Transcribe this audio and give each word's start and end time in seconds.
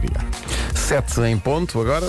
Leiria. 0.00 0.20
7 0.74 1.20
em 1.22 1.38
ponto 1.38 1.80
agora. 1.80 2.08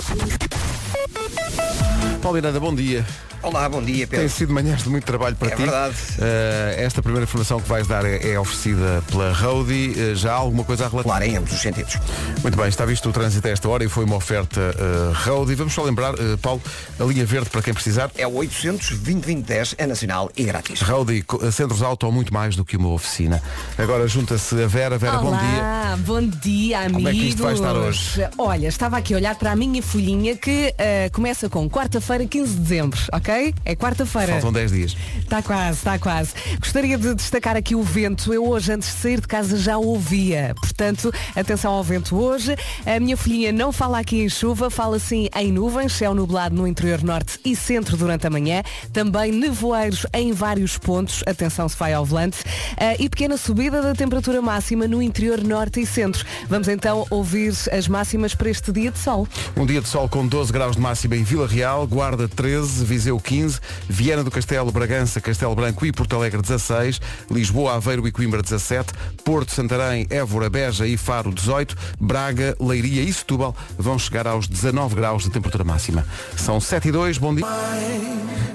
Paulo 2.21 2.35
Miranda, 2.35 2.59
bom 2.59 2.73
dia. 2.73 3.05
Olá, 3.43 3.67
bom 3.67 3.81
dia, 3.81 4.05
Tem 4.05 4.19
Pedro. 4.19 4.29
sido 4.29 4.53
manhãs 4.53 4.83
de 4.83 4.89
muito 4.89 5.03
trabalho 5.03 5.35
para 5.35 5.47
É 5.47 5.55
ti. 5.55 5.63
verdade. 5.63 5.95
Eh, 6.19 6.75
esta 6.77 7.01
primeira 7.01 7.23
informação 7.23 7.59
que 7.59 7.67
vais 7.67 7.87
dar 7.87 8.05
é, 8.05 8.33
é 8.33 8.39
oferecida 8.39 9.03
pela 9.09 9.33
Roadie. 9.33 9.95
Eh, 9.97 10.15
já 10.15 10.33
há 10.33 10.35
alguma 10.35 10.63
coisa 10.63 10.85
a 10.85 10.89
relatar? 10.89 11.17
Claro, 11.17 11.25
em 11.25 11.37
ambos 11.37 11.51
os 11.51 11.59
sentidos. 11.59 11.97
Muito 12.43 12.55
bem, 12.55 12.67
está 12.67 12.85
visto 12.85 13.09
o 13.09 13.11
trânsito 13.11 13.47
a 13.47 13.49
esta 13.51 13.67
hora 13.67 13.83
e 13.83 13.89
foi 13.89 14.05
uma 14.05 14.15
oferta 14.15 14.59
uh, 14.59 15.27
Roadie. 15.27 15.55
Vamos 15.55 15.73
só 15.73 15.81
lembrar, 15.83 16.13
eh, 16.13 16.37
Paulo, 16.39 16.61
a 16.99 17.03
linha 17.03 17.25
verde 17.25 17.49
para 17.49 17.63
quem 17.63 17.73
precisar. 17.73 18.11
É 18.15 18.27
o 18.27 18.35
800 18.35 18.99
2010 18.99 19.73
é 19.79 19.87
nacional 19.87 20.29
e 20.37 20.43
grátis. 20.43 20.79
Roadie, 20.81 21.25
centros 21.51 21.81
auto 21.81 22.05
ou 22.05 22.11
muito 22.11 22.31
mais 22.31 22.55
do 22.55 22.63
que 22.63 22.77
uma 22.77 22.89
oficina. 22.89 23.41
Agora 23.75 24.07
junta-se 24.07 24.53
a 24.61 24.67
Vera. 24.67 24.99
Vera, 24.99 25.17
bom 25.17 25.31
dia. 25.35 25.39
Olá, 25.57 25.97
bom 26.05 26.21
dia, 26.27 26.81
amigos. 26.81 26.93
Como 26.95 27.07
é 27.09 27.11
que 27.11 27.27
isto 27.29 27.41
vai 27.41 27.53
estar 27.55 27.73
hoje? 27.73 28.29
Olha, 28.37 28.67
estava 28.67 28.97
aqui 28.97 29.15
a 29.15 29.17
olhar 29.17 29.33
para 29.33 29.51
a 29.51 29.55
minha 29.55 29.81
folhinha 29.81 30.35
que 30.37 30.75
começa 31.11 31.49
com 31.49 31.67
quarta-feira, 31.67 32.23
15 32.27 32.53
de 32.53 32.59
dezembro, 32.59 32.99
ok? 33.11 33.30
É 33.63 33.75
quarta-feira. 33.75 34.33
Faltam 34.33 34.51
10 34.51 34.71
dias. 34.71 34.97
Está 35.19 35.41
quase, 35.41 35.77
está 35.77 35.97
quase. 35.97 36.33
Gostaria 36.59 36.97
de 36.97 37.15
destacar 37.15 37.55
aqui 37.55 37.75
o 37.75 37.81
vento. 37.81 38.33
Eu 38.33 38.45
hoje, 38.47 38.73
antes 38.73 38.89
de 38.89 38.95
sair 38.95 39.21
de 39.21 39.27
casa, 39.27 39.57
já 39.57 39.77
ouvia. 39.77 40.53
Portanto, 40.59 41.13
atenção 41.35 41.71
ao 41.71 41.83
vento 41.83 42.17
hoje. 42.17 42.55
A 42.85 42.99
minha 42.99 43.15
folhinha 43.15 43.51
não 43.51 43.71
fala 43.71 43.99
aqui 43.99 44.21
em 44.21 44.29
chuva, 44.29 44.69
fala 44.69 44.99
sim 44.99 45.29
em 45.35 45.51
nuvens, 45.51 45.93
céu 45.93 46.13
nublado 46.13 46.55
no 46.55 46.67
interior 46.67 47.01
norte 47.01 47.39
e 47.45 47.55
centro 47.55 47.95
durante 47.95 48.27
a 48.27 48.29
manhã. 48.29 48.63
Também 48.91 49.31
nevoeiros 49.31 50.05
em 50.13 50.33
vários 50.33 50.77
pontos. 50.77 51.23
Atenção 51.25 51.69
se 51.69 51.77
vai 51.77 51.93
ao 51.93 52.05
volante. 52.05 52.39
Ah, 52.77 52.95
e 52.99 53.07
pequena 53.07 53.37
subida 53.37 53.81
da 53.81 53.93
temperatura 53.93 54.41
máxima 54.41 54.87
no 54.87 55.01
interior 55.01 55.41
norte 55.41 55.79
e 55.79 55.85
centro. 55.85 56.25
Vamos 56.49 56.67
então 56.67 57.05
ouvir 57.09 57.53
as 57.71 57.87
máximas 57.87 58.35
para 58.35 58.49
este 58.49 58.71
dia 58.71 58.91
de 58.91 58.99
sol. 58.99 59.27
Um 59.55 59.65
dia 59.65 59.81
de 59.81 59.87
sol 59.87 60.09
com 60.09 60.27
12 60.27 60.51
graus 60.51 60.75
de 60.75 60.81
máxima 60.81 61.15
em 61.15 61.23
Vila 61.23 61.47
Real, 61.47 61.87
Guarda 61.87 62.27
13, 62.27 62.83
Viseu 62.83 63.20
15, 63.21 63.59
Viana 63.87 64.23
do 64.23 64.31
Castelo, 64.31 64.71
Bragança, 64.71 65.21
Castelo 65.21 65.55
Branco 65.55 65.85
e 65.85 65.91
Porto 65.91 66.15
Alegre 66.15 66.41
16, 66.41 66.99
Lisboa, 67.29 67.75
Aveiro 67.75 68.07
e 68.07 68.11
Coimbra 68.11 68.41
17, 68.41 68.93
Porto, 69.23 69.51
Santarém, 69.51 70.07
Évora, 70.09 70.49
Beja 70.49 70.85
e 70.87 70.97
Faro 70.97 71.31
18, 71.33 71.75
Braga, 71.99 72.55
Leiria 72.59 73.01
e 73.03 73.13
Setúbal 73.13 73.55
vão 73.77 73.97
chegar 73.99 74.27
aos 74.27 74.47
19 74.47 74.95
graus 74.95 75.23
de 75.23 75.29
temperatura 75.29 75.63
máxima. 75.63 76.05
São 76.35 76.59
7 76.59 76.89
e 76.89 76.91
2, 76.91 77.17
bom 77.17 77.33
dia. 77.35 77.45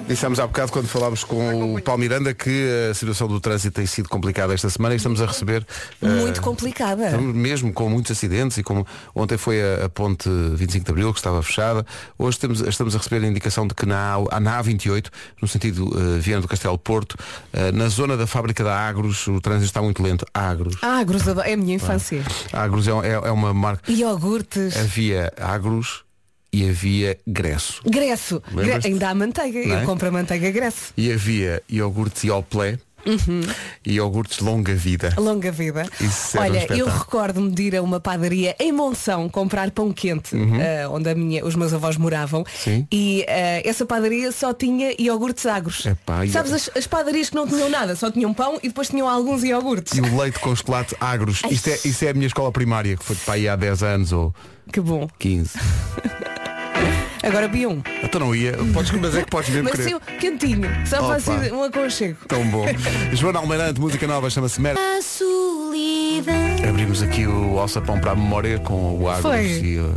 Dissemos 0.09 0.39
há 0.39 0.47
bocado 0.47 0.71
quando 0.71 0.87
falámos 0.87 1.25
com 1.25 1.75
o 1.75 1.83
Paulo 1.83 2.01
Miranda 2.01 2.33
que 2.33 2.69
a 2.91 2.95
situação 2.95 3.27
do 3.27 3.41
trânsito 3.41 3.75
tem 3.75 3.87
sido 3.87 4.09
complicada 4.09 4.55
esta 4.55 4.71
semana 4.71 4.95
e 4.95 4.99
estamos 4.99 5.21
a 5.21 5.27
receber 5.27 5.67
eh, 6.01 6.07
Muito 6.07 6.41
complicada. 6.41 7.07
Estamos 7.07 7.35
mesmo 7.35 7.73
com 7.73 7.89
muitos 7.91 8.13
acidentes 8.13 8.57
e 8.59 8.63
como 8.63 8.87
ontem 9.15 9.37
foi 9.37 9.61
a, 9.61 9.87
a 9.87 9.89
ponte 9.89 10.29
25 10.55 10.85
de 10.85 10.91
Abril 10.93 11.13
que 11.13 11.19
estava 11.19 11.43
fechada, 11.43 11.85
hoje 12.17 12.39
temos, 12.39 12.61
estamos 12.61 12.95
a 12.95 12.99
receber 12.99 13.27
a 13.27 13.29
indicação 13.29 13.67
de 13.67 13.75
que 13.75 13.85
na, 13.85 14.15
A- 14.31 14.39
na 14.57 14.63
A28, 14.63 15.11
no 15.41 15.49
sentido 15.49 15.87
uh, 15.87 16.21
Viana 16.21 16.43
do 16.43 16.49
Castelo 16.49 16.79
Porto, 16.79 17.17
eh, 17.53 17.73
na 17.73 17.89
zona 17.89 18.17
da 18.17 18.27
fábrica 18.27 18.65
da 18.65 18.77
Agros, 18.77 19.27
o 19.27 19.41
trânsito 19.41 19.67
está 19.67 19.83
muito 19.83 20.03
lento. 20.03 20.25
Agros. 20.33 20.77
Ah, 20.83 21.03
grosado, 21.05 21.41
é 21.41 21.53
a 21.53 21.57
minha 21.57 21.75
infância. 21.75 22.23
Agros 22.53 22.89
é, 22.89 22.91
é, 22.91 23.13
é 23.13 23.31
uma 23.31 23.53
marca. 23.53 23.91
Iogurtes. 23.91 24.77
Havia 24.77 25.33
Agros 25.39 26.05
e 26.53 26.69
havia 26.69 27.19
Gresso. 27.27 27.83
Gresso. 27.85 28.43
Ainda 28.85 29.11
há 29.11 29.15
manteiga. 29.15 29.59
É? 29.59 29.83
Eu 29.83 29.87
compro 29.87 30.09
a 30.09 30.11
manteiga 30.11 30.51
Gresso. 30.51 30.93
E 30.97 31.13
havia 31.13 31.63
iogurtes 31.69 32.25
Ioplé 32.25 32.79
Uhum. 33.05 33.41
e 33.85 33.95
iogurtes 33.95 34.41
Longa 34.41 34.75
Vida. 34.75 35.15
Longa 35.17 35.53
vida. 35.53 35.87
Isso 36.01 36.37
era 36.37 36.47
um 36.47 36.57
Olha, 36.57 36.67
eu 36.77 36.87
recordo-me 36.87 37.51
de 37.51 37.63
ir 37.63 37.77
a 37.77 37.83
uma 37.83 38.01
padaria 38.01 38.57
em 38.59 38.73
Monção 38.73 39.29
comprar 39.29 39.71
pão 39.71 39.93
quente, 39.93 40.37
eh, 40.37 40.89
onde 40.89 41.11
a 41.11 41.15
minha, 41.15 41.45
os 41.45 41.55
meus 41.55 41.73
avós 41.73 41.97
moravam. 41.97 42.41
Uhum. 42.41 42.47
Sim. 42.57 42.89
E 42.91 43.25
eh, 43.29 43.63
essa 43.69 43.87
padaria 43.87 44.33
só 44.33 44.53
tinha 44.53 44.95
iogurtes 44.99 45.47
agros. 45.47 45.87
Epá, 45.87 46.27
Sabes 46.27 46.53
as, 46.53 46.71
as 46.75 46.87
padarias 46.87 47.31
que 47.31 47.37
não 47.37 47.47
tinham 47.47 47.69
nada, 47.69 47.95
só 47.95 48.11
tinham 48.11 48.35
pão 48.35 48.59
e 48.63 48.69
depois 48.69 48.89
tinham 48.89 49.09
alguns 49.09 49.45
iogurtes. 49.45 49.97
E 49.97 50.01
o 50.01 50.17
leite 50.19 50.39
com 50.41 50.55
chocolate 50.55 50.97
Agros. 51.01 51.43
Isto 51.51 51.71
é, 51.71 51.79
isso 51.85 52.05
é 52.05 52.11
a 52.11 52.15
minha 52.15 52.27
escola 52.27 52.51
primária, 52.51 52.97
que 52.97 53.05
foi 53.05 53.17
para 53.17 53.35
aí 53.35 53.49
há 53.49 53.55
10 53.57 53.83
anos 53.83 54.13
ou 54.13 54.35
Que 54.73 54.81
bom. 54.81 55.09
15. 55.19 55.51
Agora 57.27 57.49
vi 57.49 57.67
um. 57.67 57.83
Então 58.03 58.21
não 58.21 58.35
ia. 58.35 58.53
Podes, 58.73 58.93
mas 58.93 59.15
é 59.17 59.23
que 59.23 59.31
podes 59.31 59.51
mesmo 59.51 59.65
Mas 59.69 59.73
querer. 59.77 59.89
sim, 59.91 59.99
quentinho. 60.21 60.69
Só 60.87 60.99
Opa. 61.05 61.19
faz 61.21 61.53
um 61.53 61.63
aconchego. 61.65 62.19
Tão 62.29 62.47
bom. 62.49 62.65
Joana 63.13 63.41
Almeirante, 63.41 63.81
música 63.81 64.07
nova, 64.07 64.31
chama-se 64.31 64.61
Mer. 64.61 64.77
A 64.79 65.03
solidão. 65.03 66.35
Abrimos 66.69 67.03
aqui 67.03 67.27
o 67.27 67.59
alçapão 67.59 67.99
para 68.01 68.13
a 68.13 68.17
memória 68.17 68.59
com 68.61 68.99
o 69.01 69.09
Agros 69.09 69.35
e, 69.63 69.79
o- 69.79 69.95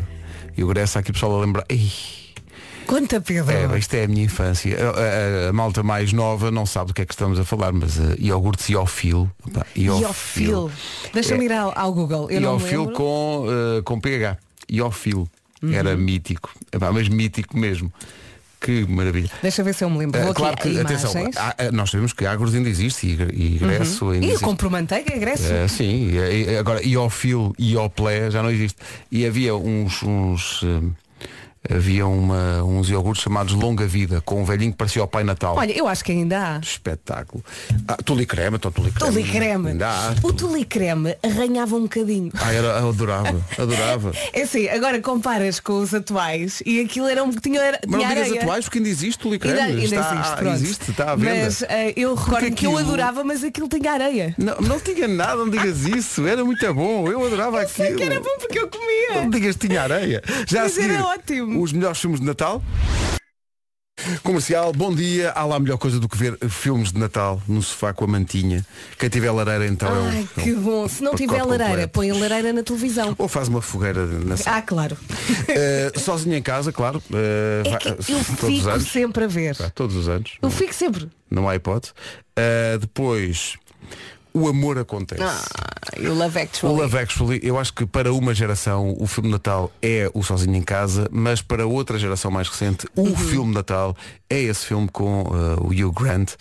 e 0.57 0.63
o 0.63 0.67
Greça 0.67 0.99
aqui 0.99 1.11
pessoal 1.13 1.37
a 1.37 1.41
lembrar. 1.45 1.65
Ei, 1.69 1.91
Conta, 2.87 3.21
Pedro. 3.21 3.51
é, 3.75 3.77
isto 3.77 3.93
é 3.93 4.05
a 4.05 4.07
minha 4.07 4.23
infância. 4.25 4.75
A, 4.75 5.45
a- 5.45 5.49
a 5.49 5.53
malta 5.53 5.83
mais 5.83 6.11
nova 6.11 6.49
não 6.49 6.65
sabe 6.65 6.87
do 6.87 6.93
que 6.95 7.01
é 7.03 7.05
que 7.05 7.13
estamos 7.13 7.39
a 7.39 7.45
falar, 7.45 7.71
mas 7.71 7.97
uh, 7.97 8.15
iogurtes 8.17 8.67
Iofil. 8.69 9.29
Opa, 9.47 9.65
Iofil. 9.75 10.71
Deixa-me 11.13 11.45
ir 11.45 11.51
ao, 11.53 11.71
ao 11.77 11.93
Google. 11.93 12.29
Eu 12.31 12.41
não 12.41 12.57
me 12.57 12.63
Iofil 12.63 12.91
com, 12.91 13.45
uh, 13.47 13.83
com 13.83 13.99
PH. 13.99 14.37
Iofil. 14.71 15.27
Uhum. 15.61 15.73
Era 15.73 15.95
mítico. 15.95 16.51
Epá, 16.71 16.91
mas 16.91 17.07
mítico 17.09 17.57
mesmo. 17.57 17.91
Que 18.61 18.85
maravilha. 18.85 19.29
Deixa 19.41 19.63
ver 19.63 19.73
se 19.73 19.85
eu 19.85 19.89
me 19.89 19.97
lembro. 19.99 20.19
Vou 20.21 20.31
Uh, 20.31 20.33
claro 20.33 20.57
que, 20.57 20.77
atenção, 20.77 21.13
há- 21.37 21.55
há- 21.57 21.71
nós 21.71 21.89
sabemos 21.89 22.11
que 22.11 22.25
Agros 22.25 22.53
ainda 22.53 22.67
existe 22.67 23.07
e, 23.07 23.11
e 23.55 23.57
Gresso 23.57 24.09
ainda 24.09 24.17
E 24.25 24.27
eu 24.27 24.33
existe. 24.33 24.43
compro 24.43 24.69
manteiga, 24.69 25.17
Gresso. 25.17 25.51
É, 25.51 25.65
sim, 25.69 26.09
e- 26.11 26.43
e- 26.51 26.57
agora 26.57 26.83
Iofil 26.85 27.53
e 27.57 27.71
Ioplé 27.73 28.29
já 28.29 28.43
não 28.43 28.51
existe. 28.51 28.75
E 29.09 29.25
havia 29.25 29.55
uns, 29.55 30.03
uns 30.03 30.59
eh, 30.63 30.81
havia 31.69 32.07
uma, 32.07 32.63
uns 32.63 32.89
iogurtes 32.89 33.23
chamados 33.23 33.53
Longa 33.53 33.85
Vida, 33.85 34.21
com 34.21 34.41
um 34.41 34.45
velhinho 34.45 34.71
que 34.71 34.77
parecia 34.77 35.03
o 35.03 35.07
Pai 35.07 35.23
Natal. 35.23 35.55
Olha, 35.57 35.71
eu 35.77 35.87
acho 35.87 36.03
que 36.03 36.11
ainda 36.11 36.55
há. 36.55 36.59
Espetáculo. 36.59 37.43
Ah, 37.87 37.97
tulicreme, 37.97 38.55
então 38.57 38.71
tulicreme. 38.71 39.11
Tule 39.11 39.23
creme. 39.29 39.69
Ainda 39.71 39.89
há. 39.89 40.15
O 40.23 40.31
tule 40.31 40.63
creme 40.65 41.15
arranhava 41.23 41.75
um 41.75 41.81
bocadinho. 41.83 42.31
Ah, 42.39 42.53
era, 42.53 42.67
eu 42.79 42.89
adorava, 42.89 43.41
adorava. 43.57 44.11
É 44.31 44.43
assim, 44.43 44.67
agora 44.69 45.01
comparas 45.01 45.59
com 45.59 45.79
os 45.81 45.93
atuais 45.93 46.61
e 46.65 46.79
aquilo 46.81 47.07
era 47.07 47.23
um 47.23 47.31
tinha, 47.31 47.59
era, 47.61 47.79
Mas 47.87 47.99
não 48.01 48.07
digas 48.09 48.27
areia. 48.27 48.41
atuais 48.41 48.65
porque 48.65 48.77
ainda 48.77 48.89
existe 48.89 49.19
tulicreme. 49.19 49.59
Ainda, 49.59 49.81
ainda 49.81 49.83
está, 49.83 50.13
existe, 50.15 50.35
pronto. 50.37 50.55
existe, 50.55 50.91
está 50.91 51.11
à 51.11 51.15
venda. 51.15 51.45
Mas 51.45 51.61
eh, 51.63 51.93
eu 51.95 52.13
recordo 52.15 52.51
que 52.51 52.65
eu 52.65 52.71
aquilo- 52.71 52.77
adorava, 52.77 53.23
mas 53.23 53.43
aquilo 53.43 53.67
tinha 53.67 53.91
areia. 53.91 54.35
Não, 54.37 54.55
não 54.61 54.79
tinha 54.79 55.07
nada, 55.07 55.35
não 55.37 55.49
digas 55.49 55.81
isso. 55.89 56.25
Era 56.27 56.43
muito 56.45 56.73
bom. 56.73 57.07
Eu 57.07 57.25
adorava 57.25 57.65
Sei 57.67 57.85
aquilo. 57.85 57.97
que 57.99 58.03
era 58.05 58.19
bom 58.19 58.37
porque 58.39 58.59
eu 58.59 58.67
comia. 58.67 59.21
Não 59.21 59.29
digas 59.29 59.55
que 59.57 59.67
tinha 59.67 59.81
areia. 59.81 60.21
Já 60.47 60.63
Mas 60.63 60.77
era 60.77 61.03
ótimo. 61.05 61.48
Os 61.57 61.71
melhores 61.71 61.99
filmes 61.99 62.19
de 62.19 62.25
Natal. 62.25 62.61
Comercial, 64.23 64.71
bom 64.71 64.95
dia. 64.95 65.31
Há 65.31 65.43
lá 65.43 65.59
melhor 65.59 65.77
coisa 65.77 65.99
do 65.99 66.07
que 66.07 66.15
ver 66.17 66.37
filmes 66.49 66.93
de 66.93 66.97
Natal 66.99 67.41
no 67.47 67.61
sofá 67.61 67.93
com 67.93 68.05
a 68.05 68.07
mantinha. 68.07 68.65
Quem 68.97 69.09
tiver 69.09 69.29
lareira 69.29 69.67
então 69.67 69.89
é 69.89 70.09
Ai, 70.09 70.27
é 70.37 70.41
que 70.41 70.53
bom. 70.53 70.87
Se 70.87 71.03
não 71.03 71.15
tiver 71.15 71.43
lareira, 71.43 71.65
completo. 71.67 71.93
põe 71.93 72.09
a 72.09 72.15
lareira 72.15 72.53
na 72.53 72.63
televisão. 72.63 73.13
Ou 73.17 73.27
faz 73.27 73.49
uma 73.49 73.61
fogueira 73.61 74.05
na 74.05 74.37
sala. 74.37 74.57
Ah, 74.57 74.61
claro. 74.61 74.97
Eh, 75.49 75.91
sozinho 75.97 76.35
em 76.35 76.41
casa, 76.41 76.71
claro. 76.71 77.03
eh, 77.13 77.61
É 77.65 77.69
vai- 77.69 77.79
eu 77.87 77.95
todos 78.37 78.65
os 78.65 78.73
fico 78.73 78.79
sempre 78.79 79.23
a 79.25 79.27
ver. 79.27 79.57
Todos 79.73 79.95
os 79.97 80.07
anos. 80.07 80.37
Eu 80.41 80.49
fico 80.49 80.73
sempre. 80.73 81.09
Não 81.29 81.49
há 81.49 81.55
hipótese. 81.57 81.93
Eh, 82.37 82.77
depois, 82.79 83.57
o 84.33 84.47
amor 84.47 84.77
acontece. 84.77 85.21
Ah, 85.23 85.41
eu 85.97 86.13
Love 86.13 86.37
O 86.37 86.41
Actually. 86.41 86.75
Love 86.81 86.97
Actually, 86.99 87.39
eu 87.43 87.57
acho 87.59 87.73
que 87.73 87.85
para 87.85 88.13
uma 88.13 88.33
geração 88.33 88.95
o 88.99 89.07
filme 89.07 89.29
Natal 89.29 89.71
é 89.81 90.09
o 90.13 90.21
Sozinho 90.23 90.55
em 90.55 90.61
Casa, 90.61 91.07
mas 91.11 91.41
para 91.41 91.65
outra 91.65 91.97
geração 91.97 92.29
mais 92.31 92.47
recente, 92.47 92.87
o 92.95 93.01
Uhum. 93.01 93.15
filme 93.15 93.53
Natal 93.53 93.95
é 94.29 94.39
esse 94.39 94.65
filme 94.65 94.87
com 94.91 95.23
uh, 95.23 95.61
o 95.61 95.67
Hugh 95.69 95.91
Grant 95.91 96.33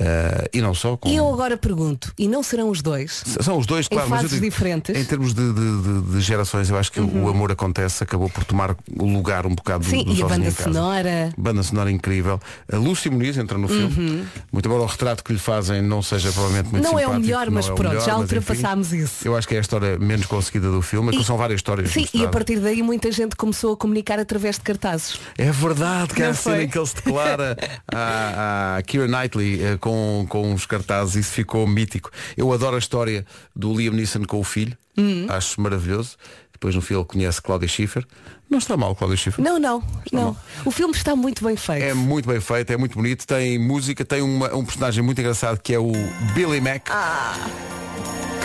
uh, 0.00 0.48
e 0.52 0.60
não 0.60 0.74
só 0.74 0.96
com. 0.96 1.08
E 1.08 1.16
eu 1.16 1.32
agora 1.32 1.56
pergunto, 1.56 2.12
e 2.18 2.28
não 2.28 2.42
serão 2.42 2.68
os 2.70 2.82
dois? 2.82 3.22
São 3.40 3.58
os 3.58 3.66
dois, 3.66 3.86
Em 3.86 3.88
claro, 3.94 4.08
mas 4.10 4.22
eu 4.22 4.28
fases 4.28 4.40
digo, 4.40 4.50
diferentes? 4.52 4.94
Uhum. 4.94 5.02
em 5.02 5.04
termos 5.04 5.34
de, 5.34 5.52
de- 5.52 6.00
de- 6.12 6.20
gerações, 6.20 6.70
eu 6.70 6.76
acho 6.78 6.90
que 6.92 7.00
o 7.00 7.28
amor 7.28 7.52
acontece, 7.52 8.02
acabou 8.02 8.28
por 8.30 8.44
tomar 8.44 8.76
o 8.98 9.04
lugar 9.06 9.46
um 9.46 9.54
bocado 9.54 9.84
do- 9.84 9.90
Sim, 9.90 10.04
do, 10.04 10.14
e 10.14 10.22
a 10.22 10.26
banda 10.26 10.46
em 10.46 10.50
sonora. 10.50 11.30
Banda 11.36 11.62
sonora 11.62 11.90
incrível. 11.90 12.40
A 12.72 12.76
Lúcia 12.76 13.10
Muniz 13.10 13.36
entra 13.36 13.56
no 13.58 13.68
filme. 13.68 13.84
Uhum. 13.84 14.26
Muito 14.52 14.66
embora 14.66 14.82
o 14.82 14.86
retrato 14.86 15.22
que 15.24 15.32
lhe 15.32 15.38
fazem 15.38 15.82
não 15.82 16.02
seja 16.02 16.30
provavelmente 16.32 16.70
muito 16.70 16.84
Não 16.84 16.98
é 16.98 17.06
o 17.06 17.14
melhor, 17.20 17.50
mas 17.50 17.68
é 17.68 17.72
o 17.72 17.74
pronto, 17.74 17.92
melhor, 17.92 18.06
já 18.06 18.16
ultrapassámos 18.18 18.92
isso. 18.92 19.26
Eu 19.26 19.36
acho 19.36 19.46
que 19.48 19.54
é 19.54 19.58
a 19.58 19.60
história 19.60 19.98
menos 19.98 20.26
conseguida 20.26 20.70
do 20.70 20.80
filme, 20.82 21.16
E- 21.16 21.24
são 21.24 21.36
várias 21.36 21.58
histórias. 21.58 21.90
Sim, 21.90 22.00
e 22.00 22.02
a 22.02 22.04
mostradas. 22.04 22.30
partir 22.32 22.60
daí 22.60 22.82
muita 22.82 23.10
gente 23.12 23.36
começou 23.36 23.72
a 23.74 23.76
comunicar 23.76 24.18
através 24.18 24.56
de 24.56 24.62
cartazes. 24.62 25.18
É 25.38 25.50
verdade 25.50 26.14
que 26.14 26.22
há 26.22 26.26
Não 26.26 26.32
a 26.32 26.34
cena 26.34 26.62
em 26.62 26.68
que 26.68 26.78
ele 26.78 26.86
se 26.86 26.94
declara 26.96 27.56
à, 27.92 28.76
à 28.78 28.82
Keira 28.82 29.06
Knightley 29.08 29.62
eh, 29.62 29.76
com, 29.84 30.24
com 30.30 30.54
os 30.54 30.64
cartazes, 30.64 31.14
isso 31.26 31.32
ficou 31.32 31.66
mítico. 31.66 32.10
Eu 32.38 32.50
adoro 32.54 32.76
a 32.76 32.78
história 32.78 33.26
do 33.54 33.74
Liam 33.74 33.92
Neeson 33.92 34.24
com 34.24 34.40
o 34.40 34.44
filho, 34.44 34.74
Hum. 34.96 35.26
acho 35.28 35.60
maravilhoso. 35.60 36.16
Depois 36.52 36.74
no 36.74 36.80
filme 36.80 37.02
ele 37.02 37.08
conhece 37.08 37.42
Cláudia 37.42 37.68
Schiffer. 37.68 38.06
Não 38.48 38.56
está 38.58 38.76
mal 38.78 38.94
Cláudia 38.96 39.18
Schiffer. 39.18 39.44
Não, 39.44 39.58
não, 39.58 39.82
não. 40.10 40.22
mal. 40.24 40.36
O 40.64 40.70
filme 40.70 40.94
está 40.94 41.14
muito 41.14 41.44
bem 41.44 41.54
feito. 41.56 41.82
É 41.82 41.92
muito 41.92 42.26
bem 42.26 42.40
feito, 42.40 42.72
é 42.72 42.76
muito 42.78 42.94
bonito, 42.94 43.26
tem 43.26 43.58
música, 43.58 44.04
tem 44.06 44.22
uma- 44.22 44.54
um 44.54 44.64
personagem 44.64 45.04
muito 45.04 45.20
engraçado 45.20 45.58
que 45.60 45.74
é 45.74 45.78
o 45.78 45.92
Billy 46.34 46.60
Mac. 46.62 46.88
Ah. 46.90 47.34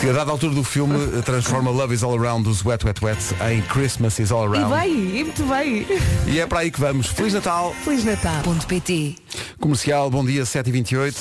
Que 0.01 0.09
a 0.09 0.13
dada 0.13 0.31
altura 0.31 0.53
do 0.55 0.63
filme 0.63 0.95
transforma 1.23 1.69
Love 1.69 1.93
is 1.93 2.03
All 2.03 2.17
Around 2.17 2.43
dos 2.43 2.63
Wet 2.63 2.85
Wet 2.85 3.03
Wet 3.03 3.19
em 3.51 3.61
Christmas 3.63 4.17
is 4.19 4.31
All 4.31 4.45
E 4.45 4.57
Around. 4.57 4.73
bem, 4.75 5.19
e 5.19 5.23
muito 5.25 5.43
bem. 5.43 5.85
E 6.25 6.39
é 6.39 6.47
para 6.47 6.59
aí 6.59 6.71
que 6.71 6.79
vamos. 6.79 7.07
Feliz 7.07 7.33
Natal. 7.33 7.75
Feliz 7.83 8.05
Natal. 8.05 8.41
PT. 8.65 9.15
Comercial, 9.59 10.09
bom 10.09 10.23
dia, 10.23 10.43
7h28. 10.43 11.15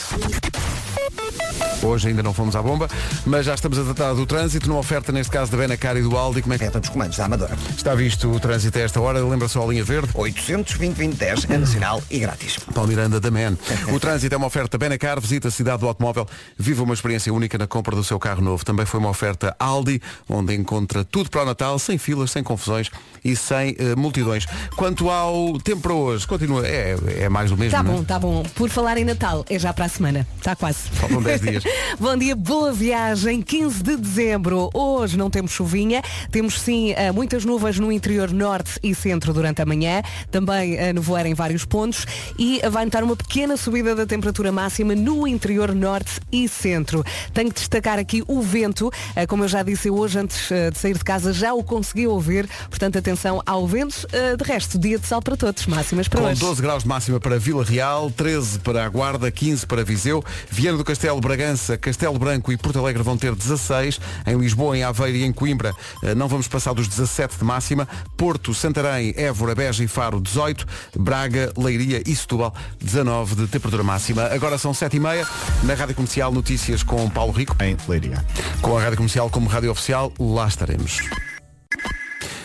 Hoje 1.82 2.08
ainda 2.08 2.22
não 2.22 2.34
fomos 2.34 2.56
à 2.56 2.62
bomba, 2.62 2.88
mas 3.24 3.46
já 3.46 3.54
estamos 3.54 3.78
a 3.78 3.84
tratar 3.84 4.14
do 4.14 4.26
trânsito, 4.26 4.68
numa 4.68 4.80
oferta, 4.80 5.12
neste 5.12 5.30
caso, 5.30 5.50
da 5.50 5.58
Benacar 5.58 5.96
e 5.96 6.02
do 6.02 6.16
Aldi. 6.16 6.42
Como 6.42 6.54
é 6.54 6.58
que 6.58 6.64
Reta 6.64 6.80
dos 6.80 6.90
comandos 6.90 7.16
da 7.16 7.24
Amadora. 7.24 7.56
está 7.76 7.94
visto 7.94 8.30
o 8.30 8.40
trânsito 8.40 8.78
a 8.78 8.82
esta 8.82 9.00
hora? 9.00 9.24
Lembra 9.24 9.48
só 9.48 9.62
a 9.62 9.66
linha 9.66 9.84
verde? 9.84 10.10
820 10.14 11.18
é 11.48 11.58
nacional 11.58 12.02
e 12.10 12.18
grátis. 12.18 12.58
Paulo 12.74 12.88
Miranda 12.88 13.20
da 13.20 13.30
Man. 13.30 13.56
O 13.92 14.00
trânsito 14.00 14.34
é 14.34 14.38
uma 14.38 14.46
oferta 14.46 14.76
Benacar, 14.76 15.20
visita 15.20 15.48
a 15.48 15.50
cidade 15.50 15.80
do 15.80 15.88
automóvel, 15.88 16.26
viva 16.58 16.82
uma 16.82 16.94
experiência 16.94 17.32
única 17.32 17.56
na 17.56 17.66
compra 17.66 17.94
do 17.94 18.02
seu 18.02 18.18
carro 18.18 18.42
novo. 18.42 18.64
Também 18.64 18.84
foi 18.84 18.98
uma 18.98 19.08
oferta 19.08 19.54
Aldi, 19.58 20.00
onde 20.28 20.54
encontra 20.54 21.04
tudo 21.04 21.30
para 21.30 21.42
o 21.42 21.46
Natal, 21.46 21.78
sem 21.78 21.96
filas, 21.96 22.30
sem 22.30 22.42
confusões 22.42 22.90
e 23.24 23.36
sem 23.36 23.76
eh, 23.78 23.94
multidões. 23.96 24.46
Quanto 24.76 25.10
ao 25.10 25.58
tempo 25.60 25.82
para 25.82 25.92
hoje, 25.94 26.26
continua, 26.26 26.66
é, 26.66 26.96
é 27.20 27.28
mais 27.28 27.50
do 27.50 27.56
mesmo. 27.56 27.70
Tá 27.70 27.82
não 27.82 27.92
é? 27.92 27.96
bom, 27.96 28.04
tá 28.04 28.18
bom. 28.18 28.42
Por 28.54 28.68
falar 28.68 28.98
em 28.98 29.04
Natal, 29.04 29.44
é 29.48 29.58
já 29.58 29.72
para 29.72 29.84
a 29.84 29.88
semana. 29.88 30.26
Está 30.36 30.56
quase. 30.56 30.88
Faltam 30.92 31.22
10 31.22 31.40
dias. 31.40 31.64
Bom 31.98 32.16
dia, 32.16 32.36
boa 32.36 32.72
viagem. 32.72 33.42
15 33.42 33.82
de 33.82 33.96
dezembro. 33.96 34.70
Hoje 34.72 35.16
não 35.16 35.28
temos 35.28 35.50
chuvinha. 35.50 36.02
Temos 36.30 36.60
sim 36.60 36.92
eh, 36.92 37.10
muitas 37.10 37.44
nuvens 37.44 37.78
no 37.78 37.90
interior 37.90 38.30
norte 38.32 38.78
e 38.82 38.94
centro 38.94 39.32
durante 39.32 39.60
a 39.60 39.66
manhã. 39.66 40.02
Também 40.30 40.76
eh, 40.76 40.92
nevoeiro 40.92 41.28
em 41.28 41.34
vários 41.34 41.64
pontos. 41.64 42.06
E 42.38 42.60
vai 42.70 42.84
notar 42.84 43.02
uma 43.02 43.16
pequena 43.16 43.56
subida 43.56 43.94
da 43.94 44.06
temperatura 44.06 44.52
máxima 44.52 44.94
no 44.94 45.26
interior 45.26 45.74
norte 45.74 46.20
e 46.30 46.46
centro. 46.48 47.04
Tenho 47.34 47.48
que 47.48 47.56
destacar 47.60 47.98
aqui 47.98 48.22
o 48.28 48.40
vento. 48.40 48.90
Eh, 49.16 49.26
Como 49.26 49.44
eu 49.44 49.48
já 49.48 49.62
disse 49.62 49.90
hoje, 49.90 50.18
antes 50.18 50.48
de 50.72 50.78
sair 50.78 50.96
de 50.96 51.04
casa, 51.04 51.32
já 51.32 51.52
o 51.52 51.64
consegui 51.64 52.06
ouvir. 52.06 52.48
Portanto, 52.70 52.98
atenção 52.98 53.42
ao 53.44 53.66
vento. 53.66 54.06
De 54.36 54.44
resto, 54.44 54.78
dia 54.78 54.98
de 54.98 55.06
sol 55.06 55.20
para 55.22 55.36
todos. 55.36 55.66
Máximas 55.66 56.06
para 56.08 56.20
Com 56.20 56.26
hoje. 56.28 56.40
12 56.40 56.62
graus 56.62 56.82
de 56.82 56.88
máxima 56.88 57.18
para 57.20 57.38
Vila 57.38 57.64
Real, 57.64 58.10
13 58.10 58.58
para 58.60 58.84
a 58.84 58.88
Guarda, 58.88 59.30
15 59.30 59.66
para 59.66 59.82
Viseu, 59.84 60.22
Viana 60.50 60.76
do 60.78 60.84
Castelo, 60.84 61.20
Bragança, 61.20 61.57
Castelo 61.80 62.18
Branco 62.18 62.52
e 62.52 62.56
Porto 62.56 62.78
Alegre 62.78 63.02
vão 63.02 63.16
ter 63.16 63.34
16, 63.34 64.00
em 64.26 64.38
Lisboa, 64.38 64.76
em 64.76 64.82
Aveiro 64.82 65.18
e 65.18 65.24
em 65.24 65.32
Coimbra 65.32 65.74
eh, 66.02 66.14
não 66.14 66.28
vamos 66.28 66.48
passar 66.48 66.72
dos 66.72 66.88
17 66.88 67.38
de 67.38 67.44
máxima, 67.44 67.88
Porto, 68.16 68.54
Santarém, 68.54 69.14
Évora, 69.16 69.54
Beja 69.54 69.84
e 69.84 69.88
Faro 69.88 70.20
18, 70.20 70.66
Braga, 70.96 71.52
Leiria 71.56 72.02
e 72.06 72.14
Setúbal 72.14 72.54
19 72.80 73.34
de 73.34 73.46
temperatura 73.46 73.82
máxima. 73.82 74.24
Agora 74.24 74.58
são 74.58 74.72
7 74.72 74.96
e 74.96 75.00
meia, 75.00 75.26
na 75.62 75.74
Rádio 75.74 75.94
Comercial 75.94 76.32
Notícias 76.32 76.82
com 76.82 77.08
Paulo 77.10 77.32
Rico, 77.32 77.56
em 77.62 77.76
Leiria. 77.88 78.24
com 78.60 78.76
a 78.76 78.82
Rádio 78.82 78.96
Comercial 78.96 79.30
como 79.30 79.48
Rádio 79.48 79.70
Oficial, 79.70 80.12
lá 80.18 80.46
estaremos. 80.46 80.98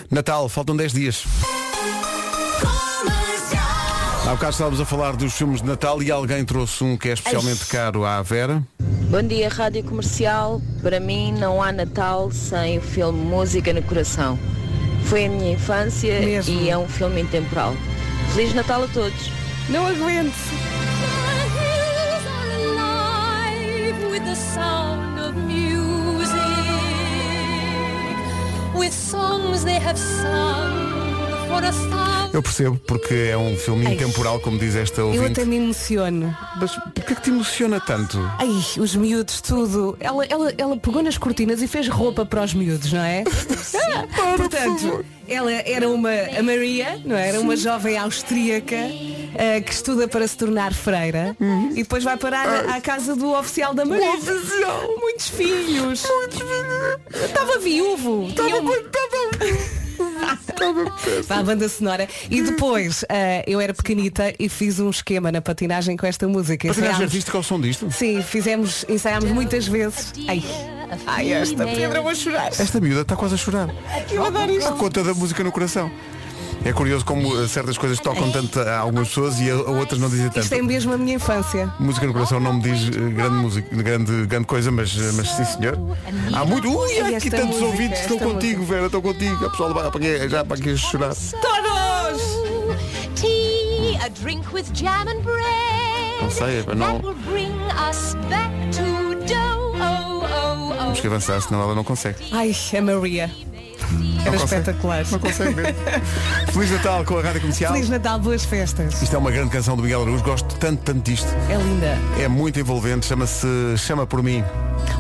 Natal, 0.10 0.48
faltam 0.48 0.76
10 0.76 0.94
dias. 0.94 1.24
Há 4.26 4.36
bocado 4.36 4.52
estávamos 4.52 4.80
a 4.80 4.86
falar 4.86 5.18
dos 5.18 5.34
filmes 5.34 5.62
de 5.62 5.68
Natal 5.68 6.02
e 6.02 6.10
alguém 6.10 6.46
trouxe 6.46 6.82
um 6.82 6.96
que 6.96 7.10
é 7.10 7.14
especialmente 7.14 7.66
caro 7.66 8.06
à 8.06 8.22
Vera. 8.22 8.64
Bom 8.80 9.22
dia, 9.22 9.50
Rádio 9.50 9.84
Comercial. 9.84 10.62
Para 10.82 10.98
mim 10.98 11.34
não 11.34 11.62
há 11.62 11.74
Natal 11.74 12.32
sem 12.32 12.78
o 12.78 12.82
filme 12.82 13.20
Música 13.20 13.74
no 13.74 13.84
Coração. 13.84 14.40
Foi 15.06 15.26
a 15.26 15.30
minha 15.30 15.52
infância 15.52 16.22
Mesmo. 16.22 16.58
e 16.58 16.70
é 16.70 16.78
um 16.78 16.88
filme 16.88 17.22
intemporal. 17.22 17.76
Feliz 18.34 18.54
Natal 18.54 18.84
a 18.84 18.88
todos. 18.88 19.30
Não 19.70 19.88
aguento. 19.88 20.34
with 28.76 28.92
songs 28.92 29.64
they 29.64 29.80
have 29.80 29.98
sung 29.98 31.03
Eu 32.34 32.42
percebo, 32.42 32.78
porque 32.88 33.14
é 33.32 33.38
um 33.38 33.56
filme 33.56 33.86
intemporal, 33.94 34.40
como 34.40 34.58
diz 34.58 34.76
esta 34.76 35.02
Eu 35.02 35.08
ouvinte. 35.08 35.34
até 35.40 35.46
me 35.46 35.58
emociono. 35.58 36.36
Mas 36.60 36.72
porquê 36.76 37.14
que 37.14 37.22
te 37.22 37.30
emociona 37.30 37.80
tanto? 37.80 38.18
Ai, 38.40 38.48
os 38.80 38.96
miúdos, 38.96 39.40
tudo. 39.40 39.96
Ela, 40.00 40.26
ela, 40.26 40.52
ela 40.58 40.78
pegou 40.78 41.04
nas 41.04 41.16
cortinas 41.18 41.62
e 41.62 41.68
fez 41.68 41.88
roupa 41.88 42.26
para 42.26 42.42
os 42.44 42.54
miúdos, 42.56 42.92
não 42.92 43.04
é? 43.04 43.24
Portanto, 44.36 45.06
ela 45.28 45.52
era 45.52 45.88
uma 45.88 46.10
a 46.10 46.42
Maria, 46.42 47.00
não 47.06 47.16
é? 47.16 47.30
Era 47.30 47.40
uma 47.40 47.56
jovem 47.56 47.98
austríaca 48.00 48.76
eh, 49.36 49.62
que 49.62 49.72
estuda 49.72 50.08
para 50.08 50.28
se 50.28 50.36
tornar 50.36 50.74
freira 50.74 51.38
e 51.74 51.84
depois 51.84 52.04
vai 52.04 52.18
parar 52.18 52.68
à 52.70 52.82
casa 52.82 53.16
do 53.16 53.32
oficial 53.38 53.76
da 53.76 53.86
Maria. 53.86 54.08
Muitos 55.00 55.28
filhos. 55.30 56.04
Muitos 56.04 56.40
filhos. 56.42 57.26
Estava 57.26 57.60
viúvo. 57.60 58.28
Tinha 58.34 58.60
um- 58.60 59.83
Para 61.28 61.40
a 61.40 61.44
banda 61.44 61.68
sonora. 61.70 62.08
E 62.30 62.42
depois 62.42 63.04
eh, 63.10 63.44
eu 63.48 63.60
era 63.60 63.74
pequenita 63.74 64.34
e 64.40 64.48
fiz 64.50 64.80
um 64.80 64.90
esquema 64.90 65.32
na 65.32 65.42
patinagem 65.42 65.96
com 65.98 66.06
esta 66.06 66.28
música. 66.28 66.68
Patinagem 66.68 66.84
Ensaiámos- 66.94 67.02
artística 67.14 67.38
ao 67.38 67.44
som 67.44 67.60
disto? 67.60 67.92
Sim, 67.92 68.22
fizemos, 68.22 68.86
ensaiámos 68.90 69.30
muitas 69.32 69.68
vezes. 69.68 70.14
Ai, 70.28 70.44
ai 71.08 71.32
esta 71.34 71.66
Pedro, 71.66 71.98
eu 71.98 72.04
vou 72.04 72.16
chorar. 72.16 72.48
Esta 72.48 72.80
miúda 72.80 73.02
está 73.02 73.16
quase 73.16 73.36
a 73.36 73.38
chorar. 73.38 73.70
Eu 74.12 74.26
adoro 74.26 74.52
isto. 74.52 74.70
À 74.70 74.74
conta 74.74 75.04
da 75.04 75.14
música 75.14 75.44
no 75.44 75.52
coração. 75.52 75.92
É 76.66 76.72
curioso 76.72 77.04
como 77.04 77.42
eh, 77.42 77.48
certas 77.48 77.78
coisas 77.78 78.00
tocam 78.00 78.32
tanto 78.32 78.58
a 78.62 78.78
algumas 78.78 79.10
pessoas 79.10 79.38
e 79.40 79.52
a, 79.52 79.56
outras 79.56 80.00
não 80.00 80.10
dizem 80.10 80.30
tanto. 80.30 80.44
Isto 80.44 80.56
é 80.56 80.62
mesmo 80.62 80.94
a 80.94 80.98
minha 80.98 81.16
infância. 81.16 81.70
Música 81.78 82.08
no 82.08 82.14
coração 82.14 82.40
não 82.40 82.54
me 82.54 82.62
diz 82.62 82.88
eh, 82.88 83.10
grande 83.12 83.36
música, 83.36 83.76
grande, 83.76 84.26
grande 84.26 84.46
coisa, 84.46 84.72
mas, 84.72 84.96
eh, 84.98 85.12
mas 85.14 85.30
sim 85.30 85.44
senhor. 85.44 85.78
Há 86.32 86.46
muito. 86.46 86.70
Ui, 86.70 87.00
há 87.02 87.12
E 87.12 87.16
aqui 87.16 87.30
tantos 87.30 87.48
música, 87.48 87.66
ouvintes, 87.66 88.00
estou 88.00 88.18
contigo, 88.18 88.60
música. 88.60 88.76
Vera, 88.76 88.86
estou 88.86 89.02
contigo. 89.02 89.46
A 89.46 89.50
pessoa 89.50 89.74
vai 89.74 89.92
para 89.92 90.30
já 90.30 90.46
para 90.46 90.58
aqui 90.58 90.70
a 90.72 90.78
chorar. 90.78 91.14
Todos! 91.14 92.22
Tea, 93.20 94.00
a 94.02 94.08
drink 94.22 94.48
with 94.54 94.66
jam 94.74 95.10
and 95.10 95.22
bread. 95.22 96.22
Não 96.22 96.32
sei, 96.32 96.60
é 96.60 96.64
para 96.64 96.76
não-. 96.76 97.02
Oh, 97.04 97.14
oh, 99.76 100.72
oh. 100.72 100.84
Temos 100.84 101.02
que 101.02 101.08
avançar, 101.08 101.42
senão 101.42 101.62
ela 101.62 101.76
não 101.76 101.84
consegue. 101.84 102.18
Ai, 102.32 102.56
a 102.78 102.82
Maria. 102.82 103.30
Era 104.26 104.36
espetacular. 104.36 105.06
Não 105.12 105.20
consegue 105.20 105.56
mesmo. 105.56 105.74
Feliz 106.52 106.72
Natal 106.72 107.04
com 107.06 107.18
a 107.18 107.22
Rádio 107.22 107.42
Comercial. 107.42 107.74
Feliz 107.74 107.90
Natal, 107.90 108.20
boas 108.20 108.46
festas. 108.46 109.02
Isto 109.02 109.16
é 109.16 109.20
uma 109.20 109.32
grande 109.32 109.50
canção 109.50 109.76
do 109.76 109.84
Miguel 109.84 110.02
Araújo, 110.02 110.24
gosto 110.24 110.56
tanto, 110.56 110.82
tanto 110.84 111.02
disto. 111.02 111.28
É 111.50 111.56
linda. 111.56 111.98
É 112.20 112.28
muito 112.28 112.60
envolvente, 112.60 113.06
chama-se 113.06 113.48
Chama 113.78 114.06
por 114.06 114.24
mim. 114.24 114.44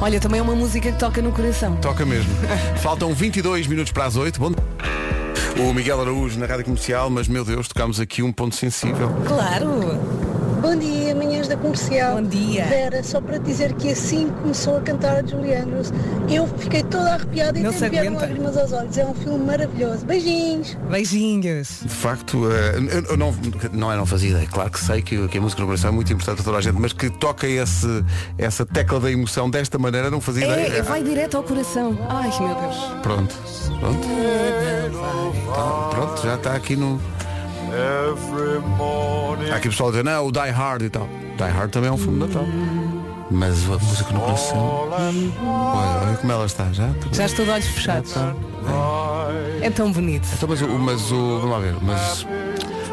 Olha, 0.02 0.20
também 0.20 0.40
é 0.40 0.44
uma 0.44 0.56
música 0.56 0.92
que 0.92 0.98
toca 0.98 1.22
no 1.22 1.32
coração. 1.32 1.76
Toca 1.78 2.06
mesmo. 2.06 2.34
Faltam 2.78 3.14
22 3.14 3.68
minutos 3.68 3.92
para 3.92 4.06
as 4.06 4.16
8. 4.16 4.40
Bom... 4.40 4.52
O 5.58 5.72
Miguel 5.72 6.02
Araújo 6.02 6.40
na 6.40 6.48
Rádio 6.48 6.66
Comercial, 6.66 7.12
mas 7.12 7.28
meu 7.28 7.46
Deus, 7.46 7.68
tocámos 7.68 8.00
aqui 8.00 8.24
um 8.24 8.32
ponto 8.32 8.56
sensível. 8.56 9.10
Claro. 9.28 10.00
Bom 10.64 10.78
dia, 10.78 11.14
manhãs 11.14 11.50
da 11.50 11.58
comercial. 11.58 12.16
Bom 12.16 12.24
dia. 12.24 12.64
Vera, 12.64 13.04
só 13.04 13.20
para 13.20 13.38
dizer 13.38 13.74
que 13.74 13.92
assim 13.92 14.30
começou 14.42 14.78
a 14.78 14.82
cantar 14.82 15.18
a 15.18 15.28
Julie 15.28 15.54
Andrews, 15.54 15.92
eu 16.30 16.48
fiquei 16.48 16.82
toda 16.84 17.16
arrepiada 17.16 17.60
e 17.60 17.66
até 17.66 17.90
vieram 17.90 18.14
lágrimas 18.14 18.56
aos 18.56 18.72
olhos. 18.72 18.98
É 18.98 19.06
um 19.06 19.14
filme 19.14 19.46
maravilhoso. 19.46 20.06
Beijinhos. 20.06 20.78
Beijinhos. 20.90 21.82
De 21.82 21.90
facto, 21.90 22.46
eu, 22.46 23.04
eu 23.10 23.18
não, 23.18 23.36
não 23.74 23.92
é 23.92 23.98
não 23.98 24.06
fazia 24.06 24.30
ideia. 24.30 24.48
Claro 24.48 24.72
que 24.72 24.80
sei 24.80 25.02
que, 25.02 25.28
que 25.28 25.38
a 25.38 25.42
música 25.42 25.62
no 25.62 25.68
coração 25.68 25.90
é 25.90 25.94
muito 25.94 26.14
importante 26.14 26.40
a 26.40 26.44
toda 26.46 26.58
a 26.58 26.62
gente, 26.62 26.80
mas 26.80 26.94
que 26.94 27.10
toca 27.10 27.46
esse, 27.46 28.06
essa 28.38 28.66
tecla 28.66 29.02
da 29.02 29.12
emoção 29.12 29.50
desta 29.50 29.78
maneira 29.78 30.10
não 30.10 30.22
fazia 30.22 30.46
ideia. 30.46 30.78
É, 30.78 30.82
vai 30.82 31.04
direto 31.04 31.36
ao 31.36 31.44
coração. 31.44 31.98
Ai, 32.08 32.32
meu 32.40 32.56
Deus. 32.56 32.78
Pronto. 33.02 33.36
Pronto. 33.82 34.08
Então, 34.88 35.90
pronto, 35.90 36.22
já 36.24 36.36
está 36.36 36.56
aqui 36.56 36.78
no. 36.78 37.02
Há 39.52 39.56
aqui 39.56 39.70
pessoal 39.70 39.90
a 39.90 39.92
dizer, 39.92 40.04
não, 40.04 40.28
o 40.28 40.32
Die 40.32 40.50
Hard 40.50 40.82
e 40.84 40.90
tal. 40.90 41.08
Die 41.38 41.44
Hard 41.44 41.72
também 41.72 41.90
é 41.90 41.94
um 41.94 41.98
filme 41.98 42.20
de 42.20 42.28
Natal. 42.28 42.46
Mas 43.32 43.66
a 43.70 43.78
música 43.78 44.12
no 44.14 44.20
coração. 44.20 44.90
Olha, 44.92 46.08
olha 46.08 46.18
como 46.18 46.32
ela 46.32 46.46
está, 46.46 46.72
já. 46.72 46.90
Já 47.12 47.26
estou 47.26 47.46
de 47.46 47.52
olhos 47.52 47.68
fechados. 47.68 48.14
É 49.62 49.70
tão 49.70 49.92
bonito. 49.92 50.28
Então, 50.36 50.48
mas 50.50 50.62
o, 50.62 50.68
mas 50.68 51.12
o. 51.12 51.40
Vamos 51.40 51.52
lá 51.52 51.60
ver, 51.60 51.76
mas. 51.82 52.28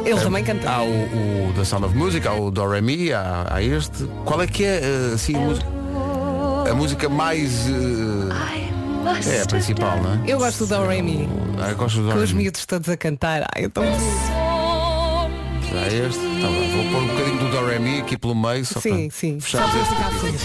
Ele 0.04 0.18
também 0.20 0.42
canta. 0.42 0.70
Há 0.70 0.82
o, 0.82 1.48
o 1.48 1.52
The 1.54 1.64
Sound 1.64 1.84
of 1.86 1.94
Music, 1.96 2.26
há 2.26 2.32
o 2.32 2.50
Do 2.50 2.66
Re 2.66 2.80
Mi, 2.80 3.12
há, 3.12 3.46
há 3.50 3.62
este. 3.62 4.04
Qual 4.24 4.40
é 4.40 4.46
que 4.46 4.64
é 4.64 4.80
eh, 4.82 5.14
assim, 5.14 5.36
a, 5.36 5.40
música, 5.40 5.66
a 6.70 6.74
música 6.74 7.08
mais. 7.08 7.66
eh, 7.68 9.30
é 9.36 9.42
a 9.42 9.46
principal, 9.46 9.98
não 10.02 10.14
é? 10.14 10.20
Eu 10.26 10.38
gosto 10.38 10.64
do 10.64 10.74
Do 10.74 10.86
Re 10.86 11.02
Mi. 11.02 11.28
Ah, 11.60 11.74
gosto 11.74 12.00
do 12.00 12.12
Com 12.12 12.18
os 12.18 12.32
Mi. 12.32 12.44
miúdos 12.44 12.64
todos 12.64 12.88
a 12.88 12.96
cantar. 12.96 13.42
Ai, 13.54 13.66
eu 13.66 13.70
tão 13.70 13.84
Já 15.72 15.78
é 15.82 16.06
este? 16.06 16.18
Então, 16.20 16.52
vá, 16.52 16.76
vou 16.76 16.84
pôr 16.90 17.02
um 17.02 17.06
bocadinho 17.08 17.38
do 17.38 17.48
Do 17.50 17.66
Re 17.66 17.78
Mi 17.78 18.00
aqui 18.00 18.18
pelo 18.18 18.34
meio, 18.34 18.64
só 18.66 18.80
Sim, 18.80 19.08
para 19.08 19.16
sim. 19.16 19.40
Fecharmos 19.40 19.74
este 19.82 19.94
capítulo. 19.94 20.20
feliz. 20.20 20.42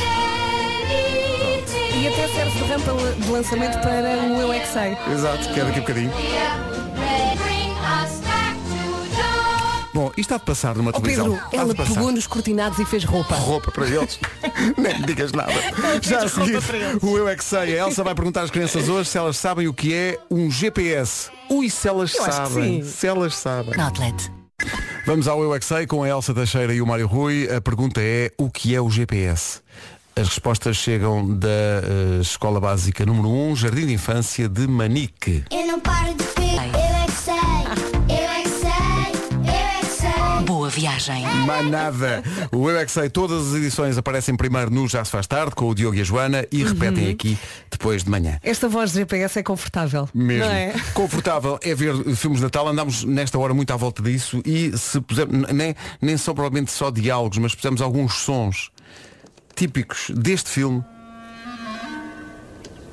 E 1.96 2.08
até 2.08 2.28
serve 2.28 2.52
de 2.60 2.64
rampa 2.66 3.14
de 3.24 3.32
lançamento 3.32 3.80
para 3.82 3.92
o 3.92 4.42
Eu 4.42 4.54
É 4.54 4.60
Que 4.60 4.68
Sei. 4.68 4.98
Exato, 5.14 5.50
que 5.54 5.60
é 5.60 5.64
daqui 5.66 5.78
a 5.80 5.82
bocadinho. 5.82 6.12
Bom, 9.94 10.12
Isto 10.18 10.34
há 10.34 10.38
de 10.38 10.44
passar 10.44 10.76
numa 10.76 10.90
Ó 10.90 11.00
televisão. 11.00 11.32
Pedro, 11.32 11.46
Há 11.46 11.50
de 11.50 11.56
ela 11.56 11.74
passar. 11.76 11.94
pegou 11.94 12.12
nos 12.12 12.28
cortinados 12.28 12.78
e 12.80 12.86
fez 12.86 13.06
roupa. 13.06 13.34
roupa 13.36 13.72
para 13.72 13.88
eles. 13.88 14.20
Nem 14.78 15.00
me 15.00 15.06
digas 15.06 15.32
nada. 15.32 15.54
Já 16.02 16.24
a 16.26 16.28
seguir, 16.28 16.60
o 17.02 17.18
Eu 17.18 17.30
é 17.30 17.36
que 17.36 17.44
sei. 17.44 17.80
A 17.80 17.88
Elsa 17.88 18.04
vai 18.04 18.14
perguntar 18.14 18.42
às 18.42 18.52
crianças 18.52 18.90
hoje 18.90 19.10
se 19.10 19.18
elas 19.18 19.38
sabem 19.38 19.70
o 19.70 19.74
que 19.74 19.94
é 19.94 20.20
um 20.30 20.52
GPS. 20.52 21.30
Ui, 21.50 21.70
se 21.70 21.88
elas 21.88 22.14
Eu 22.14 22.26
acho 22.26 22.30
que 22.30 22.36
sabem. 22.50 22.84
sim. 22.84 22.90
Se 22.90 23.08
elas 23.08 23.36
sabem. 23.38 23.80
Outlet. 23.80 24.30
Vamos 25.06 25.28
ao 25.28 25.44
Eu 25.44 25.54
é 25.54 25.60
que 25.60 25.66
sei 25.66 25.86
com 25.86 26.02
a 26.02 26.10
Elsa 26.10 26.34
Teixeira 26.34 26.74
e 26.74 26.82
o 26.82 26.88
Mário 26.88 27.06
Rui. 27.06 27.48
A 27.56 27.62
pergunta 27.62 28.02
é 28.02 28.32
o 28.40 28.50
que 28.50 28.74
é 28.74 28.82
o 28.82 28.90
GPS? 28.90 29.62
As 30.16 30.30
respostas 30.30 30.78
chegam 30.78 31.38
da 31.38 31.48
eh, 31.48 32.22
Escola 32.22 32.60
Básica 32.60 33.06
número 33.06 33.30
1, 33.30 33.56
Jardim 33.56 33.86
de 33.86 33.94
Infância 33.94 34.50
de 34.50 34.68
Manique. 34.68 35.44
Eu 35.52 35.68
não 35.68 35.80
paro 35.80 36.12
de 36.16 36.35
viagem. 40.76 41.24
Mais 41.46 41.66
nada. 41.70 42.22
O 42.52 42.70
Eu 42.70 42.78
é 42.78 42.86
que 42.86 42.92
sei, 42.92 43.10
todas 43.10 43.48
as 43.48 43.54
edições 43.56 43.98
aparecem 43.98 44.36
primeiro 44.36 44.70
no 44.70 44.88
Já 44.90 45.06
se 45.06 45.12
faz 45.12 45.26
tarde, 45.26 45.56
com 45.56 45.70
o 45.70 45.74
Diogo 45.74 45.96
e 45.96 46.02
a 46.02 46.04
Joana, 46.04 46.46
e 46.52 46.64
repetem 46.64 47.10
aqui 47.10 47.38
depois 47.72 48.04
de 48.04 48.10
manhã. 48.10 48.38
Esta 48.44 48.68
voz 48.68 48.92
de 48.92 49.00
GPS 49.00 49.40
é 49.40 49.44
confortável. 49.44 50.10
Mesmo. 50.14 50.46
Não 50.46 50.52
é? 50.52 50.74
Confortável 50.94 51.58
é 51.64 51.74
ver 51.74 51.96
filmes 52.16 52.40
de 52.40 52.44
Natal, 52.44 52.68
andamos 52.68 53.06
nesta 53.06 53.40
hora 53.40 53.54
muito 53.54 53.72
à 53.72 53.78
volta 53.78 54.04
disso 54.04 54.42
e 54.46 54.78
se 54.78 55.00
pusermos, 55.00 55.50
nem, 55.54 55.74
nem 56.02 56.18
são 56.18 56.36
provavelmente 56.36 56.72
só 56.72 56.92
diálogos, 56.92 57.38
mas 57.38 57.56
pusemos 57.56 57.82
alguns 57.82 58.16
sons 58.16 58.70
típicos 59.56 60.12
deste 60.14 60.50
filme. 60.50 60.84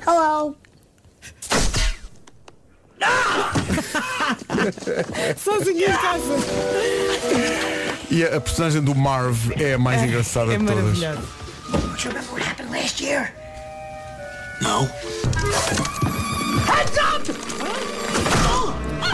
Hello. 0.07 0.55
Sozinha 5.37 5.87
em 5.89 5.97
casa. 5.97 6.35
E 8.09 8.23
a, 8.23 8.37
a 8.37 8.41
personagem 8.41 8.81
do 8.81 8.93
Marv 8.95 9.51
é 9.59 9.73
a 9.73 9.77
mais 9.79 10.01
engraçada 10.03 10.53
É 10.53 10.57
de 10.57 10.65
todas. 10.65 10.83
maravilhoso. 10.99 11.27
Don't 11.71 12.03
you 12.07 12.11
remember 12.13 12.33
what 12.33 12.43
happened 12.47 12.71
last 12.71 13.03
year? 13.03 13.33
No. 14.61 14.87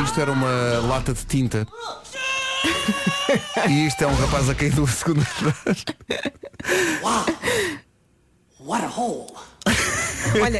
Isto 0.03 0.22
era 0.22 0.32
uma 0.32 0.79
lata 0.88 1.13
de 1.13 1.25
tinta. 1.25 1.68
e 3.68 3.88
isto 3.88 4.03
é 4.03 4.08
um 4.08 4.15
rapaz 4.15 4.50
a 4.50 4.56
cair 4.56 4.74
do 4.74 4.88
segundo 4.88 5.25
andar. 5.41 5.56
Wow. 7.01 7.25
What 8.60 8.84
a 8.86 8.88
hole. 8.89 9.27
Olha. 10.41 10.60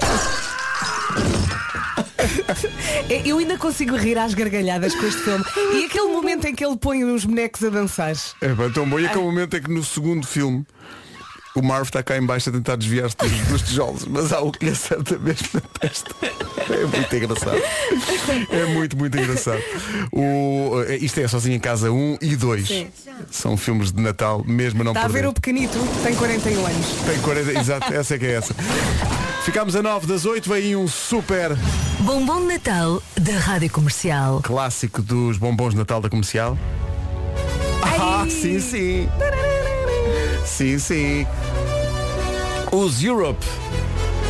Eu 3.26 3.38
ainda 3.38 3.58
consigo 3.58 3.96
rir 3.96 4.18
às 4.18 4.34
gargalhadas 4.34 4.94
com 4.96 5.06
este 5.06 5.22
filme. 5.22 5.44
E 5.74 5.86
aquele 5.86 6.08
momento 6.08 6.46
em 6.46 6.56
que 6.56 6.66
ele 6.66 6.78
põe 6.78 7.04
os 7.04 7.26
bonecos 7.26 7.64
a 7.64 7.70
dançar. 7.70 8.14
É 8.42 8.50
bem, 8.50 8.72
tão 8.72 8.90
bom. 8.90 9.00
E 9.00 9.06
aquele 9.06 9.24
momento 9.24 9.56
é 9.56 9.60
que 9.60 9.70
no 9.70 9.84
segundo 9.84 10.26
filme 10.26 10.66
o 11.60 11.64
Marv 11.64 11.84
está 11.88 12.02
cá 12.02 12.18
em 12.18 12.26
baixo 12.26 12.50
a 12.50 12.54
tentar 12.54 12.76
desviar-se 12.76 13.16
dos, 13.18 13.32
dos 13.48 13.62
tijolos, 13.64 14.06
mas 14.06 14.32
há 14.34 14.40
o 14.40 14.52
que 14.52 14.66
lhe 14.66 14.72
acerta 14.72 15.18
mesmo 15.20 15.48
na 15.54 15.62
testa. 15.80 16.16
É 16.70 16.86
muito 16.86 17.16
engraçado. 17.16 17.62
É 18.52 18.66
muito, 18.74 18.98
muito 18.98 19.18
engraçado. 19.18 19.62
O, 20.12 20.82
eh, 20.88 20.98
isto 20.98 21.20
é 21.20 21.28
sozinho 21.28 21.56
em 21.56 21.60
casa 21.60 21.92
1 21.92 22.18
e 22.22 22.36
2. 22.36 22.68
Sim. 22.68 22.88
São 23.32 23.58
filmes 23.58 23.92
de 23.92 24.02
Natal, 24.02 24.44
mesmo 24.48 24.82
a 24.82 24.84
não 24.84 24.92
Está 24.92 25.02
a 25.02 25.04
perder. 25.06 25.22
ver 25.24 25.28
o 25.28 25.34
pequenito, 25.34 25.78
tem 26.04 26.16
41 26.16 26.66
anos. 26.66 26.86
Tem 27.06 27.20
40, 27.20 27.60
exato, 27.60 27.94
essa 27.94 28.16
é 28.16 28.18
que 28.18 28.26
é 28.26 28.32
essa. 28.34 28.54
Ficámos 29.44 29.76
a 29.76 29.82
9 29.82 30.06
das 30.08 30.26
8, 30.26 30.48
vem 30.50 30.58
aí 30.64 30.76
um 30.76 30.88
super 30.88 31.56
Bombom 32.02 32.42
de 32.42 32.48
Natal 32.54 33.02
da 33.20 33.34
Rádio 33.34 33.70
Comercial. 33.72 34.42
clássico 34.44 35.02
dos 35.02 35.38
bombons 35.38 35.72
de 35.72 35.78
Natal 35.78 36.00
da 36.02 36.10
comercial. 36.10 36.58
Ah, 37.82 38.26
sim, 38.30 38.60
sim. 38.60 39.10
Sim, 40.46 40.78
sim. 40.80 41.28
Os 42.72 43.04
Europe 43.04 43.44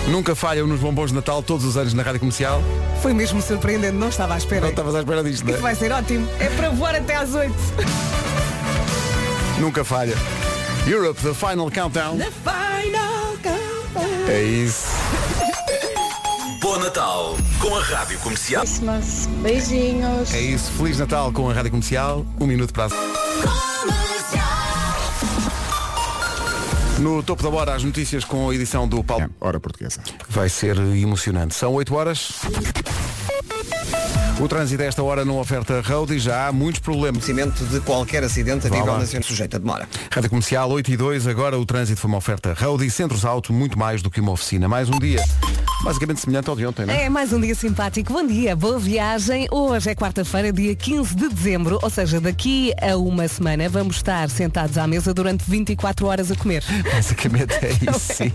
nunca 0.08 0.34
falham 0.36 0.66
nos 0.66 0.80
bombons 0.80 1.10
de 1.10 1.16
Natal 1.16 1.44
todos 1.44 1.66
os 1.66 1.76
anos 1.78 1.94
na 1.94 2.04
rádio 2.04 2.20
comercial. 2.22 2.62
Foi 3.02 3.14
mesmo 3.14 3.42
surpreendente, 3.42 3.94
não 3.98 4.10
estava 4.10 4.34
à 4.34 4.38
espera. 4.38 4.62
Não 4.62 4.70
estavas 4.70 4.96
à 4.96 5.00
espera 5.00 5.24
disto, 5.24 5.44
não 5.44 5.52
Isso 5.52 5.60
é? 5.60 5.62
vai 5.62 5.76
ser 5.76 5.92
ótimo. 5.92 6.28
É 6.40 6.48
para 6.50 6.70
voar 6.70 6.96
até 6.96 7.16
às 7.16 7.34
8. 7.34 7.54
Nunca 9.60 9.84
falha. 9.84 10.16
Europe, 10.88 11.20
the 11.22 11.34
final 11.34 11.70
countdown. 11.70 12.18
É 14.28 14.42
isso. 14.42 14.88
Bom 16.62 16.78
Natal 16.78 17.36
com 17.60 17.76
a 17.76 17.82
Rádio 17.82 18.20
Comercial. 18.20 18.62
Christmas. 18.62 19.28
Beijinhos. 19.42 20.34
É 20.34 20.40
isso. 20.40 20.72
Feliz 20.74 20.98
Natal 21.00 21.32
com 21.32 21.50
a 21.50 21.54
rádio 21.54 21.72
comercial. 21.72 22.26
Um 22.40 22.46
minuto 22.46 22.74
para 22.74 22.86
as... 22.86 22.94
No 27.00 27.24
topo 27.24 27.42
da 27.42 27.50
hora, 27.50 27.76
as 27.76 27.84
notícias 27.84 28.26
com 28.26 28.50
a 28.50 28.56
edição 28.56 28.88
do 28.88 29.02
Paulo. 29.04 29.30
Hora 29.40 29.60
portuguesa. 29.60 30.02
Vai 30.28 30.50
ser 30.50 30.78
emocionante. 30.78 31.56
São 31.56 31.74
8 31.74 31.96
horas. 31.96 32.34
O 34.40 34.48
trânsito 34.48 34.82
a 34.82 34.86
esta 34.86 35.04
hora 35.04 35.26
não 35.26 35.38
oferta 35.38 35.82
road 35.82 36.14
e 36.16 36.20
já 36.20 36.48
há 36.48 36.52
muitos 36.52 36.80
problemas. 36.80 37.24
Conhecimento 37.24 37.66
de 37.66 37.82
qualquer 37.82 38.24
acidente 38.24 38.68
a 38.68 38.70
Vá 38.70 38.78
nível 38.78 38.94
lá. 38.94 39.00
nacional 39.00 39.24
sujeito 39.24 39.56
a 39.56 39.60
demora. 39.60 39.88
Rádio 40.12 40.30
Comercial 40.30 40.70
8 40.72 40.92
e 40.92 40.98
2, 40.98 41.28
agora 41.28 41.58
o 41.60 41.66
trânsito 41.66 42.00
foi 42.00 42.08
uma 42.10 42.18
oferta 42.18 42.54
road 42.54 42.86
e 42.86 42.90
centros 42.90 43.26
auto, 43.26 43.52
muito 43.52 43.78
mais 43.78 44.02
do 44.02 44.10
que 44.10 44.22
uma 44.22 44.32
oficina. 44.32 44.68
Mais 44.70 44.90
um 44.90 44.98
dia, 44.98 45.22
basicamente 45.84 46.20
semelhante 46.20 46.50
ao 46.50 46.56
de 46.56 46.66
ontem, 46.66 46.86
não 46.86 46.94
é? 46.94 47.06
É 47.06 47.10
mais 47.10 47.32
um 47.32 47.40
dia 47.40 47.56
simpático. 47.56 48.14
Bom 48.14 48.26
dia, 48.26 48.56
boa 48.56 48.78
viagem. 48.80 49.48
Hoje 49.52 49.90
é 49.90 49.96
quarta-feira, 49.96 50.52
dia 50.52 50.76
15 50.76 51.16
de 51.16 51.30
dezembro, 51.30 51.80
ou 51.82 51.90
seja, 51.90 52.20
daqui 52.20 52.74
a 52.82 52.96
uma 52.98 53.28
semana 53.28 53.68
vamos 53.70 53.98
estar 53.98 54.30
sentados 54.30 54.78
à 54.78 54.86
mesa 54.88 55.14
durante 55.14 55.44
24 55.50 56.08
horas 56.08 56.32
a 56.32 56.36
comer. 56.36 56.64
Basicamente 56.92 57.54
é 57.54 57.72
isso, 57.72 58.14
sim. 58.14 58.32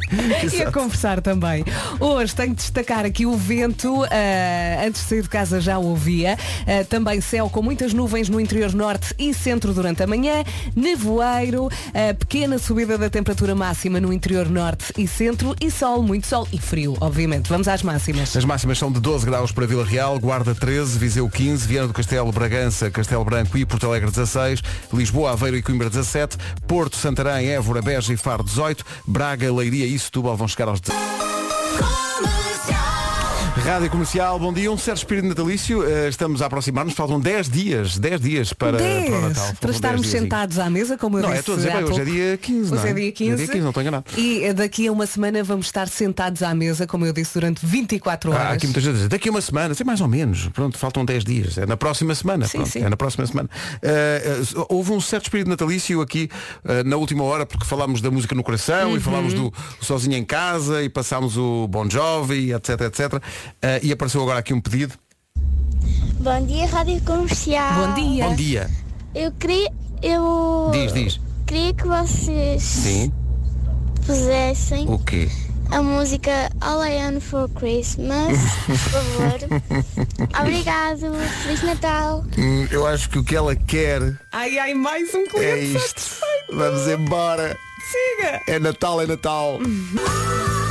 E 0.53 0.63
a 0.63 0.73
conversar 0.73 1.21
também. 1.21 1.65
Hoje 2.01 2.35
tenho 2.35 2.51
de 2.51 2.57
destacar 2.57 3.05
aqui 3.05 3.27
o 3.27 3.37
vento. 3.37 4.05
ah, 4.05 4.87
antes 4.87 5.03
de 5.03 5.09
sair 5.09 5.23
de 5.23 5.29
casa 5.29 5.61
já 5.61 5.79
o 5.79 5.87
ouvia. 5.89 6.39
Ah, 6.67 6.85
também 6.89 7.21
céu 7.21 7.49
com 7.51 7.63
muitas 7.63 7.93
nuvens 7.93 8.29
no 8.29 8.41
interior 8.41 8.73
norte 8.73 9.15
e 9.19 9.35
centro 9.35 9.73
durante 9.73 10.03
a 10.03 10.07
manhã. 10.07 10.45
Nevoeiro. 10.75 11.69
ah, 11.93 12.15
pequena 12.15 12.59
subida 12.59 12.97
da 12.97 13.11
temperatura 13.11 13.55
máxima 13.55 14.01
no 14.01 14.13
interior 14.13 14.49
norte 14.49 14.93
e 14.97 15.07
centro. 15.07 15.55
E 15.61 15.71
sol, 15.71 16.03
muito 16.03 16.27
sol 16.27 16.47
e 16.53 16.59
frio, 16.59 16.97
obviamente. 17.01 17.34
Vamos 17.49 17.69
às 17.69 17.83
máximas. 17.83 18.37
As 18.37 18.45
máximas 18.45 18.79
são 18.79 18.91
de 18.91 19.01
12 19.01 19.27
graus 19.27 19.53
para 19.53 19.67
Vila 19.67 19.85
Real, 19.85 20.19
Guarda 20.19 20.55
13, 20.55 20.99
Viseu 20.99 21.29
15, 21.29 21.67
Viana 21.67 21.89
do 21.89 21.95
Castelo, 21.95 22.31
Bragança, 22.33 22.91
Castelo 22.91 23.25
Branco 23.25 23.57
e 23.57 23.65
Porto 23.65 23.87
Alegre 23.87 24.11
16, 24.11 24.63
Lisboa, 24.93 25.33
Aveiro 25.33 25.57
e 25.57 25.63
Coimbra 25.63 25.89
17, 25.89 26.37
Porto, 26.67 26.97
Santarém, 26.97 27.49
Évora, 27.49 27.83
Beja 27.83 28.13
e 28.13 28.17
Faro 28.17 28.45
18, 28.45 28.85
Braga, 29.07 29.53
Leiria 29.53 29.87
e 29.87 29.99
Setúbal 29.99 30.37
vão 30.37 30.49
chegar 30.49 30.69
aos 30.69 30.81
17. 30.81 32.04
Rádio 33.65 33.89
Comercial, 33.91 34.39
bom 34.39 34.53
dia, 34.53 34.71
um 34.71 34.77
certo 34.77 34.99
espírito 34.99 35.27
natalício, 35.27 35.89
eh, 35.89 36.09
estamos 36.11 36.43
a 36.43 36.47
aproximar-nos, 36.47 36.93
faltam 36.93 37.19
10 37.19 37.49
dias, 37.49 37.97
10 37.97 38.21
dias 38.21 38.53
para, 38.53 38.77
Dez, 38.77 39.07
para 39.09 39.19
o 39.19 39.21
Natal. 39.23 39.33
para 39.33 39.45
Faltam 39.45 39.71
10 39.71 39.75
estarmos 39.77 40.07
sentados 40.09 40.59
à 40.59 40.69
mesa, 40.69 40.99
como 40.99 41.17
eu 41.17 41.23
Não, 41.23 41.29
é, 41.31 41.33
disse. 41.33 41.41
estou 41.41 41.55
a 41.55 41.57
dizer, 41.57 41.73
bem, 41.73 41.85
hoje 41.85 42.01
é 42.01 42.05
dia 42.05 42.37
15, 42.37 42.71
não 42.71 42.79
Hoje 42.79 42.87
é? 42.87 42.91
é 42.91 42.95
dia 42.95 43.13
15. 43.13 43.33
Hoje 43.33 43.33
é 43.33 43.37
dia 43.47 43.47
15, 43.55 43.61
não 43.63 43.69
estou 43.71 43.81
enganado. 43.83 44.05
E 44.19 44.53
daqui 44.53 44.87
a 44.87 44.93
uma 44.93 45.07
semana 45.07 45.43
vamos 45.43 45.65
estar 45.65 45.89
sentados 45.89 46.43
à 46.43 46.55
mesa, 46.55 46.87
como 46.87 47.07
eu 47.07 47.13
disse, 47.15 47.33
durante 47.33 47.65
24 47.65 48.33
horas. 48.33 48.43
Há 48.43 48.51
aqui 48.51 48.67
muita 48.67 48.81
gente 48.83 48.91
a 48.91 48.95
dizer, 48.97 49.09
daqui 49.09 49.29
a 49.29 49.33
uma 49.33 49.41
semana, 49.41 49.73
sei 49.75 49.87
mais 49.87 50.01
ou 50.03 50.09
menos, 50.09 50.47
pronto, 50.49 50.77
faltam 50.77 51.03
10 51.03 51.25
dias, 51.25 51.57
é 51.57 51.65
na 51.65 51.77
próxima 51.79 52.15
semana, 52.15 52.47
Sim, 52.47 52.59
pronto, 52.59 52.71
sim. 52.71 52.83
é 52.85 52.89
na 52.91 52.97
próxima 52.99 53.27
semana. 53.27 53.49
Eh, 53.81 54.23
eh, 54.53 54.65
houve 54.69 54.93
um 54.93 55.01
certo 55.01 55.25
espírito 55.25 55.49
natalício 55.49 56.03
aqui 56.03 56.29
eh, 56.67 56.85
na 56.85 56.97
última 56.97 57.25
hora, 57.25 57.47
porque 57.47 57.65
falámos 57.65 58.03
da 58.03 58.11
música 58.11 58.35
no 58.35 58.43
coração 58.45 58.91
Uhum. 58.91 58.97
e 58.99 59.01
falámos 59.01 59.33
do 59.33 59.51
Sozinho 59.81 60.17
em 60.19 60.25
Casa 60.25 60.83
e 60.83 60.89
passámos 60.91 61.39
o 61.39 61.67
Bon 61.67 61.89
Jovi, 61.89 62.53
etc, 62.53 62.81
etc. 62.83 63.23
Eh, 63.63 63.81
e 63.83 63.93
apareceu 63.93 64.23
agora 64.23 64.39
aqui 64.39 64.53
um 64.53 64.61
pedido. 64.61 64.95
Bom 66.21 66.47
dia, 66.47 66.67
Rádio 66.67 67.01
Comercial. 67.03 67.89
Bom 67.89 67.95
dia. 67.95 68.29
Bom 68.29 68.35
dia. 68.35 68.71
Eu 69.15 69.33
queria. 69.33 69.73
Eu. 70.03 70.71
Diz, 70.73 70.93
diz. 70.93 71.21
Queria 71.47 71.75
que 71.75 71.87
vocês 71.87 72.63
Sim. 72.63 73.13
pusessem 74.07 74.89
O 74.89 74.99
quê? 74.99 75.29
a 75.71 75.83
música 75.83 76.51
All 76.61 76.83
I 76.85 76.97
Want 76.97 77.21
for 77.21 77.49
Christmas, 77.51 78.39
por 78.67 78.77
favor. 78.77 79.39
Obrigado. 80.41 81.13
Feliz 81.43 81.63
Natal. 81.63 82.25
Hum, 82.39 82.67
eu 82.71 82.87
acho 82.87 83.11
que 83.11 83.19
o 83.19 83.25
que 83.25 83.37
ela 83.37 83.55
quer 83.55 84.01
Ai, 84.33 84.59
ai, 84.59 84.75
mais 84.75 85.15
um 85.15 85.27
cliente 85.27 85.47
é 85.47 85.59
isto. 85.65 85.81
satisfeito. 85.81 86.55
Vamos 86.57 86.87
embora. 86.89 87.57
Siga. 87.91 88.41
É 88.49 88.59
Natal, 88.59 89.01
é 89.03 89.07
Natal. 89.07 89.59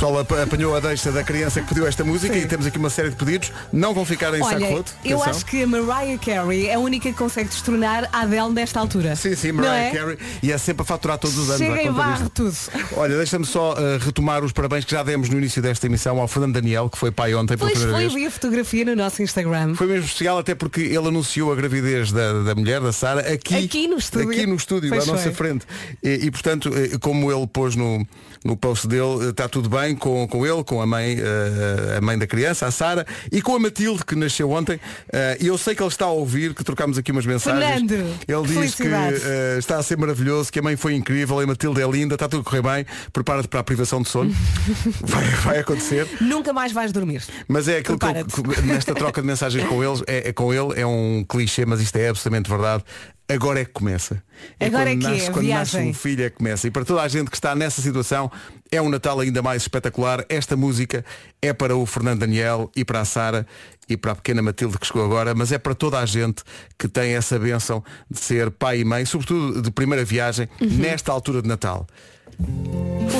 pessoal 0.00 0.18
ap- 0.20 0.32
apanhou 0.32 0.74
a 0.74 0.80
deixa 0.80 1.12
da 1.12 1.22
criança 1.22 1.60
que 1.60 1.68
pediu 1.68 1.86
esta 1.86 2.02
música 2.02 2.34
e 2.34 2.46
temos 2.46 2.64
aqui 2.64 2.78
uma 2.78 2.88
série 2.88 3.10
de 3.10 3.16
pedidos. 3.16 3.52
Não 3.70 3.92
vão 3.92 4.02
ficar 4.02 4.32
em 4.34 4.42
saco 4.42 4.64
roto. 4.64 4.94
eu 5.04 5.18
atenção. 5.18 5.30
acho 5.30 5.44
que 5.44 5.62
a 5.62 5.66
Mariah 5.66 6.16
Carey 6.18 6.68
é 6.68 6.74
a 6.74 6.78
única 6.78 7.10
que 7.12 7.18
consegue 7.18 7.50
destronar 7.50 8.08
a 8.10 8.20
Adele 8.22 8.48
nesta 8.48 8.80
altura. 8.80 9.14
Sim, 9.14 9.36
sim, 9.36 9.52
Mariah 9.52 9.76
é? 9.76 9.90
Carey. 9.90 10.18
E 10.42 10.50
é 10.50 10.56
sempre 10.56 10.80
a 10.82 10.84
faturar 10.86 11.18
todos 11.18 11.36
os 11.36 11.50
anos. 11.50 11.58
Chega 11.60 11.82
e 11.82 11.86
conta 11.88 11.92
barre 11.92 12.28
tudo. 12.32 12.56
Olha, 12.96 13.14
deixa-me 13.18 13.44
só 13.44 13.74
uh, 13.74 13.98
retomar 14.00 14.42
os 14.42 14.52
parabéns 14.52 14.86
que 14.86 14.90
já 14.92 15.02
demos 15.02 15.28
no 15.28 15.36
início 15.36 15.60
desta 15.60 15.84
emissão 15.84 16.18
ao 16.18 16.26
Fernando 16.26 16.54
Daniel, 16.54 16.88
que 16.88 16.96
foi 16.96 17.10
pai 17.10 17.34
ontem 17.34 17.58
pela 17.58 17.68
Pois 17.70 17.82
primeira 17.84 18.08
foi, 18.10 18.20
vez. 18.20 18.26
a 18.28 18.30
fotografia 18.30 18.84
no 18.86 18.96
nosso 18.96 19.22
Instagram. 19.22 19.74
Foi 19.74 19.86
mesmo 19.86 20.06
especial 20.06 20.38
até 20.38 20.54
porque 20.54 20.80
ele 20.80 21.08
anunciou 21.08 21.52
a 21.52 21.54
gravidez 21.54 22.10
da, 22.10 22.42
da 22.42 22.54
mulher, 22.54 22.80
da 22.80 22.90
Sara, 22.92 23.20
aqui, 23.30 23.54
Aqui 23.54 23.86
no 23.86 23.98
estúdio. 23.98 24.30
aqui 24.30 24.46
no 24.46 24.54
estúdio, 24.54 24.94
à 24.94 25.04
nossa 25.04 25.30
frente. 25.30 25.66
E, 26.02 26.20
e, 26.24 26.30
portanto, 26.30 26.70
eh, 26.74 26.96
como 26.98 27.30
ele 27.30 27.46
pôs 27.46 27.76
no, 27.76 28.06
no 28.42 28.56
post 28.56 28.88
dele, 28.88 29.26
eh, 29.26 29.28
está 29.28 29.46
tudo 29.46 29.68
bem 29.68 29.89
com, 29.96 30.26
com 30.28 30.46
ele, 30.46 30.62
com 30.64 30.80
a 30.80 30.86
mãe, 30.86 31.16
eh, 31.18 31.96
a 31.98 32.00
mãe 32.00 32.18
da 32.18 32.26
criança, 32.26 32.66
a 32.66 32.70
Sara, 32.70 33.06
e 33.30 33.40
com 33.42 33.54
a 33.54 33.58
Matilde, 33.58 34.04
que 34.04 34.14
nasceu 34.14 34.50
ontem. 34.50 34.80
Eh, 35.12 35.38
E 35.40 35.46
eu 35.46 35.56
sei 35.58 35.74
que 35.74 35.82
ele 35.82 35.88
está 35.88 36.04
a 36.06 36.10
ouvir, 36.10 36.54
que 36.54 36.62
trocámos 36.64 36.98
aqui 36.98 37.12
umas 37.12 37.24
mensagens. 37.26 37.64
Fernando, 37.64 37.92
ele 38.28 38.46
diz 38.46 38.74
que 38.74 38.82
eh, 38.86 39.56
está 39.58 39.78
a 39.78 39.82
ser 39.82 39.96
maravilhoso, 39.98 40.50
que 40.52 40.58
a 40.58 40.62
mãe 40.62 40.76
foi 40.76 40.94
incrível, 40.94 41.40
e 41.40 41.44
a 41.44 41.46
Matilde 41.46 41.80
é 41.82 41.88
linda, 41.88 42.14
está 42.14 42.28
tudo 42.28 42.40
a 42.40 42.44
correr 42.44 42.62
bem, 42.62 42.86
prepara-te 43.12 43.48
para 43.48 43.60
a 43.60 43.64
privação 43.64 44.02
de 44.02 44.08
sono. 44.08 44.30
vai, 45.02 45.24
vai 45.24 45.58
acontecer. 45.60 46.06
Nunca 46.20 46.52
mais 46.52 46.72
vais 46.72 46.92
dormir. 46.92 47.22
Mas 47.48 47.68
é 47.68 47.78
aquilo 47.78 47.98
que, 47.98 48.06
eu- 48.06 48.24
que- 48.54 48.62
nesta 48.62 48.94
troca 48.94 49.20
de 49.20 49.26
mensagens 49.26 49.64
com 49.66 49.82
eles, 49.82 50.02
é, 50.06 50.28
é 50.28 50.32
com 50.32 50.52
ele, 50.52 50.80
é 50.80 50.86
um 50.86 51.24
clichê, 51.28 51.64
mas 51.66 51.80
isto 51.80 51.96
é 51.96 52.08
absolutamente 52.08 52.48
verdade. 52.50 52.84
Agora 53.32 53.60
é 53.60 53.64
que 53.64 53.72
começa. 53.72 54.22
Agora 54.58 54.90
é 54.90 54.94
quando 54.94 55.00
que 55.00 55.06
é, 55.06 55.10
nasce, 55.10 55.28
a 55.28 55.32
quando 55.32 55.46
nasce 55.48 55.72
viagem. 55.72 55.90
um 55.90 55.94
filho 55.94 56.24
é 56.24 56.30
que 56.30 56.36
começa. 56.36 56.66
E 56.66 56.70
para 56.70 56.84
toda 56.84 57.02
a 57.02 57.08
gente 57.08 57.30
que 57.30 57.36
está 57.36 57.54
nessa 57.54 57.80
situação, 57.80 58.30
é 58.70 58.80
um 58.82 58.88
Natal 58.88 59.20
ainda 59.20 59.40
mais 59.42 59.62
espetacular. 59.62 60.24
Esta 60.28 60.56
música 60.56 61.04
é 61.40 61.52
para 61.52 61.76
o 61.76 61.86
Fernando 61.86 62.20
Daniel 62.20 62.70
e 62.74 62.84
para 62.84 63.00
a 63.00 63.04
Sara 63.04 63.46
e 63.88 63.96
para 63.96 64.12
a 64.12 64.14
pequena 64.14 64.40
Matilde 64.42 64.78
que 64.78 64.86
chegou 64.86 65.04
agora, 65.04 65.34
mas 65.34 65.50
é 65.52 65.58
para 65.58 65.74
toda 65.74 65.98
a 65.98 66.06
gente 66.06 66.42
que 66.78 66.86
tem 66.88 67.14
essa 67.14 67.38
benção 67.38 67.82
de 68.10 68.20
ser 68.20 68.50
pai 68.50 68.80
e 68.80 68.84
mãe, 68.84 69.04
sobretudo 69.04 69.60
de 69.60 69.70
primeira 69.70 70.04
viagem, 70.04 70.48
Uhum. 70.60 70.68
nesta 70.78 71.10
altura 71.12 71.42
de 71.42 71.48
Natal. 71.48 71.86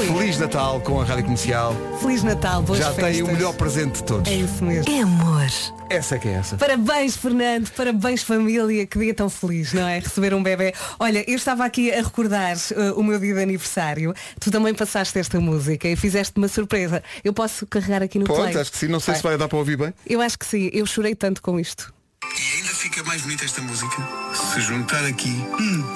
Feliz 0.06 0.38
Natal 0.38 0.80
com 0.80 1.00
a 1.00 1.04
Rádio 1.04 1.24
Comercial. 1.24 1.74
Feliz 2.00 2.22
Natal, 2.22 2.62
boas 2.62 2.78
Já 2.78 2.92
festas. 2.92 3.16
tem 3.16 3.22
o 3.22 3.26
melhor 3.26 3.52
presente 3.54 3.96
de 3.96 4.04
todos. 4.04 4.30
É 4.30 4.36
isso 4.36 4.64
mesmo. 4.64 4.92
É 4.92 5.00
amor. 5.02 5.46
Essa 5.88 6.18
que 6.18 6.28
é 6.28 6.32
essa. 6.34 6.56
Parabéns, 6.56 7.16
Fernando, 7.16 7.68
parabéns 7.70 8.22
família, 8.22 8.86
que 8.86 8.98
dia 8.98 9.12
tão 9.12 9.28
feliz, 9.28 9.72
não 9.72 9.86
é? 9.86 9.98
Receber 9.98 10.32
um 10.32 10.42
bebê. 10.42 10.72
Olha, 10.98 11.28
eu 11.28 11.34
estava 11.36 11.64
aqui 11.64 11.90
a 11.92 12.02
recordar 12.02 12.56
uh, 12.56 12.98
o 12.98 13.02
meu 13.02 13.18
dia 13.18 13.34
de 13.34 13.42
aniversário. 13.42 14.14
Tu 14.38 14.50
também 14.50 14.72
passaste 14.72 15.18
esta 15.18 15.40
música 15.40 15.88
e 15.88 15.96
fizeste 15.96 16.34
uma 16.36 16.48
surpresa. 16.48 17.02
Eu 17.24 17.32
posso 17.32 17.66
carregar 17.66 18.02
aqui 18.02 18.18
no 18.18 18.26
Pode, 18.26 18.52
play? 18.52 18.60
acho 18.60 18.70
que 18.70 18.78
sim. 18.78 18.86
Não 18.88 19.00
sei 19.00 19.16
se 19.16 19.22
vai 19.22 19.36
dar 19.36 19.48
para 19.48 19.58
ouvir 19.58 19.76
bem. 19.76 19.92
Eu 20.06 20.20
acho 20.20 20.38
que 20.38 20.46
sim, 20.46 20.70
eu 20.72 20.86
chorei 20.86 21.14
tanto 21.14 21.42
com 21.42 21.58
isto. 21.58 21.92
E 22.22 22.58
ainda 22.58 22.68
fica 22.68 23.02
mais 23.02 23.22
bonita 23.22 23.44
esta 23.44 23.60
música 23.60 23.96
se 24.34 24.60
juntar 24.60 25.04
aqui 25.04 25.34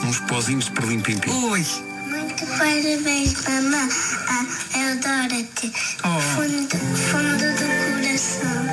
uns 0.05 0.19
pozinhos 0.21 0.65
de 0.65 0.73
perlim 0.73 1.01
pim 1.01 1.19
pim. 1.19 1.31
Oi. 1.31 1.61
Muito 1.61 1.94
parabéns, 2.59 3.35
mamãe. 3.49 3.89
Ah, 4.29 4.45
eu 4.79 4.93
adoro-te. 4.93 5.73
Fundo, 6.35 6.77
fundo 6.97 7.37
do 7.39 7.65
coração. 8.03 8.65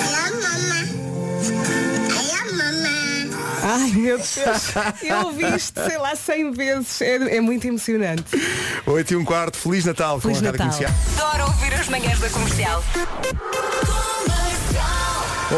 Ai, 0.00 0.14
a 0.14 0.30
mamãe. 0.42 0.86
Ai, 2.16 2.30
a 2.38 2.44
mamãe. 2.52 3.30
Ai 3.62 3.90
meu 3.92 4.18
Deus, 4.34 4.34
eu 5.02 5.26
ouvi 5.26 5.44
isto, 5.56 5.80
sei 5.86 5.98
lá, 5.98 6.14
100 6.16 6.52
vezes. 6.52 7.00
É, 7.00 7.36
é 7.36 7.40
muito 7.40 7.66
emocionante. 7.66 8.24
8 8.86 9.12
e 9.12 9.16
um 9.16 9.24
quarto, 9.24 9.56
Feliz 9.56 9.84
Natal 9.84 10.20
Feliz 10.20 10.40
com 10.40 10.48
a 10.48 10.52
Natal. 10.52 10.68
Comercial. 10.68 10.92
Adoro 11.16 11.44
ouvir 11.52 11.74
as 11.74 11.88
manhãs 11.88 12.18
da 12.18 12.28
comercial. 12.30 12.82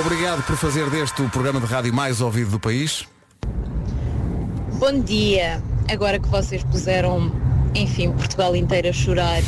Obrigado 0.00 0.42
por 0.44 0.56
fazer 0.56 0.90
deste 0.90 1.22
o 1.22 1.28
programa 1.30 1.60
de 1.60 1.66
rádio 1.66 1.94
mais 1.94 2.20
ouvido 2.20 2.50
do 2.50 2.60
país. 2.60 3.06
Bom 4.72 5.00
dia. 5.00 5.62
Agora 5.88 6.18
que 6.18 6.26
vocês 6.28 6.64
puseram, 6.64 7.30
enfim, 7.74 8.12
Portugal 8.12 8.54
inteiro 8.54 8.88
a 8.88 8.92
chorar, 8.92 9.42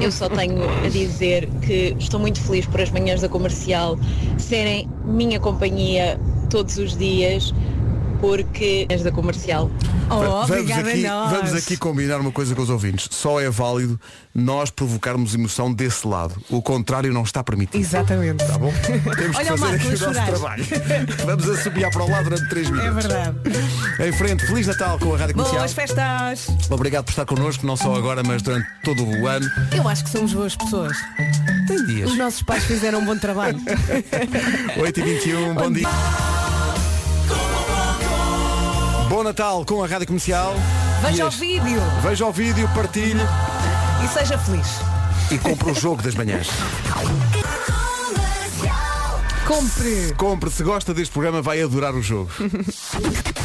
eu 0.00 0.10
só 0.10 0.28
tenho 0.28 0.62
a 0.84 0.88
dizer 0.88 1.48
que 1.66 1.94
estou 1.98 2.18
muito 2.18 2.40
feliz 2.40 2.66
por 2.66 2.80
as 2.80 2.90
manhãs 2.90 3.20
da 3.20 3.28
comercial 3.28 3.98
serem 4.38 4.88
minha 5.04 5.38
companhia 5.38 6.18
todos 6.48 6.76
os 6.78 6.96
dias, 6.96 7.52
porque 8.22 8.86
as 8.88 9.02
da 9.02 9.10
comercial. 9.10 9.68
Oh, 10.08 10.46
vamos, 10.46 10.70
aqui, 10.70 11.02
nós. 11.02 11.30
vamos 11.32 11.54
aqui 11.54 11.76
combinar 11.76 12.20
uma 12.20 12.30
coisa 12.30 12.54
com 12.54 12.62
os 12.62 12.70
ouvintes. 12.70 13.08
Só 13.10 13.40
é 13.40 13.50
válido 13.50 14.00
nós 14.32 14.70
provocarmos 14.70 15.34
emoção 15.34 15.72
desse 15.74 16.06
lado. 16.06 16.40
O 16.48 16.62
contrário 16.62 17.12
não 17.12 17.24
está 17.24 17.42
permitido. 17.42 17.80
Exatamente. 17.80 18.46
Tá 18.46 18.56
bom? 18.56 18.72
Temos 19.16 19.36
Olha 19.36 19.52
que 19.52 19.58
fazer 19.58 19.74
aqui 19.74 19.86
a 19.86 19.88
o 19.88 19.90
nosso 19.90 20.04
chorar. 20.04 20.26
trabalho. 20.26 20.64
Vamos 21.26 21.48
assobiar 21.50 21.90
para 21.90 22.04
o 22.04 22.10
lado 22.10 22.24
durante 22.30 22.48
3 22.48 22.70
minutos. 22.70 22.88
É 22.88 23.08
verdade. 23.08 23.36
Em 24.06 24.12
frente, 24.12 24.46
Feliz 24.46 24.66
Natal 24.68 24.98
com 25.00 25.14
a 25.14 25.18
Rádio 25.18 25.34
Comercial. 25.34 25.58
Boas 25.58 25.72
festas. 25.72 26.70
Obrigado 26.70 27.04
por 27.06 27.10
estar 27.10 27.26
connosco, 27.26 27.66
não 27.66 27.76
só 27.76 27.92
agora, 27.96 28.22
mas 28.24 28.40
durante 28.40 28.68
todo 28.84 29.04
o 29.04 29.26
ano. 29.26 29.50
Eu 29.76 29.88
acho 29.88 30.04
que 30.04 30.10
somos 30.10 30.32
boas 30.32 30.54
pessoas. 30.54 30.96
Tem 31.66 31.84
dias. 31.86 32.08
Os 32.12 32.16
nossos 32.16 32.42
pais 32.44 32.62
fizeram 32.62 33.00
um 33.00 33.04
bom 33.04 33.18
trabalho. 33.18 33.58
8h21, 34.78 35.54
bom 35.54 35.72
dia. 35.72 35.88
Bom 39.12 39.22
Natal 39.22 39.62
com 39.66 39.84
a 39.84 39.86
Rádio 39.86 40.06
Comercial. 40.06 40.54
Veja 41.02 41.26
o 41.26 41.30
vídeo 41.30 41.82
Veja 42.02 42.24
o 42.24 42.32
vídeo, 42.32 42.66
partilhe 42.74 43.20
e 44.02 44.08
seja 44.08 44.38
feliz. 44.38 44.66
e 45.30 45.36
compre 45.36 45.70
o 45.70 45.74
jogo 45.74 46.02
das 46.02 46.14
manhãs. 46.14 46.48
Compre. 49.46 50.14
Compre, 50.16 50.50
se 50.50 50.62
gosta 50.62 50.94
deste 50.94 51.12
programa, 51.12 51.42
vai 51.42 51.60
adorar 51.60 51.94
o 51.94 52.00
jogo. 52.00 52.30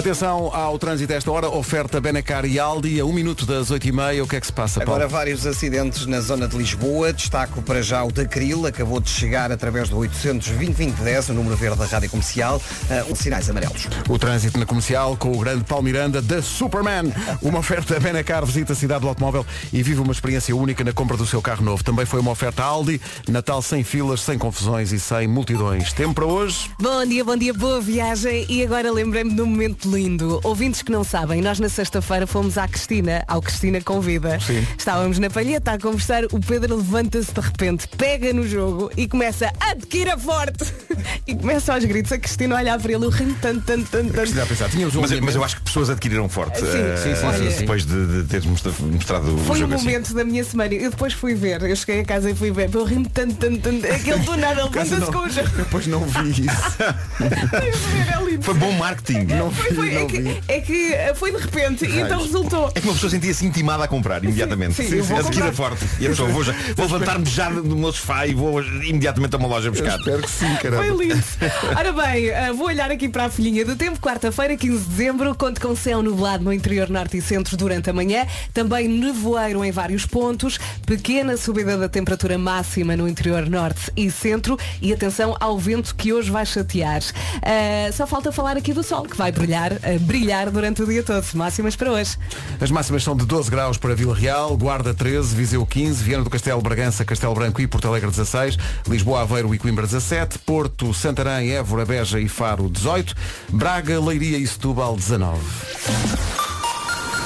Atenção 0.00 0.50
ao 0.54 0.78
trânsito 0.78 1.12
a 1.12 1.16
esta 1.16 1.30
hora, 1.30 1.50
oferta 1.50 2.00
Benacar 2.00 2.46
e 2.46 2.58
Aldi, 2.58 2.98
a 2.98 3.04
um 3.04 3.12
minuto 3.12 3.44
das 3.44 3.70
8h30, 3.70 4.24
o 4.24 4.26
que 4.26 4.36
é 4.36 4.40
que 4.40 4.46
se 4.46 4.52
passa, 4.52 4.80
Paulo? 4.80 4.94
Agora 4.94 5.06
vários 5.06 5.46
acidentes 5.46 6.06
na 6.06 6.22
zona 6.22 6.48
de 6.48 6.56
Lisboa. 6.56 7.12
Destaco 7.12 7.60
para 7.60 7.82
já 7.82 8.02
o 8.02 8.10
da 8.10 8.24
Cril, 8.24 8.66
acabou 8.66 8.98
de 8.98 9.10
chegar 9.10 9.52
através 9.52 9.90
do 9.90 9.98
820-2010, 9.98 11.28
o 11.28 11.34
número 11.34 11.54
verde 11.54 11.76
da 11.76 11.84
Rádio 11.84 12.08
Comercial, 12.08 12.56
uh, 12.56 13.14
sinais 13.14 13.50
amarelos. 13.50 13.88
O 14.08 14.18
trânsito 14.18 14.58
na 14.58 14.64
comercial 14.64 15.18
com 15.18 15.32
o 15.32 15.38
grande 15.38 15.64
Paulo 15.64 15.84
Miranda 15.84 16.22
da 16.22 16.40
Superman. 16.40 17.12
Uma 17.42 17.58
oferta 17.58 18.00
Benacar, 18.00 18.46
visita 18.46 18.72
a 18.72 18.76
cidade 18.76 19.02
do 19.02 19.08
automóvel 19.08 19.44
e 19.70 19.82
vive 19.82 20.00
uma 20.00 20.12
experiência 20.12 20.56
única 20.56 20.82
na 20.82 20.94
compra 20.94 21.18
do 21.18 21.26
seu 21.26 21.42
carro 21.42 21.62
novo. 21.62 21.84
Também 21.84 22.06
foi 22.06 22.20
uma 22.20 22.30
oferta 22.30 22.62
Aldi, 22.62 22.98
Natal 23.28 23.60
sem 23.60 23.84
filas, 23.84 24.22
sem 24.22 24.38
confusões 24.38 24.92
e 24.92 24.98
sem 24.98 25.28
multidões. 25.28 25.92
Tempo 25.92 26.14
para 26.14 26.24
hoje? 26.24 26.70
Bom 26.80 27.04
dia, 27.04 27.22
bom 27.22 27.36
dia, 27.36 27.52
boa 27.52 27.82
viagem. 27.82 28.46
E 28.48 28.64
agora 28.64 28.90
lembrei-me 28.90 29.34
de 29.34 29.42
um 29.42 29.46
momento 29.46 29.89
lindo. 29.90 30.40
Ouvintes 30.44 30.82
que 30.82 30.90
não 30.92 31.02
sabem, 31.04 31.40
nós 31.40 31.58
na 31.58 31.68
sexta-feira 31.68 32.26
fomos 32.26 32.56
à 32.58 32.66
Cristina, 32.68 33.24
ao 33.26 33.40
Cristina 33.42 33.80
Convida. 33.80 34.38
Sim. 34.40 34.66
Estávamos 34.78 35.18
na 35.18 35.28
palheta 35.30 35.72
a 35.72 35.78
conversar, 35.78 36.24
o 36.32 36.40
Pedro 36.40 36.76
levanta-se 36.76 37.32
de 37.32 37.40
repente, 37.40 37.88
pega 37.96 38.32
no 38.32 38.46
jogo 38.46 38.90
e 38.96 39.06
começa 39.08 39.52
adquira 39.60 40.16
forte. 40.18 40.64
e 41.26 41.34
começa 41.34 41.72
aos 41.74 41.84
gritos, 41.84 42.12
a 42.12 42.18
Cristina 42.18 42.56
a 42.56 42.58
olhar 42.60 42.78
para 42.80 42.92
ele, 42.92 43.04
eu 43.04 43.10
rimo 43.10 43.34
tanto, 43.40 43.60
tanto, 43.62 43.88
tanto, 43.90 44.12
tanto. 44.12 44.34
Já 44.34 44.46
pensar, 44.46 44.68
tínhamos 44.70 44.94
um 44.96 45.00
Mas, 45.00 45.10
eu- 45.12 45.22
mas 45.22 45.34
eu 45.34 45.44
acho 45.44 45.56
que 45.56 45.62
pessoas 45.62 45.90
adquiriram 45.90 46.28
forte 46.28 46.60
Sim, 46.60 46.66
eh, 46.66 46.96
sim, 46.96 47.14
sim, 47.16 47.46
eh, 47.46 47.50
sim. 47.50 47.60
depois 47.60 47.84
de, 47.84 48.06
de 48.22 48.28
teres 48.28 48.46
mostra- 48.46 48.72
mostrado 48.80 49.34
o 49.34 49.38
Foi 49.38 49.56
um 49.56 49.60
jogo 49.60 49.74
assim. 49.74 49.84
momento 49.84 50.14
da 50.14 50.24
minha 50.24 50.44
semana. 50.44 50.74
Eu 50.74 50.90
depois 50.90 51.12
fui 51.12 51.34
ver, 51.34 51.62
eu 51.62 51.74
cheguei 51.76 52.00
a 52.00 52.04
casa 52.04 52.30
e 52.30 52.34
fui 52.34 52.50
ver, 52.50 52.70
eu 52.72 52.84
rimo 52.84 53.08
tanto, 53.08 53.34
tanto, 53.34 53.58
tanto. 53.60 53.86
Aquele 53.86 54.18
do 54.20 54.36
nada 54.36 54.64
levanta-se 54.64 55.12
com 55.12 55.18
o 55.18 55.28
jogo. 55.30 55.48
Depois 55.56 55.86
não 55.86 56.04
vi 56.04 56.30
isso. 56.46 56.76
Foi 58.42 58.54
bom 58.54 58.72
marketing. 58.72 59.24
Não 59.34 59.50
Foi, 59.50 59.69
foi, 59.74 59.94
é, 59.94 60.04
que, 60.06 60.42
é 60.48 60.60
que 60.60 61.14
foi 61.14 61.32
de 61.32 61.38
repente 61.38 61.84
e 61.84 62.00
então 62.00 62.20
resultou. 62.22 62.70
É 62.74 62.80
que 62.80 62.86
uma 62.86 62.94
pessoa 62.94 63.10
sentia-se 63.10 63.44
intimada 63.46 63.84
a 63.84 63.88
comprar 63.88 64.22
imediatamente. 64.22 64.74
sim, 64.74 64.94
eu 64.96 65.04
vou 65.04 65.18
Adquira 65.18 65.46
comprar. 65.50 65.52
forte. 65.70 65.84
E 66.00 66.06
a 66.06 66.10
pessoa, 66.10 66.28
vou, 66.28 66.42
já- 66.44 66.54
vou 66.76 66.86
levantar-me 66.86 67.26
já 67.26 67.48
do 67.50 67.76
meu 67.76 67.92
sofá 67.92 68.26
e 68.26 68.34
vou 68.34 68.62
imediatamente 68.62 69.34
a 69.34 69.38
uma 69.38 69.48
loja 69.48 69.70
buscar. 69.70 69.98
Espero 69.98 70.22
que 70.22 70.30
sim, 70.30 70.54
caramba. 70.56 70.84
Foi 70.84 71.06
lindo. 71.06 71.22
Ora 71.76 71.92
bem, 71.92 72.26
eh, 72.28 72.52
vou 72.52 72.66
olhar 72.66 72.90
aqui 72.90 73.08
para 73.08 73.26
a 73.26 73.30
folhinha 73.30 73.64
do 73.64 73.76
tempo. 73.76 73.98
Quarta-feira, 74.00 74.56
15 74.56 74.78
de 74.84 74.88
dezembro, 74.90 75.34
conto 75.34 75.60
com 75.60 75.74
céu 75.76 76.02
nublado 76.02 76.44
no 76.44 76.52
interior 76.52 76.88
norte 76.88 77.16
e 77.16 77.22
centro 77.22 77.56
durante 77.56 77.90
a 77.90 77.92
manhã. 77.92 78.26
Também 78.54 78.88
nevoeiro 78.88 79.64
em 79.64 79.70
vários 79.70 80.06
pontos. 80.06 80.58
Pequena 80.86 81.36
subida 81.36 81.76
da 81.76 81.88
temperatura 81.88 82.38
máxima 82.38 82.96
no 82.96 83.08
interior 83.08 83.48
norte 83.48 83.90
e 83.96 84.10
centro. 84.10 84.58
E 84.80 84.92
atenção 84.92 85.36
ao 85.40 85.58
vento 85.58 85.94
que 85.94 86.12
hoje 86.12 86.30
vai 86.30 86.44
chatear. 86.46 87.02
Eh, 87.42 87.90
só 87.92 88.06
falta 88.06 88.30
falar 88.32 88.56
aqui 88.56 88.72
do 88.72 88.82
sol, 88.82 89.02
que 89.04 89.16
vai 89.16 89.30
brilhar, 89.32 89.59
eh, 89.82 89.98
brilhar 89.98 90.50
durante 90.50 90.82
o 90.82 90.86
dia 90.86 91.02
todo. 91.02 91.24
Máximas 91.34 91.76
para 91.76 91.92
hoje. 91.92 92.16
As 92.60 92.70
máximas 92.70 93.02
são 93.02 93.16
de 93.16 93.24
12 93.24 93.50
graus 93.50 93.76
para 93.76 93.94
Vila 93.94 94.14
Real, 94.14 94.56
Guarda 94.56 94.94
13, 94.94 95.34
Viseu 95.34 95.64
15, 95.64 96.02
Viana 96.02 96.24
do 96.24 96.30
Castelo, 96.30 96.60
Bragança, 96.60 97.04
Castelo 97.04 97.34
Branco 97.34 97.60
e 97.60 97.66
Porto 97.66 97.88
Alegre 97.88 98.10
16, 98.10 98.56
Lisboa, 98.88 99.22
Aveiro 99.22 99.54
e 99.54 99.58
Coimbra 99.58 99.86
17, 99.86 100.38
Porto, 100.40 100.92
Santarém, 100.94 101.50
Évora, 101.52 101.84
Beja 101.84 102.18
e 102.18 102.28
Faro 102.28 102.68
18, 102.68 103.14
Braga, 103.50 104.00
Leiria 104.00 104.38
e 104.38 104.46
Setúbal 104.46 104.96
19. 104.96 106.49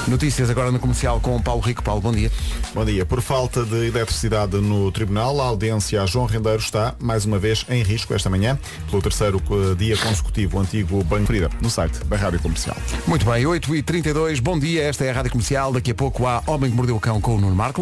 Notícias 0.07 0.51
agora 0.51 0.71
no 0.71 0.79
comercial 0.79 1.19
com 1.19 1.35
o 1.35 1.41
Paulo 1.41 1.61
Rico. 1.61 1.81
Paulo, 1.81 1.99
bom 1.99 2.11
dia. 2.11 2.31
Bom 2.75 2.85
dia. 2.85 3.05
Por 3.05 3.21
falta 3.21 3.65
de 3.65 3.87
eletricidade 3.87 4.57
no 4.57 4.91
Tribunal, 4.91 5.41
a 5.41 5.45
audiência 5.45 6.01
a 6.01 6.05
João 6.05 6.27
Rendeiro 6.27 6.59
está, 6.59 6.93
mais 6.99 7.25
uma 7.25 7.39
vez, 7.39 7.65
em 7.69 7.81
risco 7.81 8.13
esta 8.13 8.29
manhã, 8.29 8.57
pelo 8.89 9.01
terceiro 9.01 9.41
eh, 9.49 9.75
dia 9.75 9.97
consecutivo, 9.97 10.57
o 10.57 10.61
antigo 10.61 11.03
Banco 11.03 11.25
Frida, 11.25 11.49
no 11.59 11.71
site 11.71 12.03
da 12.05 12.15
Rádio 12.15 12.39
Comercial. 12.39 12.77
Muito 13.07 13.25
bem, 13.25 13.45
8h32, 13.45 14.39
bom 14.41 14.59
dia, 14.59 14.83
esta 14.83 15.03
é 15.03 15.09
a 15.09 15.13
Rádio 15.13 15.31
Comercial. 15.31 15.73
Daqui 15.73 15.89
a 15.89 15.95
pouco 15.95 16.27
há 16.27 16.43
Homem 16.45 16.69
que 16.69 16.75
Mordeu 16.75 16.95
o 16.95 16.99
Cão 16.99 17.19
com 17.19 17.35
o 17.35 17.41
Nuno 17.41 17.55
Marco. 17.55 17.81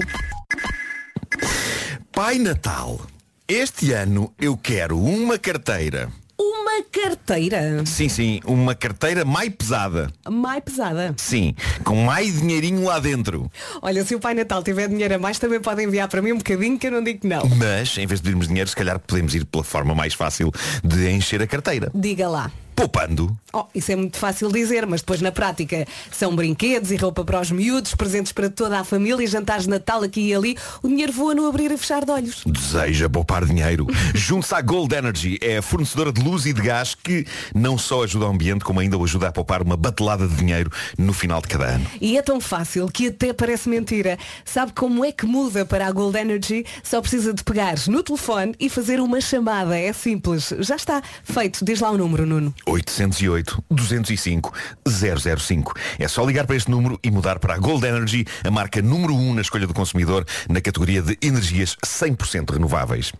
Pai 2.13 2.39
Natal, 2.39 3.01
este 3.47 3.91
ano 3.91 4.31
eu 4.39 4.55
quero 4.55 4.97
uma 4.97 5.37
carteira. 5.37 6.09
Uma 6.37 6.83
carteira 6.91 7.85
Sim, 7.85 8.09
sim, 8.09 8.39
uma 8.45 8.73
carteira 8.73 9.23
mais 9.23 9.49
pesada. 9.49 10.11
mais 10.29 10.63
pesada. 10.63 11.13
Sim, 11.17 11.55
com 11.83 11.95
mais 12.03 12.39
dinheirinho 12.41 12.83
lá 12.83 12.99
dentro. 12.99 13.51
Olha, 13.81 14.03
se 14.03 14.15
o 14.15 14.19
Pai 14.19 14.33
Natal 14.33 14.63
tiver 14.63 14.87
dinheiro 14.87 15.15
a 15.15 15.19
mais, 15.19 15.37
também 15.37 15.59
pode 15.61 15.83
enviar 15.83 16.07
para 16.07 16.21
mim 16.21 16.31
um 16.31 16.37
bocadinho 16.37 16.77
que 16.77 16.87
eu 16.87 16.91
não 16.91 17.03
digo 17.03 17.19
que 17.19 17.27
não. 17.27 17.43
Mas, 17.57 17.97
em 17.97 18.07
vez 18.07 18.19
de 18.19 18.23
pedirmos 18.23 18.47
dinheiro, 18.47 18.69
se 18.69 18.75
calhar 18.75 18.99
podemos 18.99 19.35
ir 19.35 19.45
pela 19.45 19.63
forma 19.63 19.93
mais 19.93 20.13
fácil 20.13 20.51
de 20.83 21.09
encher 21.11 21.41
a 21.41 21.47
carteira. 21.47 21.91
Diga 21.93 22.27
lá. 22.27 22.51
Poupando. 22.75 23.37
Oh, 23.55 23.65
isso 23.75 23.91
é 23.91 23.95
muito 23.95 24.17
fácil 24.17 24.51
dizer, 24.51 24.85
mas 24.87 25.01
depois 25.01 25.21
na 25.21 25.31
prática 25.31 25.85
são 26.11 26.35
brinquedos 26.35 26.89
e 26.89 26.95
roupa 26.95 27.23
para 27.23 27.39
os 27.39 27.51
miúdos, 27.51 27.93
presentes 27.93 28.31
para 28.31 28.49
toda 28.49 28.79
a 28.79 28.83
família, 28.83 29.27
jantares 29.27 29.65
de 29.65 29.69
Natal 29.69 30.01
aqui 30.01 30.29
e 30.29 30.33
ali. 30.33 30.57
O 30.81 30.87
dinheiro 30.87 31.13
voa 31.13 31.35
no 31.35 31.47
abrir 31.47 31.71
e 31.71 31.77
fechar 31.77 32.03
de 32.03 32.11
olhos. 32.11 32.43
Deseja 32.45 33.07
poupar 33.07 33.45
dinheiro? 33.45 33.85
Junte-se 34.15 34.55
à 34.55 34.61
Gold 34.61 34.95
Energy, 34.95 35.37
é 35.39 35.57
a 35.57 35.61
fornecedora 35.61 36.11
de 36.11 36.19
luz 36.21 36.47
e 36.47 36.53
de 36.53 36.61
gás 36.61 36.95
que 36.95 37.27
não 37.53 37.77
só 37.77 38.03
ajuda 38.03 38.25
o 38.25 38.29
ambiente, 38.29 38.65
como 38.65 38.79
ainda 38.79 38.97
o 38.97 39.03
ajuda 39.03 39.27
a 39.27 39.31
poupar 39.31 39.61
uma 39.61 39.77
batelada 39.77 40.27
de 40.27 40.35
dinheiro 40.35 40.71
no 40.97 41.13
final 41.13 41.39
de 41.39 41.47
cada 41.47 41.65
ano. 41.65 41.85
E 42.01 42.17
é 42.17 42.21
tão 42.23 42.41
fácil 42.41 42.87
que 42.87 43.09
até 43.09 43.33
parece 43.33 43.69
mentira. 43.69 44.17
Sabe 44.43 44.73
como 44.73 45.05
é 45.05 45.11
que 45.11 45.27
muda 45.27 45.63
para 45.63 45.85
a 45.85 45.91
Gold 45.91 46.17
Energy? 46.17 46.65
Só 46.81 47.01
precisa 47.01 47.33
de 47.33 47.43
pegar 47.43 47.75
no 47.87 48.01
telefone 48.01 48.55
e 48.59 48.67
fazer 48.67 48.99
uma 48.99 49.21
chamada. 49.21 49.77
É 49.77 49.93
simples. 49.93 50.51
Já 50.59 50.75
está 50.75 51.03
feito. 51.23 51.63
Diz 51.63 51.79
lá 51.79 51.91
o 51.91 51.97
número, 51.97 52.25
Nuno. 52.25 52.53
808 52.65 53.63
205 53.69 54.53
005. 54.87 55.73
É 55.99 56.07
só 56.07 56.25
ligar 56.25 56.45
para 56.45 56.55
este 56.55 56.71
número 56.71 56.99
e 57.03 57.11
mudar 57.11 57.39
para 57.39 57.55
a 57.55 57.57
Gold 57.57 57.85
Energy, 57.85 58.25
a 58.43 58.51
marca 58.51 58.81
número 58.81 59.15
1 59.15 59.35
na 59.35 59.41
escolha 59.41 59.67
do 59.67 59.73
consumidor, 59.73 60.25
na 60.49 60.61
categoria 60.61 61.01
de 61.01 61.17
energias 61.21 61.75
100% 61.85 62.51
renováveis. 62.51 63.11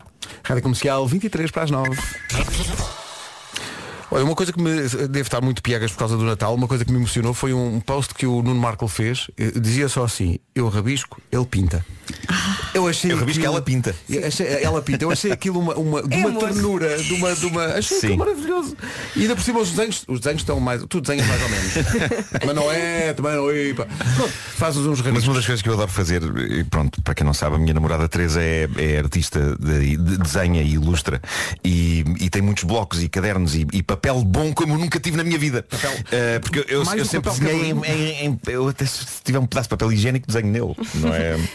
Rádio 0.43 0.63
Comercial 0.63 1.08
23 1.08 1.51
para 1.51 1.63
as 1.63 1.71
9. 1.71 3.02
Olha, 4.13 4.23
uma 4.26 4.36
coisa 4.36 4.54
que 4.54 4.62
me 4.62 4.69
deve 5.08 5.21
estar 5.21 5.41
muito 5.41 5.63
piegas 5.63 5.91
por 5.91 5.97
causa 5.97 6.15
do 6.15 6.23
Natal, 6.23 6.54
uma 6.54 6.67
coisa 6.67 6.86
que 6.86 6.91
me 6.91 6.97
emocionou 6.99 7.34
foi 7.34 7.52
um 7.52 7.80
post 7.80 8.13
que 8.13 8.28
o 8.28 8.43
Nuno 8.43 8.60
Marco 8.62 8.88
fez, 8.88 9.28
eh, 9.38 9.52
dizia 9.60 9.89
só 9.89 10.04
assim, 10.04 10.38
eu 10.54 10.69
rabisco, 10.69 11.19
ele 11.32 11.45
pinta. 11.45 11.84
Eu 12.76 12.88
achei 12.88 13.12
Eu 13.12 13.17
rabisco, 13.17 13.39
aquilo- 13.39 13.54
ela 13.56 13.62
pinta. 13.63 13.95
Achei- 14.28 14.47
ela 14.63 14.82
pinta. 14.84 15.04
Eu 15.06 15.10
achei 15.12 15.32
aquilo 15.32 15.60
uma, 15.60 15.73
uma, 15.76 16.04
de 16.04 16.13
É 16.13 16.17
uma 16.17 16.30
amor. 16.30 16.43
ternura, 16.43 16.97
de 16.97 17.13
uma, 17.13 17.34
de 17.36 17.45
uma. 17.47 17.65
Achei 17.65 17.99
Sim. 17.99 18.17
maravilhoso. 18.17 18.76
E 19.15 19.21
ainda 19.21 19.36
por 19.36 19.43
cima 19.43 19.60
os 19.62 19.69
desenhos, 19.71 20.04
os 20.08 20.19
desenhos 20.19 20.41
estão 20.41 20.60
mais. 20.60 20.84
Tu 20.88 21.02
desenhas 21.02 21.26
mais 21.28 21.41
ou 21.41 21.49
menos. 21.49 21.73
Mas 22.45 22.56
não 22.56 22.71
é, 22.71 23.13
também 23.13 23.34
não 23.34 23.49
é. 23.49 23.73
pá. 23.73 23.86
Pronto, 24.15 24.32
fazes 24.32 24.82
uns 24.82 24.88
Mas 24.99 24.99
rabiscos. 24.99 25.28
uma 25.28 25.36
das 25.36 25.45
coisas 25.45 25.62
que 25.62 25.69
eu 25.69 25.73
adoro 25.73 25.89
fazer, 25.91 26.21
e 26.52 26.63
pronto, 26.65 27.02
para 27.02 27.15
quem 27.15 27.26
não 27.26 27.34
sabe, 27.34 27.56
a 27.56 27.60
minha 27.60 27.73
namorada 27.73 28.08
Teresa 28.10 28.41
é, 28.43 28.67
é 28.78 28.97
artista 28.99 29.56
de, 29.60 29.95
de 29.97 30.17
desenha 30.17 30.62
e 30.62 30.73
ilustra 30.73 31.21
e, 31.63 32.04
e 32.19 32.30
tem 32.30 32.41
muitos 32.41 32.63
blocos 32.65 33.02
e 33.02 33.08
cadernos 33.10 33.56
e, 33.56 33.65
e 33.71 33.82
papel 33.82 34.02
bom 34.25 34.51
como 34.53 34.73
eu 34.73 34.77
nunca 34.77 34.99
tive 34.99 35.15
na 35.15 35.23
minha 35.23 35.37
vida. 35.37 35.65
Eh, 36.11 36.39
porque 36.39 36.59
eu, 36.67 36.83
eu 36.83 37.05
sempre 37.05 37.31
papel 37.31 37.45
desenhei 37.47 37.71
em, 37.71 37.85
em- 37.85 38.25
em- 38.27 38.39
eu 38.47 38.67
até 38.67 38.85
se 38.85 39.05
tiver 39.23 39.39
um 39.39 39.45
pedaço 39.45 39.67
de 39.67 39.69
papel 39.69 39.91
higiênico 39.93 40.27
desenho 40.27 40.47
nele, 40.47 40.75
não 40.95 41.13
é? 41.13 41.37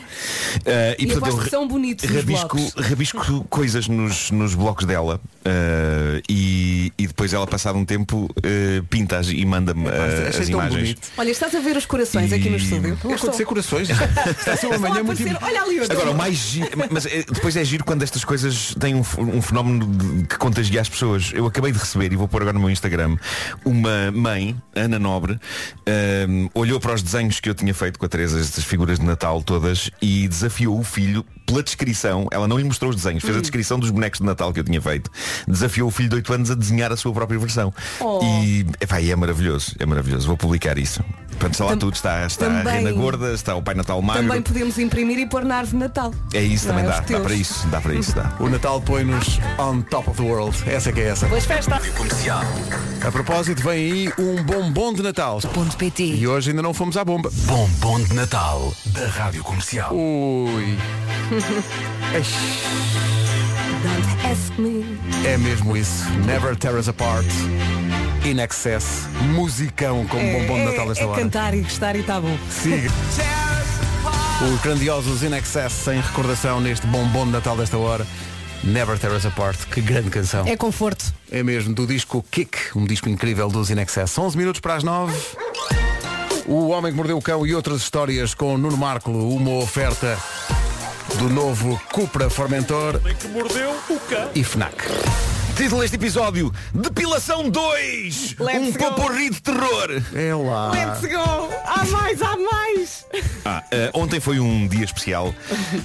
Eh, 0.65 0.97
E 0.99 1.13
aposto 1.13 1.43
que 1.43 1.51
são 1.51 1.69
bonitos 1.69 2.09
os 2.09 2.17
rabisco, 2.17 2.57
rabisco 2.81 3.45
coisas 3.51 3.87
nos, 3.87 4.31
nos 4.31 4.55
blocos 4.55 4.87
dela 4.87 5.21
eh, 5.45 6.23
e, 6.29 6.93
e 6.99 7.07
depois 7.07 7.33
ela 7.33 7.47
passado 7.47 7.77
um 7.79 7.85
tempo 7.85 8.29
pinta-as 8.89 9.29
e 9.29 9.45
manda-me 9.45 9.87
as 9.89 10.35
tão 10.37 10.45
imagens. 10.61 10.75
bonito. 10.81 11.09
Olha, 11.17 11.31
estás 11.31 11.55
a 11.55 11.61
ver 11.61 11.77
os 11.77 11.87
corações 11.87 12.33
aqui 12.33 12.49
no 12.49 12.57
estúdio? 12.57 12.95
Estão 12.95 13.13
a 13.13 13.15
acontecer 13.15 13.45
corações. 13.45 13.89
Está 14.39 14.53
a 14.53 14.57
ser 14.57 14.67
uma 14.69 14.79
manhã 14.79 15.03
muito. 15.03 15.23
Olha 15.43 15.63
ali 15.63 15.81
outro. 15.81 15.93
Agora, 15.97 16.11
o 16.13 16.17
mais 16.17 16.35
giro, 16.37 16.71
mas 16.91 17.05
depois 17.05 17.57
é 17.57 17.65
giro 17.65 17.85
quando 17.85 18.03
estas 18.03 18.25
coisas 18.25 18.75
têm 18.81 18.95
um, 18.95 19.01
um 19.19 19.43
fenómeno 19.43 20.25
que 20.27 20.37
contagia 20.39 20.81
as 20.81 20.89
pessoas. 20.89 21.31
Eu 21.35 21.47
acabei 21.47 21.73
de 21.73 21.79
receber, 21.79 22.13
e 22.13 22.17
vou 22.17 22.27
pôr 22.29 22.38
agora 22.43 22.55
no 22.55 22.61
meu 22.61 22.71
Instagram, 22.71 23.17
uma 23.65 24.11
mãe, 24.13 24.57
Ana 24.75 24.99
Nobre, 24.99 25.39
ehm, 25.87 26.49
olhou 26.55 26.79
para 26.81 26.95
os 26.95 27.03
desenhos 27.03 27.41
que 27.41 27.49
eu 27.49 27.55
tinha 27.55 27.75
feito 27.75 27.99
com 27.99 28.07
a 28.07 28.09
Teresa, 28.09 28.41
estas 28.41 28.65
figuras 28.65 28.99
de 28.99 29.05
Natal 29.05 29.43
todas, 29.43 29.91
e 30.01 30.29
desafiou 30.29 30.79
o 30.79 30.85
filho 30.85 31.25
pela 31.47 31.63
descrição, 31.63 32.27
ela 32.31 32.47
não 32.47 32.59
lhe 32.59 32.65
mostrou 32.65 32.91
os 32.91 32.97
desenhos, 32.97 33.23
fez 33.25 33.37
a 33.37 33.41
descrição 33.41 33.79
dos 33.79 33.91
bonecos 33.91 34.21
de 34.21 34.27
Natal 34.27 34.53
que 34.53 34.61
eu 34.61 34.65
tinha 34.65 34.81
feito, 34.83 35.11
desafiou 35.47 35.89
o 35.89 35.91
filho 35.91 36.11
de 36.11 36.17
8 36.17 36.33
anos 36.35 36.51
a 36.51 36.55
desenhar 36.55 36.93
a 36.93 36.97
sua 36.97 37.13
própria 37.13 37.39
versão. 37.39 37.73
Oh. 38.01 38.21
E, 38.23 38.67
epá, 38.81 39.01
é 39.01 39.17
maravilhoso, 39.17 39.75
é 39.79 39.87
maravilhoso. 39.87 40.27
Vou 40.27 40.37
publicar 40.37 40.77
isso. 40.79 41.03
Portanto, 41.31 41.53
está 41.53 41.65
lá 41.65 41.71
Tam- 41.71 41.79
tudo, 41.79 41.95
está, 41.95 42.27
está 42.27 42.47
a 42.47 42.49
também- 42.49 42.73
Reina 42.85 42.93
Gorda, 42.93 43.33
está 43.33 43.55
o 43.55 43.63
Pai 43.63 43.75
Natal 43.75 44.03
Magro. 44.03 44.25
Também 44.27 44.43
podemos 44.43 44.77
imprimir 44.79 45.19
e 45.21 45.27
pôr 45.27 45.45
na 45.45 45.57
árvore 45.59 45.77
de 45.79 45.85
Natal. 45.85 46.13
É 46.35 46.43
isso, 46.43 46.67
Não 46.67 46.75
também 46.75 46.91
é? 46.91 46.95
dá. 46.95 47.01
Dá 47.01 47.21
para 47.21 47.35
isso, 47.35 47.67
dá 47.69 47.81
para 47.81 47.95
isso, 47.95 48.15
dá. 48.15 48.33
O 48.41 48.49
Natal 48.49 48.81
põe-nos 48.83 49.39
on 49.59 49.81
top 49.83 50.11
of 50.11 50.21
the 50.21 50.29
world. 50.29 50.57
Essa 50.67 50.91
é 50.91 50.93
que 50.93 51.01
é 51.01 51.05
essa. 51.09 51.27
Boas 51.29 51.45
festas. 51.45 51.81
Comercial. 52.19 52.43
A 53.07 53.13
propósito, 53.13 53.63
vem 53.63 53.73
aí 53.73 54.13
um 54.19 54.43
bombom 54.43 54.93
de 54.93 55.03
Natal. 55.03 55.41
PT. 55.79 56.03
E 56.03 56.27
hoje 56.27 56.51
ainda 56.51 56.63
não 56.63 56.75
fomos 56.75 56.97
à 56.97 57.05
bomba. 57.05 57.31
Bombom 57.47 58.03
de 58.03 58.13
Natal 58.13 58.75
da 58.87 59.07
Rádio 59.07 59.45
Comercial. 59.45 59.95
Ui. 59.95 60.77
É 65.25 65.39
mesmo 65.39 65.77
isso. 65.77 66.05
Never 66.27 66.57
tear 66.57 66.75
us 66.75 66.89
apart. 66.89 67.25
In 68.25 68.41
excess. 68.41 69.07
Musicão 69.33 70.05
como 70.07 70.21
bombom 70.33 70.59
de 70.59 70.65
Natal 70.65 70.85
é, 70.85 70.89
desta 70.89 71.05
é 71.05 71.07
hora. 71.07 71.23
cantar 71.23 71.55
e 71.55 71.61
gostar 71.61 71.95
e 71.95 72.01
está 72.01 72.21
bom. 72.21 72.37
Siga. 72.51 72.91
Os 74.53 74.61
grandiosos 74.61 75.23
In 75.23 75.35
Excess 75.35 75.89
em 75.89 76.01
recordação 76.01 76.61
neste 76.61 76.87
bombom 76.89 77.27
de 77.27 77.33
Natal 77.33 77.57
desta 77.57 77.77
hora. 77.79 78.07
Never 78.63 78.99
Tear 78.99 79.15
Us 79.15 79.27
Apart. 79.27 79.59
Que 79.67 79.81
grande 79.81 80.11
canção. 80.11 80.47
É 80.47 80.57
conforto. 80.57 81.13
É 81.31 81.43
mesmo, 81.43 81.75
do 81.75 81.87
disco 81.87 82.25
Kick, 82.31 82.57
um 82.77 82.85
disco 82.85 83.09
incrível 83.09 83.49
dos 83.49 83.71
In 83.71 83.81
Excess. 83.81 84.19
11 84.19 84.37
minutos 84.37 84.61
para 84.61 84.75
as 84.75 84.83
9. 84.83 85.15
O 86.47 86.69
Homem 86.69 86.91
que 86.93 86.97
Mordeu 86.97 87.19
o 87.19 87.23
Cão 87.23 87.47
e 87.47 87.55
outras 87.55 87.83
histórias 87.83 88.35
com 88.35 88.57
Nuno 88.57 88.77
Marco, 88.77 89.11
uma 89.11 89.53
oferta 89.59 90.19
do 91.19 91.29
novo 91.29 91.81
Cupra 91.93 92.31
Formentor 92.31 93.01
e 94.35 94.45
FNAC. 94.45 95.38
Título 95.59 95.81
deste 95.81 95.97
episódio, 95.97 96.53
Depilação 96.73 97.51
2! 97.51 98.37
Let's 98.39 98.61
um 98.61 98.73
go. 98.73 98.79
poporri 98.79 99.29
de 99.29 99.43
terror! 99.43 100.03
É 100.15 100.33
lá. 100.33 100.71
Let's 100.71 101.01
go! 101.01 101.49
Há 101.67 101.85
mais, 101.87 102.23
há 102.23 102.37
mais! 102.37 103.07
Ah, 103.45 103.65
eh, 103.73 103.91
ontem 103.93 104.21
foi 104.21 104.39
um 104.39 104.69
dia 104.69 104.85
especial 104.85 105.35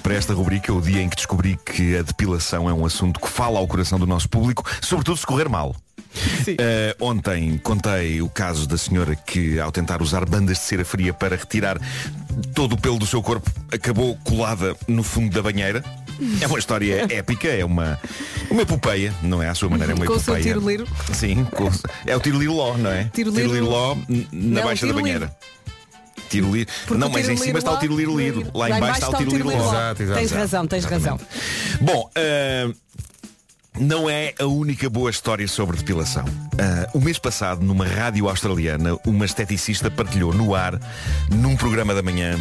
para 0.03 0.13
esta 0.13 0.31
rubrica, 0.31 0.71
o 0.71 0.79
dia 0.79 1.01
em 1.01 1.09
que 1.09 1.15
descobri 1.15 1.57
que 1.65 1.97
a 1.97 2.03
depilação 2.03 2.69
é 2.69 2.73
um 2.73 2.85
assunto 2.85 3.19
que 3.19 3.27
fala 3.27 3.57
ao 3.57 3.67
coração 3.67 3.97
do 3.97 4.05
nosso 4.05 4.29
público, 4.29 4.63
sobretudo 4.79 5.17
se 5.17 5.25
correr 5.25 5.49
mal. 5.49 5.75
Eh, 6.57 6.95
ontem 6.99 7.57
contei 7.57 8.21
o 8.21 8.29
caso 8.29 8.67
da 8.67 8.77
senhora 8.77 9.15
que, 9.15 9.59
ao 9.59 9.71
tentar 9.71 10.01
usar 10.01 10.25
bandas 10.25 10.57
de 10.57 10.63
cera 10.63 10.85
fria 10.85 11.13
para 11.13 11.35
retirar 11.35 11.79
todo 12.53 12.73
o 12.73 12.77
pelo 12.79 12.99
do 12.99 13.05
seu 13.07 13.21
corpo, 13.23 13.49
acabou 13.71 14.15
colada 14.23 14.75
no 14.87 15.01
fundo 15.03 15.33
da 15.33 15.41
banheira. 15.41 15.83
É 16.41 16.45
uma 16.47 16.59
história 16.59 17.07
épica, 17.11 17.47
é 17.47 17.65
uma, 17.65 17.99
uma 18.51 18.61
epopeia, 18.61 19.13
não 19.23 19.41
é 19.41 19.49
à 19.49 19.55
sua 19.55 19.69
maneira, 19.69 19.93
é 19.93 19.95
uma 19.95 20.05
Com 20.05 20.13
o 20.13 20.19
seu 20.19 20.35
epopeia. 20.35 20.53
tiro-liro. 20.53 20.87
Sim, 21.13 21.43
com- 21.45 21.71
é 22.05 22.15
o 22.15 22.19
tiro-liro-ló, 22.19 22.77
não 22.77 22.91
é? 22.91 23.05
Tiro-liro- 23.05 23.41
Tiro-liro-ló 23.49 23.95
n- 24.07 24.27
na 24.31 24.59
Não, 24.61 24.67
baixa 24.67 24.85
da 24.85 24.93
tiro-liro. 24.93 25.01
banheira. 25.01 25.35
Tiro-liro. 26.29 26.69
Não, 26.91 27.09
mas 27.09 27.17
em 27.29 27.35
tiro-liro 27.35 27.37
cima 27.45 27.59
está 27.59 27.71
o 27.71 27.73
lá- 27.75 27.79
tiro-liro-liro. 27.79 28.47
Lá 28.53 28.69
em 28.69 28.79
baixo 28.79 28.93
está 29.01 29.09
o 29.09 29.15
tiro-liro-ló. 29.17 29.51
Exato, 29.69 30.03
exato. 30.03 30.19
Tens 30.19 30.31
razão, 30.31 30.67
tens 30.67 30.85
razão. 30.85 31.19
Bom, 31.81 32.09
ah, 32.15 32.73
não 33.79 34.09
é 34.09 34.33
a 34.39 34.45
única 34.45 34.89
boa 34.89 35.09
história 35.09 35.47
sobre 35.47 35.77
depilação. 35.77 36.25
Ah, 36.59 36.89
o 36.93 36.99
mês 36.99 37.17
passado, 37.17 37.63
numa 37.63 37.85
rádio 37.85 38.29
australiana, 38.29 38.97
uma 39.05 39.25
esteticista 39.25 39.89
partilhou 39.89 40.33
no 40.33 40.53
ar, 40.53 40.79
num 41.29 41.55
programa 41.55 41.93
da 41.93 42.01
manhã, 42.01 42.37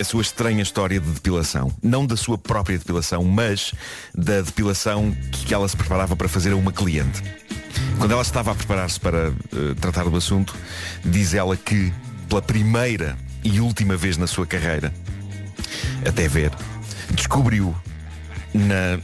a 0.00 0.04
sua 0.04 0.22
estranha 0.22 0.62
história 0.62 0.98
de 0.98 1.08
depilação. 1.08 1.72
Não 1.82 2.06
da 2.06 2.16
sua 2.16 2.36
própria 2.36 2.76
depilação, 2.76 3.22
mas 3.24 3.72
da 4.14 4.40
depilação 4.40 5.14
que 5.30 5.54
ela 5.54 5.68
se 5.68 5.76
preparava 5.76 6.16
para 6.16 6.28
fazer 6.28 6.52
a 6.52 6.56
uma 6.56 6.72
cliente. 6.72 7.22
Quando 7.98 8.12
ela 8.12 8.22
estava 8.22 8.50
a 8.50 8.54
preparar-se 8.54 8.98
para 8.98 9.28
eh, 9.28 9.74
tratar 9.80 10.04
do 10.04 10.16
assunto, 10.16 10.54
diz 11.04 11.34
ela 11.34 11.56
que, 11.56 11.92
pela 12.28 12.42
primeira 12.42 13.16
e 13.44 13.60
última 13.60 13.96
vez 13.96 14.16
na 14.16 14.26
sua 14.26 14.46
carreira, 14.46 14.92
até 16.06 16.26
ver, 16.26 16.50
descobriu 17.14 17.74
na 18.52 18.98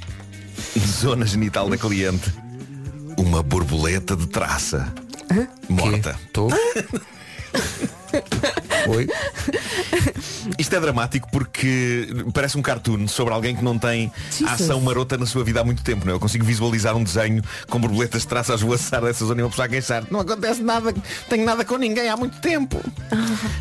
zona 1.00 1.26
genital 1.26 1.68
da 1.68 1.76
cliente 1.76 2.32
uma 3.16 3.42
borboleta 3.42 4.16
de 4.16 4.26
traça 4.26 4.92
morta. 5.68 6.18
Estou. 6.26 6.50
Oi. 8.86 9.08
Isto 10.58 10.76
é 10.76 10.80
dramático 10.80 11.28
porque 11.30 12.08
parece 12.32 12.56
um 12.56 12.62
cartoon 12.62 13.06
sobre 13.08 13.34
alguém 13.34 13.54
que 13.54 13.62
não 13.62 13.78
tem 13.78 14.10
Jesus. 14.30 14.60
ação 14.62 14.80
marota 14.80 15.16
na 15.16 15.26
sua 15.26 15.44
vida 15.44 15.60
há 15.60 15.64
muito 15.64 15.82
tempo. 15.82 16.04
Não 16.04 16.12
é? 16.12 16.16
Eu 16.16 16.20
consigo 16.20 16.44
visualizar 16.44 16.96
um 16.96 17.02
desenho 17.02 17.42
com 17.68 17.80
borboletas 17.80 18.22
de 18.22 18.28
traças 18.28 18.50
a 18.50 18.54
esvoaçar 18.56 19.02
dessa 19.02 19.24
zona 19.24 19.40
e 19.40 19.44
uma 19.44 19.50
pessoa 19.50 19.66
a 19.66 19.68
queixar. 19.68 20.04
Não 20.10 20.20
acontece 20.20 20.62
nada, 20.62 20.94
tenho 21.28 21.44
nada 21.44 21.64
com 21.64 21.76
ninguém 21.76 22.08
há 22.08 22.16
muito 22.16 22.40
tempo. 22.40 22.80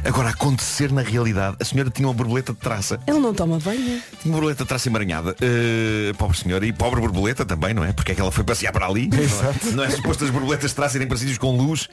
Agora, 0.03 0.29
acontecer 0.29 0.91
na 0.91 1.01
realidade, 1.01 1.57
a 1.59 1.65
senhora 1.65 1.89
tinha 1.89 2.07
uma 2.07 2.13
borboleta 2.13 2.53
de 2.53 2.59
traça. 2.59 2.99
Ele 3.07 3.19
não 3.19 3.33
toma 3.33 3.59
banho. 3.59 3.81
Tinha 3.81 4.01
uma 4.25 4.33
borboleta 4.33 4.63
de 4.63 4.67
traça 4.67 4.89
emaranhada. 4.89 5.31
Uh, 5.31 6.15
pobre 6.15 6.37
senhora 6.37 6.65
e 6.65 6.73
pobre 6.73 7.01
borboleta 7.01 7.45
também, 7.45 7.73
não 7.73 7.83
é? 7.83 7.93
Porque 7.93 8.11
é 8.11 8.15
que 8.15 8.21
ela 8.21 8.31
foi 8.31 8.43
passear 8.43 8.71
para 8.71 8.85
ali. 8.85 9.07
Não 9.17 9.23
é, 9.23 9.75
não 9.75 9.83
é 9.83 9.89
suposto 9.89 10.23
as 10.23 10.29
borboletas 10.29 10.71
de 10.71 10.75
traça 10.75 10.97
irem 10.97 11.07
para 11.07 11.17
sítios 11.17 11.37
com 11.37 11.55
luz. 11.55 11.87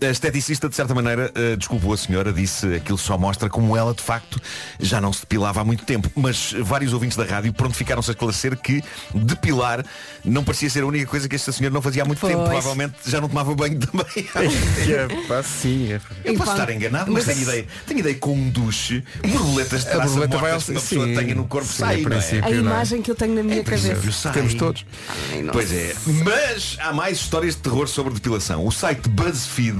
A 0.00 0.06
esteticista, 0.06 0.68
de 0.68 0.76
certa 0.76 0.94
maneira, 0.94 1.32
uh, 1.34 1.56
desculpou 1.56 1.92
a 1.92 1.96
senhora, 1.96 2.32
disse 2.32 2.65
aquilo 2.74 2.98
só 2.98 3.16
mostra 3.18 3.48
como 3.48 3.76
ela, 3.76 3.94
de 3.94 4.02
facto, 4.02 4.40
já 4.80 5.00
não 5.00 5.12
se 5.12 5.20
depilava 5.20 5.60
há 5.60 5.64
muito 5.64 5.84
tempo. 5.84 6.10
Mas 6.14 6.54
vários 6.60 6.92
ouvintes 6.92 7.16
da 7.16 7.24
rádio 7.24 7.52
pronto 7.52 7.74
ficaram-se 7.76 8.10
a 8.10 8.12
esclarecer 8.12 8.56
que 8.56 8.82
depilar 9.14 9.84
não 10.24 10.42
parecia 10.44 10.68
ser 10.70 10.82
a 10.82 10.86
única 10.86 11.06
coisa 11.06 11.28
que 11.28 11.36
esta 11.36 11.52
senhora 11.52 11.72
não 11.74 11.82
fazia 11.82 12.02
há 12.02 12.06
muito 12.06 12.18
Pois. 12.20 12.32
tempo. 12.32 12.44
Provavelmente 12.48 12.94
já 13.06 13.20
não 13.20 13.28
tomava 13.28 13.54
banho 13.54 13.78
também. 13.86 14.28
há 14.34 14.42
muito 14.42 14.84
tempo. 14.86 15.22
É, 15.22 15.26
pá, 15.28 15.42
sim, 15.42 15.92
é. 15.92 16.00
Eu 16.24 16.34
posso 16.34 16.52
estar 16.52 16.70
enganado, 16.70 17.12
mas, 17.12 17.26
mas 17.26 17.34
tenho, 17.36 17.48
é- 17.48 17.52
ideia, 17.52 17.66
tenho 17.86 18.00
ideia 18.00 18.14
que 18.14 18.20
com 18.20 18.34
um 18.34 18.48
duche, 18.50 19.02
borboletas 19.26 19.82
de 19.82 19.88
A 19.88 19.92
traça 19.92 20.06
borboleta 20.08 20.38
vai 20.38 20.50
mortas 20.52 20.62
ao- 20.62 20.66
que 20.66 20.72
uma 20.72 20.80
pessoa 20.80 21.06
sim, 21.06 21.14
tenha 21.14 21.34
no 21.34 21.44
corpo 21.46 21.68
sim, 21.68 21.78
sai, 21.78 22.02
é? 22.02 22.06
A 22.38 22.40
não 22.40 22.48
é? 22.48 22.54
imagem 22.56 23.02
que 23.02 23.10
eu 23.10 23.14
tenho 23.14 23.34
na 23.34 23.42
minha 23.42 23.62
cabeça. 23.62 24.12
sai. 24.12 24.32
Temos 24.32 24.54
todos. 24.54 24.84
Ai, 25.32 25.44
Pois 25.52 25.72
é, 25.72 25.94
mas 26.24 26.76
há 26.80 26.92
mais 26.92 27.18
histórias 27.18 27.54
de 27.54 27.60
terror 27.62 27.88
sobre 27.88 28.12
depilação. 28.14 28.64
O 28.66 28.70
site 28.72 29.08
BuzzFeed, 29.08 29.78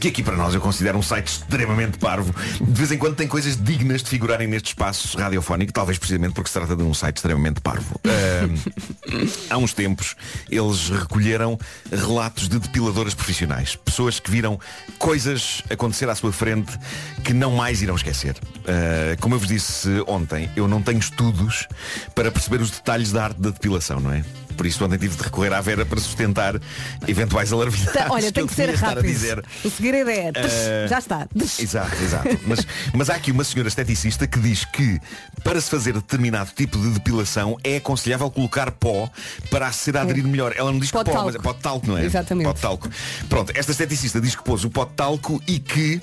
que 0.00 0.08
aqui 0.08 0.22
para 0.22 0.36
nós 0.36 0.54
eu 0.54 0.60
considero 0.60 0.98
um 0.98 1.02
site 1.02 1.26
extremamente 1.28 1.98
parvo, 1.98 2.27
de 2.60 2.72
vez 2.72 2.92
em 2.92 2.98
quando 2.98 3.16
tem 3.16 3.26
coisas 3.26 3.56
dignas 3.56 4.02
de 4.02 4.08
figurarem 4.08 4.46
neste 4.46 4.68
espaço 4.68 5.16
radiofónico, 5.16 5.72
talvez 5.72 5.98
precisamente 5.98 6.34
porque 6.34 6.48
se 6.48 6.54
trata 6.54 6.76
de 6.76 6.82
um 6.82 6.94
site 6.94 7.16
extremamente 7.16 7.60
parvo. 7.60 8.00
Ahm, 8.04 9.28
há 9.50 9.58
uns 9.58 9.72
tempos 9.72 10.16
eles 10.50 10.88
recolheram 10.90 11.58
relatos 11.90 12.48
de 12.48 12.58
depiladoras 12.58 13.14
profissionais, 13.14 13.76
pessoas 13.76 14.20
que 14.20 14.30
viram 14.30 14.58
coisas 14.98 15.62
acontecer 15.70 16.08
à 16.08 16.14
sua 16.14 16.32
frente 16.32 16.78
que 17.24 17.32
não 17.32 17.52
mais 17.52 17.82
irão 17.82 17.94
esquecer. 17.94 18.36
Ah, 18.66 19.16
como 19.20 19.34
eu 19.34 19.38
vos 19.38 19.48
disse 19.48 19.88
ontem, 20.06 20.50
eu 20.56 20.68
não 20.68 20.82
tenho 20.82 20.98
estudos 20.98 21.66
para 22.14 22.30
perceber 22.30 22.60
os 22.60 22.70
detalhes 22.70 23.12
da 23.12 23.24
arte 23.24 23.40
da 23.40 23.50
depilação, 23.50 24.00
não 24.00 24.12
é? 24.12 24.24
Por 24.58 24.66
isso 24.66 24.84
ontem 24.84 24.98
tive 24.98 25.16
de 25.16 25.22
recorrer 25.22 25.52
à 25.52 25.60
Vera 25.60 25.86
para 25.86 26.00
sustentar 26.00 26.60
eventuais 27.06 27.52
alarvidades. 27.52 27.92
Tá, 27.92 28.08
Olha, 28.10 28.26
que 28.26 28.32
tem 28.34 28.46
que 28.46 28.54
ser 28.54 28.74
rápido. 28.74 29.02
dizer. 29.06 29.44
O 29.64 29.70
segredo 29.70 30.10
é. 30.10 30.32
Eh, 30.34 30.86
Já 30.90 30.98
está. 30.98 31.28
Exato, 31.58 32.02
exato. 32.02 32.40
Mas, 32.44 32.66
mas 32.92 33.08
há 33.08 33.14
aqui 33.14 33.30
uma 33.30 33.44
senhora 33.44 33.68
esteticista 33.68 34.26
que 34.26 34.40
diz 34.40 34.64
que 34.64 35.00
para 35.44 35.60
se 35.60 35.70
fazer 35.70 35.92
determinado 35.92 36.50
tipo 36.56 36.76
de 36.76 36.90
depilação 36.90 37.56
é 37.62 37.76
aconselhável 37.76 38.28
colocar 38.32 38.72
pó 38.72 39.08
para 39.48 39.68
a 39.68 39.72
cera 39.72 40.00
aderir 40.02 40.24
melhor. 40.26 40.52
Ela 40.56 40.72
não 40.72 40.80
diz 40.80 40.90
Pó 40.90 41.04
pó, 41.04 41.24
mas 41.24 41.36
é 41.36 41.38
pó 41.38 41.52
de 41.52 41.60
talco, 41.60 41.86
não 41.86 41.96
é? 41.96 42.04
Exatamente. 42.04 42.46
Pó 42.46 42.52
de 42.52 42.60
talco. 42.60 42.90
Pronto, 43.28 43.52
esta 43.54 43.70
esteticista 43.70 44.20
diz 44.20 44.34
que 44.34 44.42
pôs 44.42 44.64
o 44.64 44.70
pó 44.70 44.84
de 44.84 44.92
talco 44.94 45.40
e 45.46 45.60
que 45.60 46.00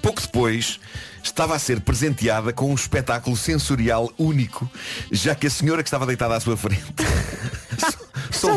pouco 0.00 0.22
depois 0.22 0.78
estava 1.22 1.56
a 1.56 1.58
ser 1.58 1.80
presenteada 1.80 2.52
com 2.52 2.70
um 2.70 2.74
espetáculo 2.74 3.36
sensorial 3.36 4.10
único, 4.16 4.70
já 5.10 5.34
que 5.34 5.46
a 5.46 5.50
senhora 5.50 5.82
que 5.82 5.88
estava 5.88 6.06
deitada 6.06 6.36
à 6.36 6.40
sua 6.40 6.56
frente 6.56 6.84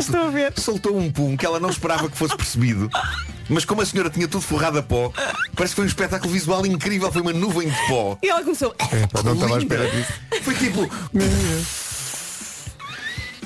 estou 0.00 0.20
a 0.20 0.30
ver. 0.30 0.52
soltou 0.58 0.98
um 0.98 1.10
pum 1.10 1.36
que 1.36 1.44
ela 1.44 1.60
não 1.60 1.70
esperava 1.70 2.08
que 2.08 2.16
fosse 2.16 2.36
percebido. 2.36 2.88
Mas 3.48 3.64
como 3.64 3.82
a 3.82 3.86
senhora 3.86 4.08
tinha 4.08 4.26
tudo 4.28 4.42
forrado 4.42 4.78
a 4.78 4.82
pó, 4.82 5.12
parece 5.54 5.74
que 5.74 5.76
foi 5.76 5.84
um 5.84 5.88
espetáculo 5.88 6.32
visual 6.32 6.64
incrível, 6.64 7.10
foi 7.12 7.20
uma 7.20 7.32
nuvem 7.32 7.68
de 7.68 7.86
pó. 7.86 8.16
E 8.22 8.28
ela 8.28 8.42
começou. 8.42 8.70
Pá, 8.70 9.22
não 9.22 9.34
estava 9.34 9.56
à 9.56 9.58
espera 9.58 9.90
disso. 9.90 10.12
Foi 10.42 10.54
tipo. 10.54 10.88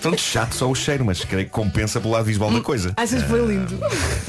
Pronto, 0.07 0.21
chato 0.23 0.55
só 0.55 0.71
o 0.71 0.75
cheiro, 0.75 1.05
mas 1.05 1.25
creio 1.25 1.47
que 1.47 1.51
compensa 1.51 2.01
pelo 2.01 2.13
lado 2.13 2.25
visual 2.25 2.53
da 2.53 2.61
coisa. 2.61 2.93
Achas 2.97 3.23
que 3.23 3.29
foi 3.29 3.45
lindo? 3.45 3.77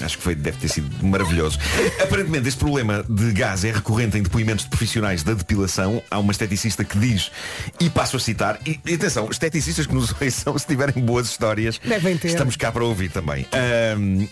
Acho 0.02 0.18
que 0.18 0.24
foi, 0.24 0.34
deve 0.34 0.58
ter 0.58 0.70
sido 0.70 1.06
maravilhoso. 1.06 1.60
Aparentemente 2.02 2.48
este 2.48 2.58
problema 2.58 3.06
de 3.08 3.32
gás 3.32 3.64
é 3.64 3.72
recorrente 3.72 4.18
em 4.18 4.24
depoimentos 4.24 4.66
de 4.66 4.72
profissionais 4.72 5.22
da 5.22 5.34
depilação. 5.34 6.02
Há 6.10 6.18
uma 6.18 6.32
esteticista 6.32 6.84
que 6.84 6.98
diz, 6.98 7.32
e 7.80 7.92
passo 7.92 8.18
a 8.18 8.20
citar, 8.20 8.60
e, 8.66 8.80
e 8.86 8.96
atenção, 8.96 9.30
esteticistas 9.30 9.86
que 9.86 9.94
nos 9.94 10.14
ouçam, 10.20 10.58
se 10.58 10.66
tiverem 10.66 11.04
boas 11.04 11.28
histórias, 11.28 11.80
Devem 11.84 12.18
ter. 12.18 12.30
estamos 12.30 12.56
cá 12.56 12.72
para 12.72 12.84
ouvir 12.84 13.12
também. 13.12 13.46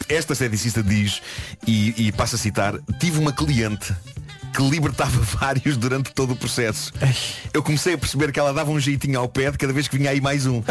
Esta 0.09 0.33
esteticista 0.33 0.81
diz, 0.81 1.21
e, 1.67 2.07
e 2.07 2.11
passo 2.11 2.35
a 2.35 2.39
citar, 2.39 2.73
tive 2.99 3.19
uma 3.19 3.31
cliente 3.31 3.93
que 4.55 4.63
libertava 4.63 5.19
vários 5.37 5.75
durante 5.75 6.13
todo 6.13 6.33
o 6.33 6.35
processo. 6.35 6.93
Eu 7.53 7.61
comecei 7.61 7.93
a 7.93 7.97
perceber 7.97 8.31
que 8.31 8.39
ela 8.39 8.53
dava 8.53 8.71
um 8.71 8.79
jeitinho 8.79 9.19
ao 9.19 9.27
pé 9.27 9.51
de 9.51 9.57
cada 9.57 9.73
vez 9.73 9.87
que 9.87 9.97
vinha 9.97 10.09
aí 10.09 10.21
mais 10.21 10.45
um. 10.45 10.63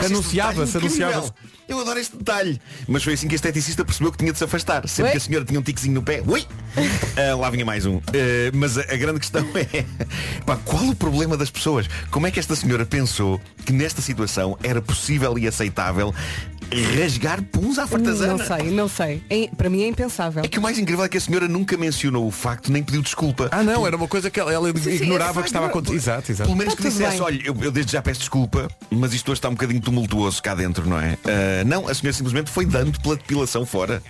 Este 0.00 0.06
Anunciava-se, 0.06 0.76
anunciava-se. 0.76 1.32
Eu 1.68 1.78
adoro 1.80 1.98
este 1.98 2.16
detalhe. 2.16 2.60
Mas 2.88 3.02
foi 3.04 3.14
assim 3.14 3.28
que 3.28 3.34
a 3.34 3.36
esteticista 3.36 3.84
percebeu 3.84 4.10
que 4.12 4.18
tinha 4.18 4.32
de 4.32 4.38
se 4.38 4.44
afastar. 4.44 4.86
Sempre 4.88 5.04
Oi? 5.04 5.10
que 5.12 5.16
a 5.16 5.20
senhora 5.20 5.44
tinha 5.44 5.58
um 5.58 5.62
tiquezinho 5.62 5.94
no 5.94 6.02
pé, 6.02 6.22
ui! 6.26 6.44
Ah, 7.14 7.36
lá 7.36 7.50
vinha 7.50 7.64
mais 7.64 7.84
um. 7.84 7.98
Ah, 7.98 8.50
mas 8.54 8.78
a, 8.78 8.80
a 8.82 8.96
grande 8.96 9.20
questão 9.20 9.44
é 9.54 9.84
pá, 10.46 10.56
qual 10.64 10.84
o 10.88 10.94
problema 10.96 11.36
das 11.36 11.50
pessoas? 11.50 11.86
Como 12.10 12.26
é 12.26 12.30
que 12.30 12.40
esta 12.40 12.56
senhora 12.56 12.86
pensou 12.86 13.38
que 13.66 13.72
nesta 13.72 14.00
situação 14.00 14.56
era 14.62 14.80
possível 14.80 15.38
e 15.38 15.46
aceitável 15.46 16.14
rasgar 16.98 17.42
puns 17.42 17.78
à 17.78 17.86
fartazana? 17.86 18.38
Não 18.38 18.46
sei, 18.46 18.70
não 18.70 18.88
sei. 18.88 19.22
É- 19.28 19.48
para 19.54 19.68
mim 19.68 19.82
é 19.82 19.88
impensável. 19.88 20.42
É 20.42 20.48
que 20.48 20.58
o 20.58 20.62
mais 20.62 20.78
incrível 20.78 21.04
é 21.04 21.08
que 21.08 21.18
a 21.18 21.20
senhora 21.20 21.46
nunca 21.46 21.76
mencionou 21.76 22.26
o 22.26 22.30
facto, 22.30 22.72
nem 22.72 22.82
pediu 22.82 23.02
desculpa. 23.02 23.48
Ah 23.52 23.62
não, 23.62 23.86
era 23.86 23.96
uma 23.96 24.08
coisa 24.08 24.30
que 24.30 24.40
ela, 24.40 24.52
ela 24.52 24.72
sim, 24.78 24.90
ignorava 24.90 25.40
é 25.40 25.42
que 25.42 25.48
estava 25.50 25.66
a 25.66 25.68
acontecer. 25.68 25.96
Exato, 25.96 26.32
exato. 26.32 26.48
Pelo 26.48 26.56
menos 26.56 26.74
que 26.74 26.82
dissesse, 26.82 27.10
bem. 27.12 27.20
olha, 27.20 27.40
eu, 27.44 27.56
eu 27.60 27.70
desde 27.70 27.92
já 27.92 28.00
peço 28.00 28.20
desculpa, 28.20 28.68
mas 28.90 29.12
isto 29.12 29.30
hoje 29.30 29.38
está 29.38 29.48
um 29.48 29.52
bocadinho 29.52 29.80
tumultuoso 29.80 30.42
cá 30.42 30.54
dentro, 30.54 30.88
não 30.88 30.98
é? 30.98 31.18
Ah, 31.60 31.64
não, 31.64 31.88
a 31.88 31.94
senhora 31.94 32.12
simplesmente 32.16 32.50
foi 32.50 32.64
dando 32.66 32.98
pela 33.00 33.16
depilação 33.16 33.64
fora. 33.66 34.02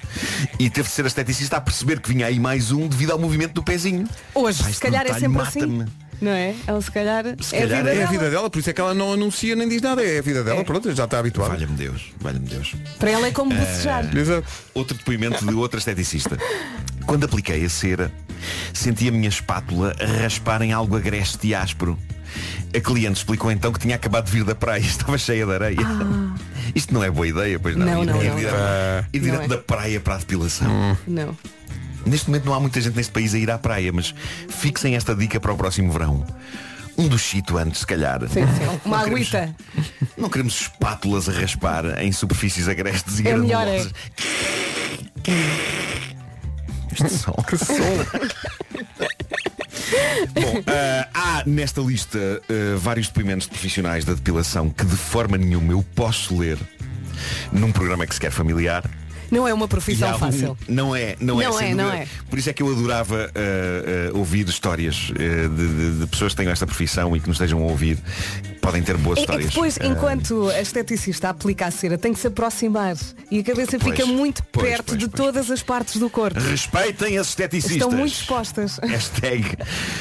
E 0.59 0.71
teve 0.71 0.89
de 0.89 0.95
ser 0.95 1.05
a 1.05 1.09
esteticista 1.09 1.57
a 1.57 1.61
perceber 1.61 2.01
que 2.01 2.09
vinha 2.13 2.27
aí 2.27 2.39
mais 2.39 2.71
um 2.73 2.87
devido 2.87 3.11
ao 3.13 3.19
movimento 3.19 3.53
do 3.55 3.63
pezinho. 3.63 4.07
Hoje, 4.35 4.63
Pá, 4.63 4.71
se 4.71 4.81
calhar 4.81 5.07
é 5.07 5.13
sempre 5.15 5.29
mata-me. 5.29 5.83
assim. 5.83 5.93
Não 6.21 6.31
é? 6.31 6.55
Ela 6.69 6.81
se 6.81 6.91
calhar, 6.93 7.25
Se 7.41 7.57
é 7.57 7.59
a 7.59 7.63
calhar 7.63 7.79
vida 7.83 7.91
é 7.91 7.93
a 7.93 7.95
É 7.95 7.97
a 7.97 7.99
dela. 8.07 8.11
vida 8.13 8.31
dela, 8.31 8.49
por 8.51 8.59
isso 8.61 8.71
é 8.71 8.73
que 8.73 8.81
ela 8.81 8.95
não 8.95 9.13
anuncia 9.13 9.57
nem 9.57 9.69
diz 9.69 9.83
nada. 9.83 10.05
É 10.05 10.19
a 10.21 10.23
vida 10.23 10.45
dela, 10.45 10.63
pronto, 10.65 10.93
já 10.95 11.03
está 11.05 11.19
habituada. 11.19 11.55
Valha-me 11.55 11.73
Deus, 11.77 12.13
valha-me 12.21 12.47
Deus. 12.47 12.77
Para 12.99 13.11
ela 13.11 13.27
é 13.27 13.33
como 13.33 13.53
bocejar. 13.53 14.17
Exato. 14.17 14.47
Outro 14.73 14.97
depoimento 14.97 15.45
de 15.45 15.53
outra 15.55 15.79
esteticista. 15.81 16.39
Quando 17.07 17.25
apliquei 17.25 17.65
a 17.65 17.69
cera, 17.69 18.13
senti 18.73 19.09
a 19.09 19.11
minha 19.11 19.29
espátula 19.29 19.97
a 20.01 20.23
raspar 20.23 20.63
em 20.63 20.73
algo 20.73 20.97
agreste 20.97 21.45
e 21.49 21.55
áspero. 21.57 21.99
A 22.75 22.81
cliente 22.81 23.19
explicou 23.19 23.51
então 23.53 23.73
que 23.73 23.79
tinha 23.81 23.97
acabado 23.97 24.27
de 24.27 24.33
vir 24.33 24.45
da 24.45 24.55
praia, 24.55 24.81
estava 24.85 25.17
cheia 25.19 25.45
de 25.47 25.53
areia. 25.53 25.77
Isto 26.75 26.95
não 26.95 27.03
é 27.05 27.11
boa 27.11 27.27
ideia, 27.27 27.59
pois 27.59 27.77
não. 27.77 27.87
Não, 27.87 28.05
não, 28.05 28.23
Ir 28.23 28.29
não, 28.31 28.37
direto- 28.37 28.55
não. 28.55 29.05
Ir 29.13 29.21
direto 29.21 29.37
Não 29.39 29.45
é. 29.45 29.49
da 29.49 29.59
praia 29.59 30.01
para 30.01 30.15
a 30.15 30.19
depilação. 30.19 30.97
Não. 31.07 31.37
Neste 32.07 32.29
momento 32.29 32.45
não 32.47 32.55
há 32.55 32.61
muita 32.61 32.81
gente 32.81 32.97
neste 32.97 33.13
país 33.13 33.33
a 33.35 33.39
ir 33.39 33.51
à 33.51 33.59
praia, 33.59 33.93
mas 33.93 34.15
fixem 34.49 34.97
esta 34.97 35.15
dica 35.15 35.39
para 35.39 35.53
o 35.53 35.57
próximo 35.57 35.93
verão. 35.93 36.27
Um 36.99 37.09
duchito 37.09 37.57
antes, 37.57 37.81
se 37.81 37.87
calhar. 37.87 38.21
Sim, 38.23 38.47
sim. 38.47 38.81
Uma 38.85 38.99
Não 38.99 39.05
queremos- 39.05 39.35
agüita. 39.35 39.57
Não 40.17 40.29
queremos 40.29 40.61
espátulas 40.63 41.29
a 41.29 41.33
raspar 41.33 42.03
em 42.03 42.11
superfícies 42.13 42.69
agrestes 42.69 43.19
e 43.21 43.29
É 43.29 43.37
melhor, 43.37 43.65
granulosas. 43.65 43.93
Este 46.93 47.09
som. 47.19 47.33
Que 47.47 47.57
som. 47.57 47.73
Bom, 50.33 50.63
ah, 50.67 51.09
há 51.15 51.43
nesta 51.47 51.81
lista 51.81 52.19
ah, 52.19 52.79
vários 52.79 53.09
depoimentos 53.09 53.47
de 53.47 53.51
profissionais 53.51 54.05
da 54.05 54.15
depilação 54.15 54.71
que 54.71 54.85
de 54.85 54.97
forma 54.97 55.37
nenhuma 55.37 55.73
eu 55.73 55.85
posso 55.95 56.39
ler 56.39 56.59
num 57.53 57.71
programa 57.73 58.07
que 58.07 58.15
se 58.15 58.21
quer 58.21 58.31
familiar. 58.31 58.83
Não 59.33 59.49
é 59.49 59.53
uma 59.55 59.67
profissão 59.67 60.15
um- 60.15 60.19
fácil. 60.19 60.57
Não 60.69 60.95
é, 60.95 61.17
não, 61.19 61.41
é, 61.41 61.45
Não 61.47 61.53
sem 61.55 61.71
é, 61.73 61.75
não 61.75 61.85
dúvida. 61.87 62.03
é. 62.05 62.09
Por 62.31 62.39
isso 62.39 62.51
é 62.51 62.53
que 62.53 62.63
eu 62.63 62.71
adorava 62.71 63.31
ah, 63.35 64.11
ah, 64.15 64.17
ouvir 64.19 64.49
histórias 64.49 65.11
ah, 65.11 65.49
de, 65.49 65.69
de- 65.69 65.99
de 66.01 66.07
pessoas 66.07 66.33
que 66.33 66.37
tenham 66.37 66.53
esta 66.53 66.67
profissão 66.67 67.17
e 67.17 67.21
que 67.21 67.27
nos 67.27 67.37
estejam 67.37 67.59
a 67.61 67.67
ouvir. 67.67 67.99
Podem 68.61 68.81
ter 68.83 68.97
boas 68.97 69.19
É, 69.19 69.21
é 69.21 69.25
histórias. 69.25 69.51
depois, 69.51 69.79
Ah, 69.81 69.87
enquanto 69.87 70.49
a 70.51 70.61
esteticista 70.61 71.31
aplica 71.31 71.67
a 71.67 71.71
cera, 71.73 71.99
tem 71.99 72.13
que 72.13 72.21
se 72.21 72.27
aproximar 72.29 72.97
e 73.31 73.41
a 73.41 73.43
cabeça 73.43 73.77
Pois, 73.79 73.97
fica 73.97 74.07
muito 74.07 74.43
pois, 74.53 74.69
perto 74.69 74.85
pois, 74.89 74.99
de 74.99 75.09
todas 75.09 75.51
as 75.51 75.63
partes 75.63 75.97
do 75.97 76.09
corpo. 76.09 76.39
Respeitem 76.39 77.19
as 77.19 77.29
esteticistas. 77.31 77.73
Estão 77.77 77.91
muito 77.91 78.13
expostas. 78.13 78.79
Hashtag. 78.85 79.57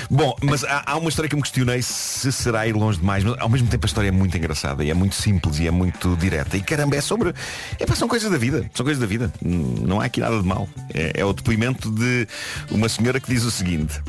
Bom, 0.09 0.35
mas 0.43 0.63
há, 0.63 0.83
há 0.85 0.97
uma 0.97 1.09
história 1.09 1.27
que 1.29 1.35
eu 1.35 1.37
me 1.37 1.43
questionei 1.43 1.81
se 1.81 2.31
será 2.31 2.67
ir 2.67 2.73
longe 2.75 2.99
demais, 2.99 3.23
mas 3.23 3.37
ao 3.39 3.49
mesmo 3.49 3.67
tempo 3.67 3.85
a 3.85 3.87
história 3.87 4.09
é 4.09 4.11
muito 4.11 4.37
engraçada 4.37 4.83
e 4.83 4.89
é 4.89 4.93
muito 4.93 5.15
simples 5.15 5.59
e 5.59 5.67
é 5.67 5.71
muito 5.71 6.15
direta. 6.17 6.55
E 6.57 6.61
caramba, 6.61 6.95
é 6.95 7.01
sobre. 7.01 7.33
É, 7.79 7.95
são 7.95 8.07
coisas 8.07 8.29
da 8.31 8.37
vida. 8.37 8.69
São 8.73 8.83
coisas 8.85 8.99
da 9.01 9.07
vida. 9.07 9.20
Hum, 9.43 9.83
Não 9.87 9.99
há 9.99 10.05
aqui 10.05 10.19
nada 10.19 10.39
de 10.39 10.47
mal. 10.47 10.67
É, 10.93 11.13
é 11.21 11.25
o 11.25 11.33
depoimento 11.33 11.89
de 11.91 12.27
uma 12.69 12.87
senhora 12.87 13.19
que 13.19 13.31
diz 13.31 13.43
o 13.43 13.51
seguinte. 13.51 14.01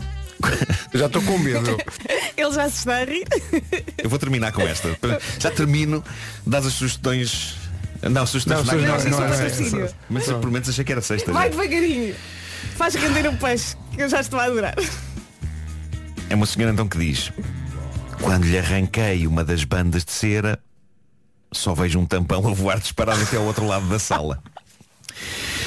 Já 0.95 1.07
estou 1.07 1.23
com 1.23 1.39
medo. 1.39 1.77
Ele 2.37 2.53
já 2.53 2.69
se 2.69 2.79
está 2.79 2.97
a 2.97 3.05
rir. 3.05 3.25
Eu 3.99 4.09
vou 4.11 4.19
terminar 4.19 4.53
com 4.53 4.63
esta. 4.63 4.89
Já 5.39 5.51
termino, 5.51 6.03
das 6.47 6.67
as 6.67 6.73
sugestões. 6.73 7.57
Não, 8.03 8.27
sugestões 8.27 8.67
Não, 8.67 8.75
não, 8.75 8.81
não, 8.81 8.99
não, 8.99 9.11
não, 9.11 9.29
não, 9.29 9.35
é 9.35 9.47
essa. 9.47 9.95
Mas 10.11 10.25
por 10.25 10.51
menos 10.51 10.69
achei 10.69 10.83
que 10.85 10.91
era 10.91 11.01
sexta. 11.01 11.33
Vai 11.33 11.53
já. 11.53 11.57
devagarinho. 11.57 12.15
Faz 12.77 12.95
render 12.95 13.29
o 13.29 13.37
peixe, 13.37 13.77
que 13.93 14.03
eu 14.03 14.09
já 14.09 14.21
estou 14.21 14.41
a 14.41 14.45
adorar. 14.45 14.75
É 16.29 16.35
uma 16.35 16.47
senhora 16.47 16.73
então 16.73 16.89
que 16.89 16.97
diz 16.97 17.31
Quando 18.23 18.45
lhe 18.45 18.59
arranquei 18.59 19.27
uma 19.27 19.45
das 19.45 19.65
bandas 19.65 20.03
de 20.05 20.13
cera 20.13 20.59
Só 21.53 21.75
vejo 21.75 21.99
um 21.99 22.07
tampão 22.07 22.49
a 22.49 22.55
voar 22.55 22.79
disparado 22.81 23.21
até 23.23 23.37
ao 23.37 23.45
outro 23.45 23.67
lado 23.67 23.87
da 23.87 23.99
sala 23.99 24.43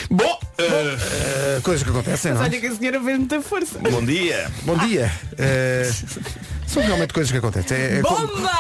Bom, 0.10 0.39
Uh, 0.58 1.62
coisas 1.63 1.84
que 1.84 1.89
acontecem, 1.89 2.32
Mas 2.32 2.39
não 2.39 2.46
é? 2.46 2.50
olha 2.50 2.62
que 2.62 2.68
a 2.68 2.76
senhora 2.76 3.02
fez 3.04 3.18
muita 3.18 3.41
força. 3.41 3.78
bom 3.80 4.02
dia 4.06 4.50
Bom 4.63 4.78
dia. 4.78 5.12
Uh, 5.34 6.26
são 6.65 6.82
realmente 6.82 7.13
coisas 7.13 7.30
que 7.30 7.38
acontecem. 7.38 7.76
É, 7.78 7.98
é 7.98 8.02
como, 8.02 8.26
Bomba! 8.28 8.52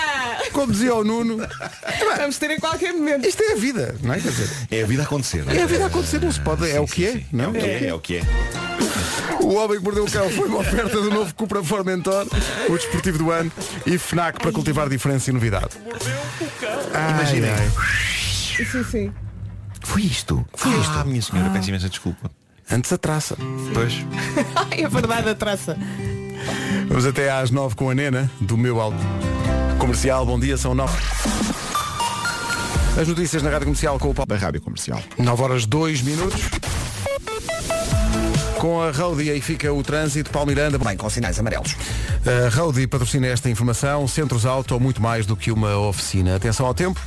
como 0.51 0.73
dizia 0.73 0.93
o 0.93 1.05
Nuno, 1.05 1.37
Vamos 2.17 2.37
ter 2.37 2.51
em 2.51 2.59
qualquer 2.59 2.91
momento. 2.91 3.25
isto 3.25 3.41
é 3.43 3.53
a 3.53 3.55
vida, 3.55 3.95
não 4.03 4.13
é? 4.13 4.19
Quer 4.19 4.27
dizer, 4.29 4.49
É 4.71 4.83
a 4.83 4.85
vida 4.85 5.03
a 5.03 5.05
acontecer 5.05 5.45
não 5.45 5.53
é 5.53 5.61
a 5.61 5.65
vida 5.65 5.83
a 5.85 5.87
acontecer, 5.87 6.19
não 6.21 6.31
se 6.33 6.41
pode, 6.41 6.69
é 6.69 6.81
o 6.81 6.85
que 6.85 7.05
é, 7.05 7.21
não 7.31 7.45
É 7.45 7.47
o 7.47 7.53
que 7.53 7.59
é, 7.65 7.87
é 7.87 7.93
o 7.93 7.99
que 7.99 8.17
é 8.17 8.21
O 9.39 9.53
Homem 9.55 9.77
que 9.77 9.83
Mordeu 9.85 10.03
o 10.03 10.11
Cão 10.11 10.29
foi 10.29 10.47
uma 10.49 10.57
oferta 10.59 10.99
do 11.01 11.09
novo 11.09 11.33
Cupra 11.33 11.63
Formentor, 11.63 12.27
o 12.69 12.75
desportivo 12.77 13.17
do 13.19 13.31
ano, 13.31 13.49
e 13.85 13.97
FNAC 13.97 14.37
para 14.39 14.51
cultivar 14.51 14.89
diferença 14.89 15.29
e 15.29 15.33
novidade. 15.33 15.69
Ai, 16.93 17.11
Imaginem. 17.11 17.51
ai. 17.51 17.71
Sim, 18.65 18.83
sim. 18.83 19.13
Foi 19.85 20.01
isto 20.01 20.45
Foi 20.53 20.71
isto 20.79 20.91
Ah, 20.97 21.03
minha 21.05 21.21
senhora, 21.21 21.49
peço 21.51 21.69
imensa 21.69 21.87
desculpa 21.89 22.29
Antes 22.69 22.91
a 22.91 22.97
traça. 22.97 23.37
Pois 23.73 23.93
Ai, 24.55 24.81
é 24.83 24.89
verdade 24.89 25.29
a 25.29 25.35
traça. 25.35 25.77
Vamos 26.87 27.05
até 27.05 27.31
às 27.31 27.51
nove 27.51 27.75
com 27.75 27.89
a 27.89 27.95
Nena, 27.95 28.29
do 28.41 28.57
meu 28.57 28.81
alto. 28.81 28.97
Comercial, 29.77 30.25
bom 30.25 30.39
dia, 30.39 30.57
são 30.57 30.73
nove. 30.73 30.97
As 32.99 33.07
notícias 33.07 33.43
na 33.43 33.49
Rádio 33.49 33.65
Comercial 33.67 33.99
com 33.99 34.09
o 34.09 34.13
Paulo. 34.13 34.27
Da 34.27 34.35
Rádio 34.35 34.61
Comercial. 34.61 34.99
9 35.17 35.43
horas 35.43 35.65
2 35.65 36.01
minutos. 36.01 36.41
Com 38.57 38.81
a 38.81 38.89
Roadie 38.89 39.29
aí 39.29 39.41
fica 39.41 39.71
o 39.71 39.83
trânsito, 39.83 40.31
Paulo 40.31 40.47
Miranda. 40.47 40.77
Bem, 40.79 40.97
com 40.97 41.09
sinais 41.09 41.37
amarelos. 41.39 41.75
A 42.25 42.49
Roadie 42.55 42.87
patrocina 42.87 43.27
esta 43.27 43.49
informação, 43.49 44.07
centros 44.07 44.45
auto 44.45 44.73
ou 44.73 44.79
muito 44.79 45.01
mais 45.01 45.25
do 45.25 45.35
que 45.35 45.51
uma 45.51 45.77
oficina. 45.77 46.35
Atenção 46.35 46.65
ao 46.65 46.73
tempo. 46.73 46.99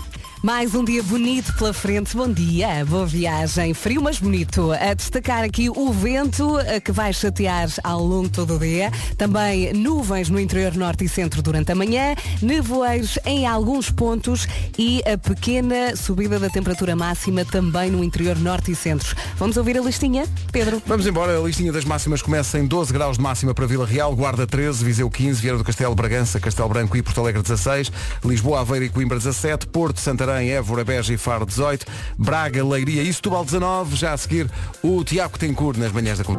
Mais 0.43 0.73
um 0.73 0.85
dia 0.85 1.03
bonito 1.03 1.53
pela 1.55 1.73
frente. 1.73 2.17
Bom 2.17 2.33
dia, 2.33 2.85
boa 2.85 3.05
viagem. 3.05 3.75
Frio, 3.75 4.01
mas 4.01 4.21
bonito. 4.21 4.71
A 4.71 4.95
destacar 4.95 5.43
aqui 5.43 5.69
o 5.69 5.93
vento 5.93 6.61
eh, 6.61 6.79
que 6.79 6.93
vai 6.93 7.13
chatear 7.13 7.69
ao 7.83 8.05
longo 8.05 8.29
todo 8.29 8.55
o 8.55 8.59
dia. 8.59 8.93
Também 9.17 9.73
nuvens 9.73 10.29
no 10.29 10.39
interior 10.39 10.77
norte 10.77 11.05
e 11.05 11.09
centro 11.09 11.43
durante 11.43 11.73
a 11.73 11.75
manhã. 11.75 12.15
Nevoeiros 12.41 13.19
em 13.25 13.49
alguns 13.49 13.91
pontos 13.91 14.47
e 14.79 15.03
a 15.13 15.19
pequena 15.19 15.97
subida 15.97 16.39
da 16.39 16.49
temperatura 16.49 16.95
máxima 16.95 17.45
também 17.45 17.91
no 17.91 18.05
interior 18.05 18.39
norte 18.39 18.71
e 18.71 18.77
centro. 18.77 19.17
Vamos 19.37 19.57
ouvir 19.57 19.77
a 19.77 19.81
listinha, 19.81 20.25
Pedro? 20.53 20.81
Vamos 20.87 21.07
embora, 21.07 21.37
a 21.37 21.43
listinha 21.43 21.73
das 21.73 21.85
máximas 21.85 22.23
começa 22.23 22.61
em 22.61 22.67
12 22.67 22.93
graus 22.93 23.17
de 23.17 23.23
máxima 23.25 23.53
para 23.53 23.67
Vila 23.67 23.85
Real, 23.85 24.15
Guarda 24.15 24.47
13, 24.47 24.85
Viseu 24.85 25.11
15, 25.11 25.41
Vieira 25.41 25.59
do 25.59 25.65
Castelo, 25.65 25.97
Bragança, 25.97 26.39
Castelo 26.39 26.69
Branco 26.69 26.97
e 26.97 27.03
Porto 27.03 27.21
Alegre 27.21 27.43
16, 27.43 27.91
Lisboa, 28.25 28.61
Aveiro 28.61 28.85
e 28.85 28.89
Coimbra 28.89 29.19
17, 29.19 29.67
Porto, 29.67 30.01
Santarém, 30.01 30.28
Évora, 30.35 30.85
Beja 30.85 31.13
e 31.13 31.17
Faro 31.19 31.45
18, 31.47 31.87
Braga, 32.19 32.65
Leiria 32.65 33.03
e 33.03 33.13
Setúbal 33.13 33.45
19, 33.45 33.97
já 33.97 34.13
a 34.13 34.17
seguir 34.17 34.51
o 34.83 35.03
Tiago 35.05 35.39
Tencourt 35.39 35.77
nas 35.79 35.93
manhãs 35.93 36.19
da 36.19 36.25
Com- 36.25 36.37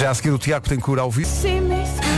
já 0.00 0.10
a 0.10 0.14
seguir 0.14 0.30
o 0.30 0.38
Tiago 0.38 0.66
Tencourt 0.66 0.98
ao 0.98 1.10
vivo. 1.10 1.30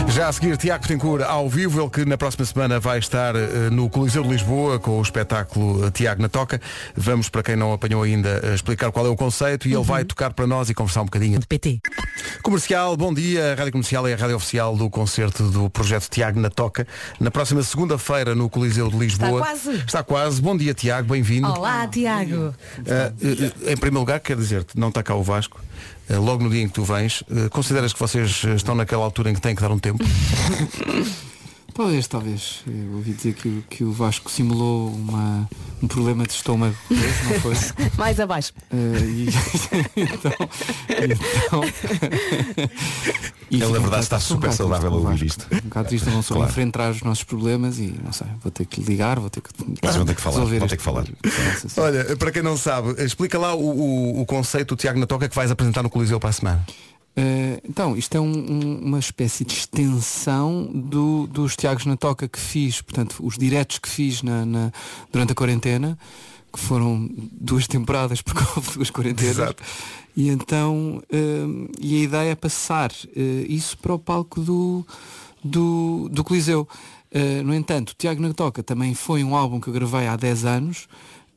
Já 0.07 0.29
a 0.29 0.31
seguir 0.31 0.55
Tiago 0.55 0.87
Tencourt 0.87 1.21
ao 1.21 1.49
vivo, 1.49 1.81
ele 1.81 1.89
que 1.89 2.05
na 2.05 2.17
próxima 2.17 2.45
semana 2.45 2.79
vai 2.79 2.97
estar 2.97 3.35
eh, 3.35 3.69
no 3.69 3.89
Coliseu 3.89 4.23
de 4.23 4.29
Lisboa 4.29 4.79
com 4.79 4.99
o 4.99 5.01
espetáculo 5.01 5.85
eh, 5.85 5.91
Tiago 5.91 6.21
na 6.21 6.29
Toca. 6.29 6.61
Vamos, 6.95 7.27
para 7.27 7.43
quem 7.43 7.57
não 7.57 7.73
apanhou 7.73 8.03
ainda, 8.03 8.39
eh, 8.41 8.55
explicar 8.55 8.89
qual 8.89 9.05
é 9.05 9.09
o 9.09 9.17
conceito 9.17 9.67
e 9.67 9.73
ele 9.73 9.83
vai 9.83 10.05
tocar 10.05 10.31
para 10.31 10.47
nós 10.47 10.69
e 10.69 10.73
conversar 10.73 11.01
um 11.01 11.05
bocadinho. 11.05 11.41
PT. 11.45 11.81
Comercial, 12.41 12.95
bom 12.95 13.13
dia. 13.13 13.51
A 13.51 13.55
Rádio 13.55 13.73
Comercial 13.73 14.07
é 14.07 14.13
a 14.13 14.17
rádio 14.17 14.37
oficial 14.37 14.77
do 14.77 14.89
concerto 14.89 15.49
do 15.49 15.69
projeto 15.69 16.07
Tiago 16.09 16.39
na 16.39 16.49
Toca. 16.49 16.87
Na 17.19 17.31
próxima 17.31 17.61
segunda-feira 17.63 18.33
no 18.33 18.49
Coliseu 18.49 18.89
de 18.89 18.97
Lisboa. 18.97 19.41
quase. 19.41 19.71
Está 19.71 20.01
quase. 20.01 20.41
Bom 20.41 20.55
dia, 20.55 20.73
Tiago. 20.73 21.09
Bem-vindo. 21.09 21.49
Olá, 21.49 21.85
Tiago. 21.87 22.55
Ah, 22.87 23.11
eh, 23.21 23.71
em 23.73 23.75
primeiro 23.75 23.99
lugar, 23.99 24.21
quero 24.21 24.39
dizer-te, 24.39 24.79
não 24.79 24.87
está 24.87 25.03
cá 25.03 25.15
o 25.15 25.23
Vasco. 25.23 25.59
Ah, 26.09 26.17
logo 26.17 26.43
no 26.43 26.49
dia 26.49 26.61
em 26.61 26.67
que 26.67 26.73
tu 26.73 26.83
vens, 26.83 27.23
eh, 27.31 27.49
consideras 27.49 27.93
que 27.93 27.99
vocês 27.99 28.41
eh, 28.45 28.55
estão 28.55 28.75
naquela 28.75 29.03
altura 29.03 29.29
em 29.29 29.33
que 29.33 29.41
têm 29.41 29.55
que 29.55 29.61
dar 29.61 29.71
um 29.71 29.79
tempo? 29.79 30.03
Talvez, 31.73 32.07
talvez. 32.07 32.61
Eu 32.67 32.93
ouvi 32.97 33.13
dizer 33.13 33.33
que, 33.33 33.47
o- 33.47 33.63
que 33.69 33.83
o 33.83 33.91
Vasco 33.91 34.29
simulou 34.29 34.89
uma, 34.93 35.49
um 35.81 35.87
problema 35.87 36.23
de 36.25 36.33
estômago, 36.33 36.75
não 36.89 37.39
foi? 37.41 37.53
Mais 37.97 38.19
abaixo. 38.19 38.53
Eh, 38.71 38.75
e, 38.75 39.27
então, 39.97 40.31
então 41.51 41.63
e 43.49 43.55
Ele, 43.63 43.71
na 43.71 43.79
um 43.79 43.81
verdade, 43.81 44.03
está 44.03 44.17
um 44.17 44.19
super 44.19 44.35
bocado 44.49 44.55
saudável 44.55 44.87
a 44.89 44.91
com 44.91 44.97
o 44.97 45.09
ouvir 45.09 45.25
isto. 45.25 45.47
Um 45.51 45.59
bocado 45.61 45.87
triste, 45.89 46.09
não 46.09 46.21
só 46.21 46.35
Claro. 46.35 46.49
enfrentar 46.51 46.91
os 46.91 47.01
nossos 47.01 47.23
problemas 47.23 47.77
e 47.79 47.93
não 48.03 48.11
sei, 48.13 48.27
vou 48.41 48.51
ter 48.51 48.65
que 48.65 48.81
ligar, 48.81 49.19
vou 49.19 49.29
ter 49.29 49.41
que. 49.41 49.49
Vocês 49.81 49.95
vão 49.95 50.05
ter 50.05 50.15
que 50.15 50.21
falar, 50.21 50.35
resolver 50.37 50.59
vão 50.59 50.67
ter 50.67 50.77
que 50.77 50.83
falar. 50.83 51.05
essa- 51.63 51.81
Olha, 51.81 52.15
para 52.17 52.31
quem 52.31 52.41
não 52.43 52.57
sabe, 52.57 53.03
explica 53.03 53.37
lá 53.39 53.53
o, 53.55 53.61
o, 53.61 54.21
o 54.21 54.25
conceito 54.25 54.75
do 54.75 54.79
Tiago 54.79 54.99
na 54.99 55.05
Toca 55.07 55.27
que 55.29 55.35
vais 55.35 55.49
apresentar 55.51 55.81
no 55.83 55.89
Coliseu 55.89 56.19
para 56.19 56.29
a 56.29 56.33
semana. 56.33 56.65
Eh, 57.15 57.61
então, 57.69 57.95
isto 57.95 58.15
é 58.15 58.19
um- 58.19 58.25
um- 58.51 58.79
uma 58.85 58.99
espécie 58.99 59.45
de 59.45 59.53
extensão 59.53 60.65
do- 60.73 61.27
dos 61.27 61.55
Tiagos 61.55 61.85
na 61.85 61.95
Toca 61.95 62.27
que 62.27 62.39
fiz, 62.39 62.81
portanto, 62.81 63.17
os 63.23 63.37
diretos 63.37 63.77
que 63.77 63.87
fiz 63.87 64.23
na- 64.23 64.45
na- 64.45 64.71
durante 65.11 65.31
a 65.31 65.35
quarentena, 65.35 65.97
que 66.51 66.59
foram 66.59 67.09
duas 67.31 67.67
temporadas 67.67 68.21
porque 68.21 68.39
houve 68.57 68.71
duas 68.73 68.89
quarentenas. 68.89 69.37
Exato. 69.37 69.63
E 70.15 70.29
então, 70.29 71.01
eh, 71.11 71.45
e 71.79 71.95
a 71.97 72.03
ideia 72.03 72.31
é 72.31 72.35
passar 72.35 72.91
eh, 73.15 73.45
isso 73.47 73.77
para 73.77 73.93
o 73.93 73.99
palco 73.99 74.41
do, 74.41 74.85
do, 75.43 76.09
do 76.11 76.23
Coliseu. 76.23 76.67
No 77.45 77.53
entanto, 77.53 77.93
Tiago 77.95 78.19
na 78.23 78.33
Toca 78.33 78.63
também 78.63 78.95
foi 78.95 79.23
um 79.23 79.35
álbum 79.35 79.59
que 79.59 79.67
eu 79.67 79.73
gravei 79.73 80.07
há 80.07 80.15
10 80.15 80.45
anos, 80.45 80.87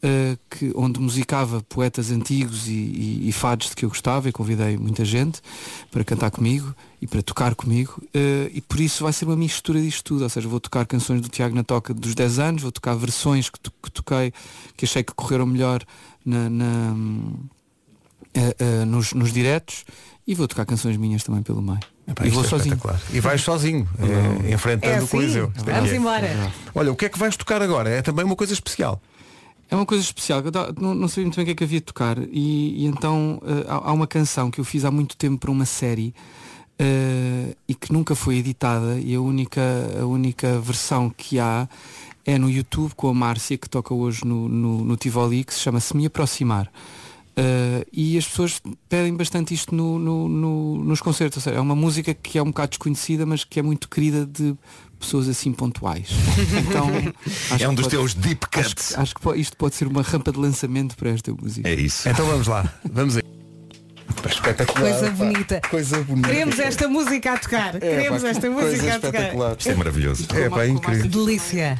eh, 0.02 0.36
que, 0.50 0.72
onde 0.74 1.00
musicava 1.00 1.62
poetas 1.68 2.10
antigos 2.10 2.68
e, 2.68 2.72
e, 2.72 3.28
e 3.28 3.32
fados 3.32 3.70
de 3.70 3.76
que 3.76 3.84
eu 3.84 3.88
gostava 3.88 4.28
e 4.28 4.32
convidei 4.32 4.76
muita 4.76 5.04
gente 5.04 5.40
para 5.90 6.04
cantar 6.04 6.30
comigo 6.30 6.74
e 7.00 7.06
para 7.06 7.22
tocar 7.22 7.54
comigo 7.54 8.02
eh, 8.14 8.50
e 8.54 8.60
por 8.60 8.78
isso 8.80 9.04
vai 9.04 9.12
ser 9.12 9.24
uma 9.24 9.36
mistura 9.36 9.80
disto 9.80 10.04
tudo, 10.04 10.22
ou 10.24 10.28
seja, 10.28 10.48
vou 10.48 10.60
tocar 10.60 10.86
canções 10.86 11.20
do 11.20 11.28
Tiago 11.28 11.54
na 11.54 11.62
Toca 11.64 11.92
dos 11.94 12.14
10 12.14 12.38
anos, 12.38 12.62
vou 12.62 12.72
tocar 12.72 12.94
versões 12.94 13.48
que, 13.50 13.58
to- 13.58 13.72
que 13.82 13.90
toquei 13.90 14.32
que 14.76 14.84
achei 14.84 15.02
que 15.02 15.12
correram 15.14 15.46
melhor 15.46 15.82
na, 16.24 16.48
na, 16.50 16.96
eh, 18.34 18.84
nos, 18.84 19.12
nos 19.12 19.32
diretos 19.32 19.84
e 20.26 20.34
vou 20.34 20.46
tocar 20.48 20.66
canções 20.66 20.96
minhas 20.96 21.22
também 21.22 21.42
pelo 21.42 21.62
meio. 21.62 21.78
Epá, 22.08 22.24
e 22.26 22.30
vou 22.30 22.44
é 22.44 22.48
sozinho. 22.48 22.78
E 23.12 23.20
vais 23.20 23.40
sozinho, 23.40 23.88
eh, 24.46 24.52
enfrentando 24.52 24.92
É 24.94 25.00
o 25.00 25.04
assim? 25.04 25.06
Coliseu. 25.16 25.52
Isto 25.56 25.70
é 25.70 25.74
Vamos 25.74 25.90
é. 25.90 25.96
embora. 25.96 26.52
Olha, 26.74 26.92
o 26.92 26.96
que 26.96 27.06
é 27.06 27.08
que 27.08 27.18
vais 27.18 27.36
tocar 27.36 27.62
agora? 27.62 27.88
É 27.90 28.02
também 28.02 28.24
uma 28.24 28.36
coisa 28.36 28.52
especial. 28.52 29.00
É 29.68 29.74
uma 29.74 29.84
coisa 29.86 30.02
especial, 30.04 30.42
não, 30.80 30.94
não 30.94 31.08
sabia 31.08 31.24
muito 31.24 31.36
bem 31.36 31.42
o 31.42 31.46
que 31.46 31.52
é 31.52 31.54
que 31.56 31.64
havia 31.64 31.80
de 31.80 31.84
tocar 31.86 32.18
e, 32.30 32.84
e 32.84 32.86
então 32.86 33.40
eh, 33.44 33.64
há, 33.68 33.90
há 33.90 33.92
uma 33.92 34.06
canção 34.06 34.48
que 34.50 34.60
eu 34.60 34.64
fiz 34.64 34.84
há 34.84 34.90
muito 34.92 35.16
tempo 35.16 35.38
para 35.38 35.50
uma 35.50 35.66
série 35.66 36.14
eh, 36.78 37.56
e 37.66 37.74
que 37.74 37.92
nunca 37.92 38.14
foi 38.14 38.36
editada 38.36 38.96
e 39.00 39.14
a 39.14 39.20
única, 39.20 39.60
a 40.00 40.06
única 40.06 40.60
versão 40.60 41.10
que 41.10 41.40
há 41.40 41.68
é 42.24 42.38
no 42.38 42.48
YouTube 42.48 42.92
com 42.94 43.08
a 43.08 43.14
Márcia 43.14 43.56
que 43.58 43.68
toca 43.68 43.92
hoje 43.92 44.24
no, 44.24 44.48
no, 44.48 44.84
no 44.84 44.96
Tivoli 44.96 45.42
que 45.42 45.52
se 45.54 45.60
chama 45.60 45.80
Se 45.80 45.96
Me 45.96 46.06
Aproximar. 46.06 46.70
Eh, 47.36 47.86
e 47.92 48.16
as 48.16 48.26
pessoas 48.26 48.62
pedem 48.88 49.14
bastante 49.14 49.52
isto 49.52 49.74
no, 49.74 49.98
no- 49.98 50.28
no- 50.28 50.84
nos 50.84 51.00
concertos. 51.00 51.42
Seja, 51.42 51.56
é 51.56 51.60
uma 51.60 51.76
música 51.76 52.14
que 52.14 52.38
é 52.38 52.42
um 52.42 52.46
bocado 52.46 52.70
desconhecida, 52.70 53.26
mas 53.26 53.44
que 53.44 53.60
é 53.60 53.62
muito 53.62 53.88
querida 53.88 54.24
de 54.24 54.56
pessoas 54.98 55.28
assim 55.28 55.52
pontuais. 55.52 56.08
Então, 56.68 56.88
acho 57.54 57.62
É 57.64 57.68
um 57.68 57.70
que 57.70 57.76
dos 57.76 57.84
pode- 57.86 57.96
teus 57.96 58.14
deep 58.14 58.46
Acho 58.54 58.68
cuts. 58.70 58.88
que, 58.94 59.00
acho 59.00 59.14
que 59.14 59.36
isto 59.40 59.56
pode 59.56 59.74
ser 59.74 59.86
uma 59.86 60.02
rampa 60.02 60.32
de 60.32 60.38
lançamento 60.38 60.96
para 60.96 61.10
esta 61.10 61.32
música. 61.32 61.68
É 61.68 61.74
isso. 61.74 62.08
Então 62.08 62.26
vamos 62.26 62.46
lá, 62.46 62.72
vamos 62.92 63.16
aí. 63.16 63.22
Espetacular. 64.28 64.80
Coisa 64.90 65.06
pá. 65.06 65.12
bonita. 65.12 65.60
Coisa 65.70 66.02
bonita. 66.02 66.28
Queremos 66.28 66.58
esta 66.58 66.88
música 66.88 67.32
a 67.32 67.38
tocar. 67.38 67.78
Queremos 67.78 68.22
pá, 68.22 68.28
esta 68.28 68.50
música 68.50 68.94
a 68.94 68.98
tocar. 69.00 69.08
espetacular. 69.20 69.56
Isto 69.58 69.70
é 69.70 69.74
maravilhoso. 69.74 70.26
É 70.34 70.48
pá, 70.50 70.66
incrível. 70.66 71.08
Delícia. 71.08 71.78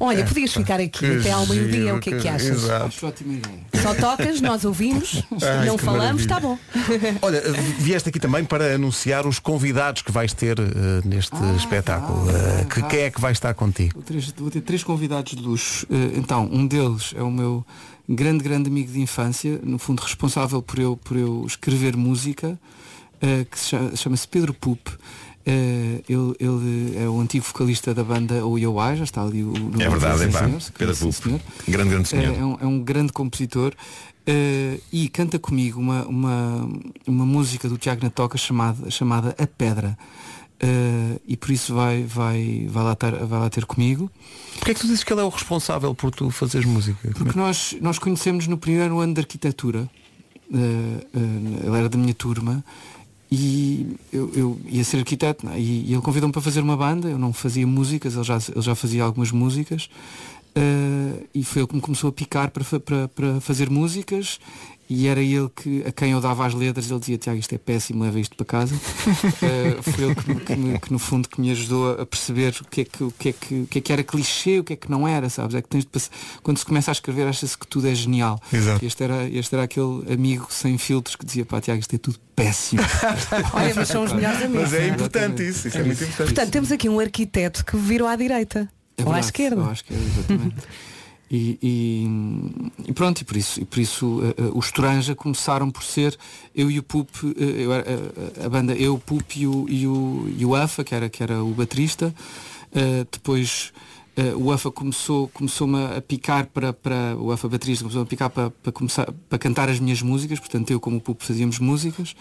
Olha, 0.00 0.24
podias 0.24 0.52
ficar 0.52 0.80
aqui 0.80 0.98
Que 0.98 1.18
até 1.20 1.30
ao 1.32 1.46
meio-dia, 1.46 1.94
o 1.94 2.00
que 2.00 2.14
é 2.14 2.18
que 2.18 2.28
achas? 2.28 2.50
Exato. 2.50 2.86
Acho 2.86 3.06
ótima 3.06 3.32
ideia. 3.34 3.58
Só 3.82 3.94
tocas, 3.94 4.40
nós 4.40 4.64
ouvimos, 4.64 5.22
Ai, 5.42 5.66
não 5.66 5.78
falamos, 5.78 6.22
está 6.22 6.40
bom. 6.40 6.58
Olha, 7.22 7.40
vieste 7.78 8.08
aqui 8.08 8.18
também 8.18 8.44
para 8.44 8.74
anunciar 8.74 9.26
os 9.26 9.38
convidados 9.38 10.02
que 10.02 10.12
vais 10.12 10.32
ter 10.32 10.58
eh, 10.58 10.62
neste 11.04 11.36
espetáculo. 11.56 12.26
Eh, 12.30 12.64
que, 12.64 12.82
quem 12.84 13.00
é 13.00 13.10
que 13.10 13.20
vai 13.20 13.32
estar 13.32 13.52
contigo? 13.54 13.94
Vou, 13.94 14.02
três- 14.02 14.32
vou 14.36 14.50
ter 14.50 14.60
três 14.60 14.82
convidados 14.82 15.34
de 15.34 15.42
luxo. 15.42 15.86
Eh, 15.90 16.12
então, 16.18 16.48
um 16.50 16.66
deles 16.66 17.12
é 17.16 17.22
o 17.22 17.30
meu 17.30 17.64
grande, 18.08 18.42
grande 18.44 18.68
amigo 18.68 18.92
de 18.92 19.00
infância, 19.00 19.60
no 19.62 19.78
fundo 19.78 20.00
responsável 20.00 20.60
por 20.62 20.78
eu, 20.78 20.96
por 20.96 21.16
eu 21.16 21.44
escrever 21.46 21.96
música, 21.96 22.58
eh, 23.20 23.46
que 23.50 23.58
se 23.58 23.68
cha- 23.70 23.96
chama-se 23.96 24.26
Pedro 24.28 24.52
Pup. 24.54 24.88
Eh, 25.46 26.02
ele, 26.08 26.34
ele 26.40 26.96
é 26.96 27.08
o 27.08 27.20
antigo 27.20 27.44
vocalista 27.44 27.92
da 27.94 28.02
banda 28.02 28.46
O 28.46 28.58
Yoai, 28.58 28.96
já 28.96 29.04
está 29.04 29.22
ali 29.22 29.42
o 29.44 29.52
no 29.52 29.80
É 29.82 29.88
verdade, 29.90 30.22
é 30.24 30.28
pá. 30.28 30.44
senhor, 30.44 30.60
se 30.60 30.72
Pedro 30.72 30.96
Pup. 30.96 31.12
senhor. 31.12 31.40
Grande, 31.68 31.90
grande 31.90 32.08
senhor. 32.08 32.34
É, 32.38 32.44
um, 32.44 32.56
é 32.62 32.66
um 32.66 32.80
grande 32.82 33.12
compositor 33.12 33.74
eh, 34.26 34.80
e 34.90 35.06
canta 35.10 35.38
comigo 35.38 35.78
uma, 35.80 36.06
uma, 36.06 36.68
uma 37.06 37.26
música 37.26 37.68
do 37.68 37.76
Tiago 37.76 38.02
na 38.02 38.08
Toca 38.10 38.38
chamada, 38.38 38.90
chamada 38.90 39.34
A 39.38 39.46
Pedra. 39.46 39.98
Eh, 40.64 41.20
e 41.28 41.36
por 41.36 41.50
isso 41.50 41.74
vai, 41.74 42.02
vai, 42.04 42.66
vai, 42.70 42.84
lá 42.84 42.94
ter, 42.94 43.12
vai 43.26 43.38
lá 43.38 43.50
ter 43.50 43.66
comigo. 43.66 44.10
Porquê 44.56 44.70
é 44.70 44.74
que 44.74 44.80
tu 44.80 44.86
dizes 44.86 45.04
que 45.04 45.12
ele 45.12 45.20
é 45.20 45.24
o 45.24 45.28
responsável 45.28 45.94
por 45.94 46.10
tu 46.10 46.30
fazeres 46.30 46.66
música? 46.66 47.10
Porque 47.12 47.38
nós, 47.38 47.76
nós 47.82 47.98
conhecemos 47.98 48.46
no 48.46 48.56
primeiro 48.56 48.98
ano 48.98 49.12
de 49.12 49.20
arquitetura. 49.20 49.90
Eh, 50.52 51.06
eh, 51.14 51.66
ele 51.66 51.76
era 51.76 51.88
da 51.88 51.98
minha 51.98 52.14
turma 52.14 52.64
e 53.30 53.96
eu, 54.10 54.30
eu 54.34 54.60
ia 54.66 54.84
ser 54.84 54.98
arquiteto 54.98 55.44
não 55.44 55.52
é? 55.52 55.60
e, 55.60 55.86
e 55.86 55.92
ele 55.92 56.02
convidou-me 56.02 56.32
para 56.32 56.40
fazer 56.40 56.60
uma 56.60 56.76
banda. 56.76 57.08
Eu 57.08 57.18
não 57.18 57.32
fazia 57.32 57.66
músicas, 57.66 58.14
ele 58.14 58.24
já, 58.24 58.38
ele 58.48 58.62
já 58.62 58.74
fazia 58.74 59.02
algumas 59.02 59.30
músicas. 59.30 59.90
e 61.34 61.44
foi 61.44 61.60
ele 61.60 61.68
que 61.68 61.74
me 61.74 61.82
começou 61.82 62.08
a 62.08 62.12
picar 62.12 62.50
para, 62.50 62.64
para, 62.80 63.08
para 63.08 63.40
fazer 63.40 63.68
músicas 63.68 64.38
e 64.88 65.06
era 65.08 65.20
ele 65.20 65.48
que, 65.54 65.82
a 65.86 65.92
quem 65.92 66.12
eu 66.12 66.20
dava 66.20 66.46
as 66.46 66.54
letras, 66.54 66.90
ele 66.90 67.00
dizia, 67.00 67.18
Tiago, 67.18 67.38
isto 67.38 67.54
é 67.54 67.58
péssimo, 67.58 68.04
leva 68.04 68.18
isto 68.20 68.36
para 68.36 68.46
casa. 68.46 68.74
Eh, 69.42 69.76
foi 69.82 70.04
ele 70.04 70.14
que, 70.14 70.28
me- 70.30 70.40
que 70.40 70.56
me- 70.56 70.78
que, 70.78 70.92
no 70.92 70.98
fundo 70.98 71.28
que 71.28 71.40
me 71.40 71.50
ajudou 71.50 72.00
a 72.00 72.06
perceber 72.06 72.54
o 72.60 72.64
que, 72.68 72.80
é 72.82 72.84
que, 72.84 73.04
o, 73.04 73.10
que 73.10 73.28
é 73.28 73.32
que, 73.32 73.54
o 73.62 73.66
que 73.66 73.78
é 73.78 73.80
que 73.80 73.92
era 73.92 74.02
clichê, 74.02 74.58
o 74.60 74.64
que 74.64 74.72
é 74.72 74.76
que 74.76 74.90
não 74.90 75.06
era, 75.06 75.28
sabes? 75.28 75.54
É 75.54 75.62
que 75.62 75.68
tens 75.68 75.84
de 75.84 75.90
pass- 75.90 76.10
quando 76.42 76.56
se 76.58 76.64
começa 76.64 76.90
a 76.90 76.92
escrever 76.92 77.26
acha-se 77.26 77.56
que 77.58 77.66
tudo 77.66 77.86
é 77.88 77.94
genial. 77.94 78.40
Exato. 78.52 78.84
Este 78.84 79.02
era, 79.04 79.28
este 79.28 79.54
era 79.54 79.64
aquele 79.64 80.04
amigo 80.12 80.46
sem 80.50 80.76
filtros 80.78 81.16
que 81.16 81.24
dizia, 81.26 81.44
pá 81.44 81.60
Tiago, 81.60 81.80
isto 81.80 81.94
é 81.94 81.98
tudo 81.98 82.18
péssimo. 82.36 82.82
Olha, 83.52 83.74
mas 83.74 83.88
são 83.88 84.04
os 84.04 84.12
melhores 84.12 84.42
amigos. 84.42 84.62
Mas 84.62 84.74
é 84.74 84.88
importante 84.88 85.46
isso, 85.48 85.68
isso 85.68 85.78
é 85.78 85.82
muito 85.82 86.02
importante. 86.02 86.26
Portanto, 86.34 86.50
temos 86.50 86.72
aqui 86.72 86.88
um 86.88 86.98
arquiteto 87.00 87.64
que 87.64 87.76
virou 87.76 88.08
à 88.08 88.16
direita. 88.16 88.68
É 88.96 89.02
ou 89.02 89.08
à 89.08 89.14
verdade, 89.14 89.26
esquerda. 89.26 89.60
ou 89.62 89.68
à 89.68 89.72
esquerda, 89.72 90.04
exatamente. 90.04 90.56
E, 91.30 91.58
e- 91.62 92.88
e 92.88 92.92
pronto, 92.92 93.20
e 93.22 93.24
por 93.24 93.36
isso, 93.36 93.60
e 93.60 93.64
por 93.64 93.78
isso 93.80 94.20
eh, 94.22 94.34
eh, 94.42 94.50
os 94.54 94.70
Toranja 94.70 95.14
começaram 95.14 95.70
por 95.70 95.82
ser 95.82 96.16
eu 96.54 96.70
e 96.70 96.78
o 96.78 96.82
Pup, 96.82 97.08
eh, 97.24 97.62
eu 97.64 97.70
a 98.44 98.48
banda 98.48 98.74
eu, 98.74 98.94
o 98.94 98.98
Pup 98.98 99.36
e 99.36 99.46
o, 99.46 99.66
e 99.68 99.86
o, 99.86 100.28
e 100.38 100.44
o 100.44 100.54
Afa, 100.54 100.84
que 100.84 100.94
era, 100.94 101.08
que 101.08 101.22
era 101.22 101.42
o 101.42 101.50
baterista. 101.50 102.14
Depois 103.10 103.72
o 104.36 104.50
Afa 104.50 104.68
começou, 104.70 105.28
começou-me 105.28 105.78
a 105.96 106.00
picar 106.02 106.46
para, 106.46 106.72
para 106.72 107.16
o 107.16 107.30
Afa 107.30 107.48
baterista 107.48 107.84
começou 107.84 108.02
a 108.02 108.06
picar 108.06 108.30
para, 108.30 108.50
para 108.50 108.72
começar 108.72 109.12
para 109.28 109.38
cantar 109.38 109.68
as 109.68 109.78
minhas 109.78 110.02
músicas, 110.02 110.40
portanto 110.40 110.70
eu 110.72 110.80
como 110.80 110.96
o 110.96 111.00
Pup 111.00 111.20
fazíamos 111.22 111.58
músicas 111.60 112.16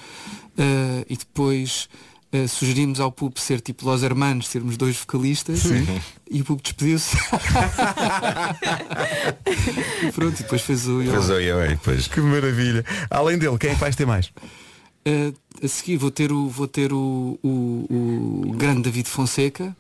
e 1.10 1.18
depois 1.18 1.90
eh, 2.34 2.48
sugerimos 2.48 3.00
ao 3.00 3.12
Pup 3.12 3.38
ser 3.38 3.62
tipo 3.62 3.86
Los 3.86 4.04
Hermanos, 4.04 4.48
sermos 4.48 4.76
dois 4.76 4.98
vocalistas 4.98 5.60
Sim. 5.60 5.86
e 6.30 6.42
o 6.42 6.46
Pup 6.46 6.62
despediu-se. 6.62 7.16
e 10.08 10.12
pronto, 10.12 10.40
e 10.40 10.44
depois 10.44 10.62
fez 10.62 10.88
o 10.88 11.02
Fez 11.02 11.30
o 11.30 11.40
Yo, 11.40 11.56
pois. 11.84 12.08
Que 12.08 12.20
maravilha. 12.22 12.86
Além 13.10 13.38
dele, 13.38 13.58
quem 13.58 13.72
é 13.72 13.74
que 13.74 13.80
vais 13.80 13.96
ter 13.96 14.06
mais? 14.06 14.32
Eh, 15.06 15.34
a 15.64 15.68
seguir 15.68 15.98
vou 15.98 16.12
ter 16.12 16.32
o, 16.32 16.48
vou 16.50 16.68
ter 16.68 16.92
o, 16.94 17.38
o, 17.44 18.42
o 18.48 18.54
grande 18.58 18.84
David 18.84 19.08
Fonseca. 19.10 19.76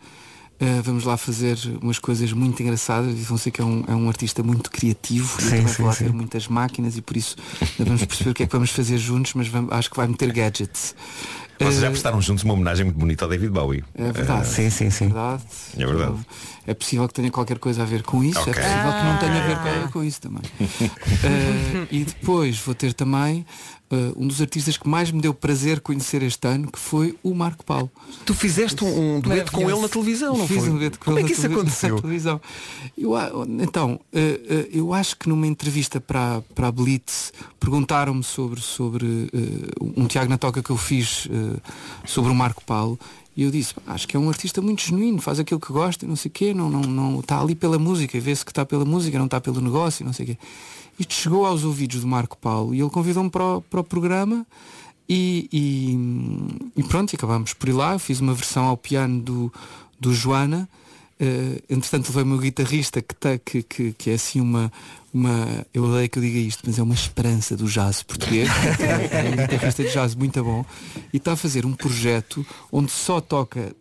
Eh, 0.59 0.81
vamos 0.83 1.03
lá 1.03 1.17
fazer 1.17 1.57
umas 1.81 1.97
coisas 1.99 2.31
muito 2.31 2.61
engraçadas. 2.61 3.07
David 3.07 3.25
Fonseca 3.25 3.63
é 3.63 3.65
um, 3.65 3.83
é 3.87 3.95
um 3.95 4.07
artista 4.07 4.43
muito 4.43 4.69
criativo 4.69 5.35
e 5.39 5.41
Sim, 5.41 5.55
eu 5.57 5.65
também 5.65 5.73
sim, 5.73 5.91
sim. 5.91 6.03
ter 6.05 6.13
muitas 6.13 6.47
máquinas 6.47 6.95
e 6.97 7.01
por 7.01 7.17
isso 7.17 7.35
ainda 7.61 7.85
vamos 7.85 8.05
perceber 8.05 8.29
o 8.29 8.33
que 8.33 8.43
é 8.43 8.45
que 8.45 8.51
vamos 8.53 8.69
fazer 8.69 8.97
juntos, 8.97 9.33
mas 9.33 9.47
vamos- 9.47 9.71
acho 9.73 9.89
que 9.89 9.97
vai 9.97 10.07
meter 10.07 10.31
gadgets. 10.31 10.95
Vocês 11.63 11.81
já 11.81 11.87
Eh, 11.87 11.89
prestaram 11.91 12.21
juntos 12.21 12.43
uma 12.43 12.53
homenagem 12.53 12.85
muito 12.85 12.97
bonita 12.99 13.25
ao 13.25 13.29
David 13.29 13.49
Bowie. 13.51 13.83
É 13.95 14.11
verdade. 14.11 14.47
Sim, 14.47 14.69
sim, 14.69 14.89
sim. 14.89 15.05
verdade. 15.05 15.43
É 15.77 15.85
verdade. 15.85 16.15
É 16.65 16.73
possível 16.73 17.07
que 17.07 17.13
tenha 17.13 17.29
qualquer 17.31 17.59
coisa 17.59 17.83
a 17.83 17.85
ver 17.85 18.03
com 18.03 18.23
isso, 18.23 18.39
Ok. 18.39 18.51
é 18.51 18.55
possível 18.55 18.91
que 18.93 19.03
não 19.03 19.17
tenha 19.17 19.43
a 19.43 19.47
ver 19.47 19.83
com, 19.83 19.91
com 19.91 20.03
isso 20.03 20.21
também. 20.21 20.41
Eh, 21.23 21.87
e 21.91 22.03
depois 22.05 22.57
vou 22.59 22.73
ter 22.75 22.93
também 22.93 23.45
eh, 23.93 24.13
um 24.17 24.27
dos 24.27 24.41
artistas 24.41 24.75
que 24.77 24.87
mais 24.89 25.11
me 25.11 25.21
deu 25.21 25.33
prazer 25.33 25.79
conhecer 25.81 26.23
este 26.23 26.47
ano, 26.47 26.71
que 26.71 26.79
foi 26.79 27.15
o 27.21 27.33
Marco 27.33 27.63
Paulo. 27.63 27.91
Tu 28.25 28.33
fizeste 28.33 28.83
um, 28.83 29.15
um 29.17 29.19
dueto 29.19 29.51
com 29.51 29.69
ele 29.69 29.79
na 29.79 29.87
televisão, 29.87 30.35
não 30.37 30.47
Fiz 30.47 30.57
foi? 30.57 30.69
um 30.69 30.77
dueto 30.77 30.97
com 30.99 31.05
Como 31.05 31.17
é 31.19 31.21
ele 31.21 31.29
que 31.33 31.39
na 31.41 31.47
isso 31.47 31.53
aconteceu? 31.59 31.95
na 31.95 32.01
televisão. 32.01 32.41
Eu, 32.97 33.13
então, 33.61 33.99
eh, 34.11 34.67
eu 34.71 34.93
acho 34.93 35.15
que 35.17 35.29
numa 35.29 35.45
entrevista 35.47 36.01
para, 36.01 36.41
para 36.55 36.67
a 36.67 36.71
Blitz 36.71 37.31
perguntaram-me 37.59 38.23
sobre, 38.23 38.59
sobre 38.61 39.29
eh, 39.33 39.71
um 39.95 40.07
Tiago 40.07 40.29
na 40.29 40.37
Toca 40.37 40.61
que 40.63 40.69
eu 40.69 40.77
fiz 40.77 41.27
sobre 42.05 42.31
o 42.31 42.35
Marco 42.35 42.63
Paulo 42.65 42.99
e 43.35 43.43
eu 43.43 43.51
disse, 43.51 43.73
"Pá, 43.73 43.81
acho 43.93 44.07
que 44.07 44.15
é 44.15 44.19
um 44.19 44.29
artista 44.29 44.61
muito 44.61 44.81
genuíno, 44.83 45.19
faz 45.19 45.39
aquilo 45.39 45.59
que 45.59 45.71
gosta 45.73 46.05
não 46.05 46.15
sei 46.15 46.29
o 46.29 46.31
quê, 46.31 46.53
não, 46.53 46.69
não, 46.69 46.81
não 46.81 47.19
está 47.19 47.39
ali 47.41 47.55
pela 47.55 47.79
música, 47.79 48.15
e 48.15 48.19
vê-se 48.19 48.45
que 48.45 48.51
está 48.51 48.63
pela 48.65 48.85
música, 48.85 49.17
não 49.17 49.25
está 49.25 49.41
pelo 49.41 49.59
negócio 49.61 50.05
não 50.05 50.13
sei 50.13 50.25
o 50.25 50.27
quê. 50.29 50.37
Isto 50.99 51.13
chegou 51.13 51.45
aos 51.45 51.63
ouvidos 51.63 52.01
do 52.01 52.07
Marco 52.07 52.37
Paulo 52.37 52.73
e 52.73 52.81
ele 52.81 52.89
convidou-me 52.89 53.29
para 53.29 53.43
o, 53.43 53.61
para 53.61 53.79
o 53.79 53.83
programa 53.83 54.45
e, 55.07 55.49
e, 55.51 56.79
e 56.79 56.83
pronto, 56.83 57.15
acabámos 57.15 57.53
por 57.53 57.69
ir 57.69 57.73
lá, 57.73 57.93
eu 57.93 57.99
fiz 57.99 58.19
uma 58.19 58.33
versão 58.33 58.65
ao 58.65 58.77
piano 58.77 59.21
do, 59.21 59.53
do 59.99 60.13
Joana, 60.13 60.67
eh, 61.19 61.61
entretanto 61.69 62.07
levei 62.07 62.23
o 62.23 62.25
meu 62.25 62.37
guitarrista 62.37 63.01
que, 63.01 63.15
tá, 63.15 63.37
que, 63.37 63.63
que, 63.63 63.93
que 63.93 64.09
é 64.09 64.13
assim 64.13 64.41
uma, 64.41 64.71
uma. 65.13 65.65
Eu 65.73 65.83
odeio 65.85 66.09
que 66.09 66.17
eu 66.17 66.23
diga 66.23 66.39
isto, 66.39 66.63
mas 66.65 66.79
é 66.79 66.83
uma 66.83 66.95
esperança 66.95 67.55
do 67.55 67.65
jazz 67.65 68.01
português. 68.01 68.49
é 69.11 69.29
um 69.29 69.35
guitarrista 69.35 69.83
de 69.83 69.91
jazz 69.91 70.15
muito 70.15 70.43
bom 70.43 70.65
e 71.13 71.17
está 71.17 71.33
a 71.33 71.35
fazer 71.35 71.65
um 71.65 71.73
projeto 71.73 72.45
onde 72.71 72.91
só 72.91 73.21
toca 73.21 73.75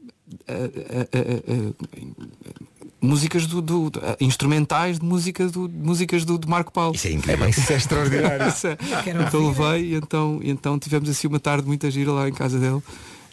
músicas 3.01 3.47
do, 3.47 3.61
do- 3.61 3.91
do- 3.91 4.01
eh, 4.01 4.17
instrumentais 4.21 4.99
de 4.99 5.05
música 5.05 5.49
do, 5.49 5.69
de 5.69 5.77
músicas 5.77 6.25
do, 6.25 6.39
do 6.39 6.49
Marco 6.49 6.73
Paulo. 6.73 6.95
Isso 6.95 7.09
é 7.09 7.13
incrível. 7.13 7.49
Isso 7.49 7.73
é 7.73 7.77
extraordinário. 7.77 8.49
Isso 8.49 8.67
é. 8.69 8.77
Quero 9.03 9.23
Então 9.23 9.47
levei 9.49 9.93
e 9.93 9.95
então, 9.97 10.39
e 10.43 10.51
então 10.51 10.79
tivemos 10.79 11.09
assim 11.09 11.27
uma 11.27 11.41
tarde 11.41 11.67
muito 11.67 11.91
gira 11.91 12.13
lá 12.13 12.29
em 12.29 12.33
casa 12.33 12.59
dele 12.59 12.81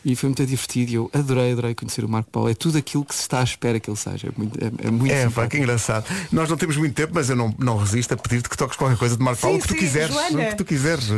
e 0.03 0.15
foi 0.15 0.29
muito 0.29 0.45
divertido 0.45 0.91
e 0.91 0.95
eu 0.95 1.11
adorei, 1.13 1.51
adorei 1.51 1.75
conhecer 1.75 2.05
o 2.05 2.09
Marco 2.09 2.31
Paulo. 2.31 2.49
É 2.49 2.53
tudo 2.55 2.77
aquilo 2.77 3.03
que 3.05 3.13
se 3.13 3.21
está 3.21 3.41
à 3.41 3.43
espera 3.43 3.79
que 3.81 3.89
ele 3.89 3.97
seja. 3.97 4.29
É 4.29 4.31
muito, 4.35 4.57
é, 4.63 4.71
é 4.87 4.91
muito 4.91 5.11
É, 5.13 5.29
pá, 5.29 5.45
que 5.45 5.57
engraçado. 5.57 6.05
Nós 6.31 6.49
não 6.49 6.55
temos 6.57 6.77
muito 6.77 6.95
tempo, 6.95 7.11
mas 7.13 7.29
eu 7.29 7.35
não, 7.35 7.53
não 7.59 7.77
resisto 7.77 8.13
a 8.13 8.17
pedir-te 8.17 8.49
que 8.49 8.57
toques 8.57 8.77
qualquer 8.77 8.97
coisa 8.97 9.17
de 9.17 9.21
Marco 9.23 9.41
Sim, 9.41 9.47
Paulo 9.47 9.59
que 9.61 9.67
tu 9.67 9.75
quiseres. 9.75 10.15
Joana. 10.15 10.41
O 10.41 10.45
que 10.49 10.55
tu 10.55 10.65
quiseres. 10.65 11.09
Eh. 11.11 11.15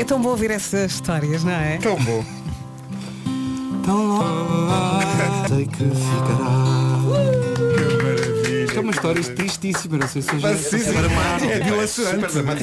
É 0.00 0.04
tão 0.04 0.22
bom 0.22 0.28
ouvir 0.30 0.52
essas 0.52 0.92
histórias, 0.92 1.42
não 1.44 1.52
é? 1.52 1.76
Tão 1.78 1.96
bom. 2.02 2.24
Tão 3.84 4.06
longe 4.06 5.48
sei 5.48 5.66
que 5.66 5.84
ficará. 5.84 7.39
É 8.80 8.82
uma 8.82 8.92
história 8.92 9.22
tristíssima, 9.22 9.98
não 9.98 10.08
sei 10.08 10.22
se. 10.22 10.34
Mas 10.34 10.58
sim, 10.60 10.78
sim. 10.78 11.50
É 11.50 11.58
dilacerante. 11.60 12.32
Super. 12.32 12.56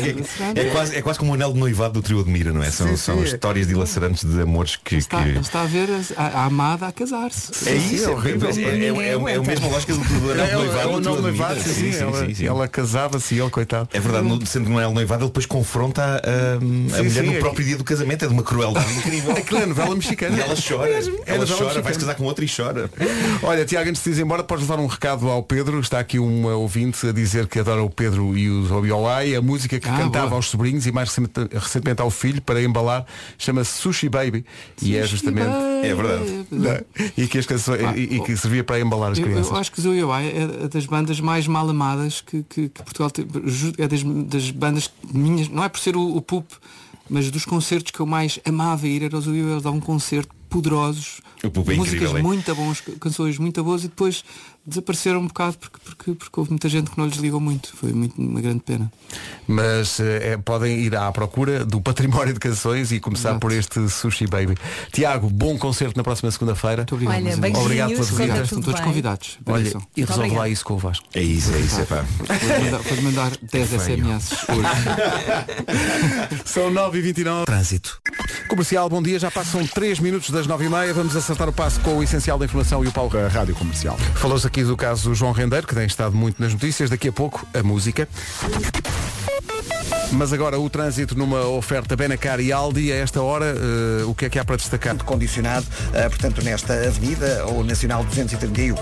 É, 0.56 0.62
é 0.68 0.72
quase, 0.72 0.96
é 0.96 1.02
quase 1.02 1.20
como 1.20 1.32
o 1.32 1.36
anel 1.36 1.54
de 1.54 1.60
noivado 1.60 1.94
do 1.96 2.02
trio 2.02 2.20
Admira, 2.20 2.52
não 2.52 2.64
é? 2.64 2.72
São, 2.72 2.88
Sim, 2.88 2.98
são 2.98 3.24
histórias 3.24 3.68
dilacerantes 3.68 4.24
de 4.24 4.42
amores 4.42 4.76
que. 4.76 4.96
Está, 4.96 5.24
que- 5.24 5.30
está 5.40 5.62
a 5.62 5.66
ver 5.66 5.90
a, 6.18 6.22
a- 6.24 6.46
amada 6.46 6.88
a 6.88 6.92
casar-se. 6.92 7.68
É 7.70 7.76
isso, 7.76 8.10
é, 8.10 8.14
horrível. 8.14 8.50
é, 8.50 8.54
é, 8.54 8.66
é, 8.66 9.30
é, 9.30 9.34
é 9.34 9.36
a 9.36 9.42
mesma 9.44 9.68
lógica 9.68 9.94
do, 9.94 10.00
do 10.00 10.32
anel 10.32 10.48
de 10.48 10.54
noivado. 10.54 10.90
o 10.90 10.92
do 10.92 10.98
anel 10.98 11.02
trio 11.14 11.22
noivado, 11.22 11.60
Admira. 11.60 11.74
sim, 11.74 11.92
sim, 11.92 12.02
ela, 12.04 12.26
sim, 12.28 12.34
sim. 12.34 12.46
ela 12.48 12.68
casava-se 12.68 13.36
e 13.36 13.40
ele, 13.40 13.50
coitado. 13.50 13.90
É 13.94 14.00
verdade, 14.00 14.26
no, 14.28 14.46
sendo 14.46 14.66
que 14.66 14.72
no 14.72 14.78
anel 14.78 14.90
de 14.90 14.96
noivado 14.96 15.24
ele 15.24 15.30
depois 15.30 15.46
confronta 15.46 16.02
a, 16.04 16.16
a- 16.16 16.56
a 16.56 16.60
mulher 16.60 17.12
sim, 17.12 17.22
no 17.22 17.34
é- 17.34 17.40
próprio 17.40 17.66
dia 17.66 17.78
do 17.78 17.84
casamento. 17.84 18.24
É 18.26 18.28
de 18.28 18.34
uma 18.34 18.44
crueldade 18.44 18.92
incrível. 18.94 19.32
Aquilo 19.38 19.60
é 19.62 19.66
novela 19.66 19.96
mexicana. 19.96 20.38
E 20.38 20.40
ela 20.42 20.56
chora. 20.56 20.90
É 20.90 21.02
Ela 21.36 21.46
chora, 21.46 21.82
vai 21.82 21.94
se 21.94 22.00
casar 22.00 22.16
com 22.16 22.24
outro 22.24 22.44
e 22.44 22.48
chora. 22.50 22.90
Olha, 23.44 23.66
Tiago, 23.66 23.90
antes 23.90 24.04
de 24.04 24.10
ir 24.12 24.20
embora, 24.22 24.44
podes 24.44 24.68
levar 24.68 24.80
um 24.82 24.88
recado 24.88 25.28
ao 25.30 25.44
Pedro. 25.44 25.80
Está 25.80 26.00
aqui 26.00 26.07
um 26.20 26.46
ouvinte 26.56 27.08
a 27.08 27.12
dizer 27.12 27.48
que 27.48 27.60
adora 27.60 27.84
o 27.84 27.90
Pedro 27.90 28.38
e 28.38 28.50
o 28.50 28.72
Obiolai, 28.78 29.36
a 29.36 29.42
música 29.42 29.80
que 29.80 29.88
Ah, 29.90 29.98
cantava 29.98 30.28
boa. 30.28 30.38
aos 30.38 30.48
sobrinhos 30.48 30.86
e 30.88 30.92
mais 30.92 31.10
recente- 31.10 31.48
recentemente 31.52 32.02
ao 32.02 32.10
filho 32.12 32.42
para 32.42 32.62
embalar, 32.64 33.06
chama-se 33.38 33.74
Sushi 33.80 34.08
Baby. 34.10 34.46
e 34.82 34.96
é 34.96 35.06
justamente. 35.06 35.50
É 35.84 35.94
verdade. 35.94 36.46
Não, 36.52 36.80
e, 37.18 37.28
que 37.28 37.38
as 37.40 37.46
canções, 37.46 37.82
Ah, 37.84 37.98
e, 37.98 38.18
e 38.18 38.22
que 38.24 38.38
servia 38.38 38.64
para 38.64 38.80
embalar 38.80 39.12
as 39.12 39.18
Eu, 39.18 39.26
crianças. 39.26 39.52
eu 39.52 39.58
acho 39.58 39.72
que 39.72 39.82
Zoe 39.82 40.02
Ai 40.12 40.32
é 40.64 40.68
das 40.68 40.86
bandas 40.86 41.20
mais 41.20 41.48
mal 41.48 41.70
amadas 41.70 42.22
que, 42.22 42.44
que- 42.44 42.70
que 42.70 42.84
Portugal 42.84 43.10
tem. 43.12 43.26
É 43.78 43.88
das, 43.88 44.04
das 44.04 44.52
bandas 44.52 44.92
minhas, 45.12 45.50
não 45.50 45.64
é 45.64 45.70
por 45.70 45.80
ser 45.80 45.96
o, 45.98 46.16
o 46.16 46.22
Pup, 46.22 46.46
mas 47.10 47.30
dos 47.32 47.46
concertos 47.46 47.92
que 47.92 48.00
eu 48.00 48.06
mais 48.06 48.40
amava 48.46 48.88
ir 48.88 49.04
era 49.04 49.18
os 49.18 49.26
Zoe 49.26 49.42
Ai, 49.42 49.52
eles 49.52 49.64
davam 49.64 49.80
um 49.80 49.82
concerto 49.82 50.30
poderosos, 50.50 51.20
O 51.44 51.48
é 51.48 51.50
músicas 51.76 51.94
incrível, 51.94 52.18
é? 52.18 52.22
muito 52.22 52.56
bons, 52.56 52.82
canções 53.02 53.38
muito 53.38 53.62
boas 53.64 53.84
e 53.84 53.88
depois 53.90 54.24
desapareceram 54.68 55.22
um 55.22 55.28
bocado 55.28 55.58
porque, 55.58 55.78
porque, 55.84 56.12
porque 56.14 56.40
houve 56.40 56.52
muita 56.52 56.68
gente 56.68 56.92
que 56.92 56.98
não 56.98 57.06
lhes 57.06 57.18
ligou 57.18 57.40
muito. 57.40 57.74
Foi 57.76 57.94
muito, 57.94 58.22
uma 58.22 58.42
grande 58.42 58.60
pena. 58.60 58.92
Mas 59.48 60.00
eh, 60.02 60.34
é, 60.34 60.38
podem 60.38 60.80
ir 60.80 60.96
à 60.96 61.10
procura 61.12 61.66
do 61.66 61.80
património 61.80 62.34
de 62.34 62.40
canções 62.40 62.92
e 62.92 63.00
começar 63.00 63.30
Exato. 63.30 63.40
por 63.40 63.52
este 63.54 63.90
Sushi 63.90 64.28
Baby. 64.28 64.56
Tiago, 64.92 65.30
bom 65.30 65.58
concerto 65.58 65.96
na 65.96 66.04
próxima 66.04 66.30
segunda-feira. 66.32 66.78
Muito 66.78 66.96
obrigado. 66.96 67.16
Olha, 67.16 67.38
beijinhos, 67.38 67.66
Obrigado 67.66 67.90
pela 67.92 68.04
visita. 68.04 68.42
Estão 68.42 68.62
todos 68.62 68.80
bem. 68.80 68.90
convidados. 68.90 69.38
Olha, 69.46 69.68
e 69.96 70.02
resolve 70.02 70.20
obrigada. 70.20 70.40
lá 70.42 70.50
isso 70.50 70.66
com 70.66 70.74
o 70.74 70.78
Vasco. 70.78 71.06
É 71.14 71.22
isso, 71.22 71.54
é 71.54 71.60
isso, 71.60 71.82
é 71.82 71.86
pá. 71.86 72.06
Pode 72.18 72.64
mandar, 72.64 72.84
pode 72.84 73.02
mandar 73.02 73.32
10 73.42 73.70
SMS 73.70 74.32
hoje. 74.50 74.68
São 76.46 76.72
9h29. 76.74 77.46
Trânsito. 77.46 78.02
Comercial, 78.50 78.90
bom 78.90 79.02
dia. 79.02 79.18
Já 79.18 79.32
passam 79.32 79.66
3 79.66 80.00
minutos 80.00 80.30
das 80.30 80.46
9h30. 80.46 80.94
Vamos 80.94 81.16
acertar 81.16 81.48
o 81.48 81.54
passo 81.54 81.80
com 81.80 81.98
o 81.98 82.04
essencial 82.04 82.38
da 82.38 82.46
informação 82.46 82.84
e 82.84 82.88
o 82.88 82.92
Paulo. 82.92 83.08
Da 83.12 83.30
Rádio 83.30 83.56
Comercial. 83.56 83.98
Falou-se 84.16 84.46
aqui 84.46 84.57
do 84.64 84.78
caso 84.78 85.10
do 85.10 85.16
João 85.16 85.32
Rendeiro, 85.32 85.68
que 85.68 85.76
tem 85.76 85.86
estado 85.86 86.16
muito 86.16 86.42
nas 86.42 86.54
notícias. 86.54 86.90
Daqui 86.90 87.10
a 87.10 87.12
pouco, 87.12 87.46
a 87.54 87.64
música. 87.64 88.08
Mas 90.12 90.32
agora 90.32 90.58
o 90.60 90.70
trânsito 90.70 91.18
numa 91.18 91.46
oferta 91.48 91.96
Benacar 91.96 92.40
e 92.40 92.52
Aldi, 92.52 92.92
a 92.92 92.96
esta 92.96 93.22
hora, 93.22 93.46
eh, 93.46 94.06
o 94.06 94.16
que 94.16 94.26
é 94.26 94.30
que 94.30 94.40
há 94.40 94.46
para 94.46 94.56
destacar? 94.56 94.96
Condicionado, 95.04 95.66
eh, 95.94 96.08
portanto, 96.08 96.42
nesta 96.44 96.74
avenida, 96.74 97.46
ou 97.48 97.64
Nacional 97.64 98.04
231. 98.06 98.76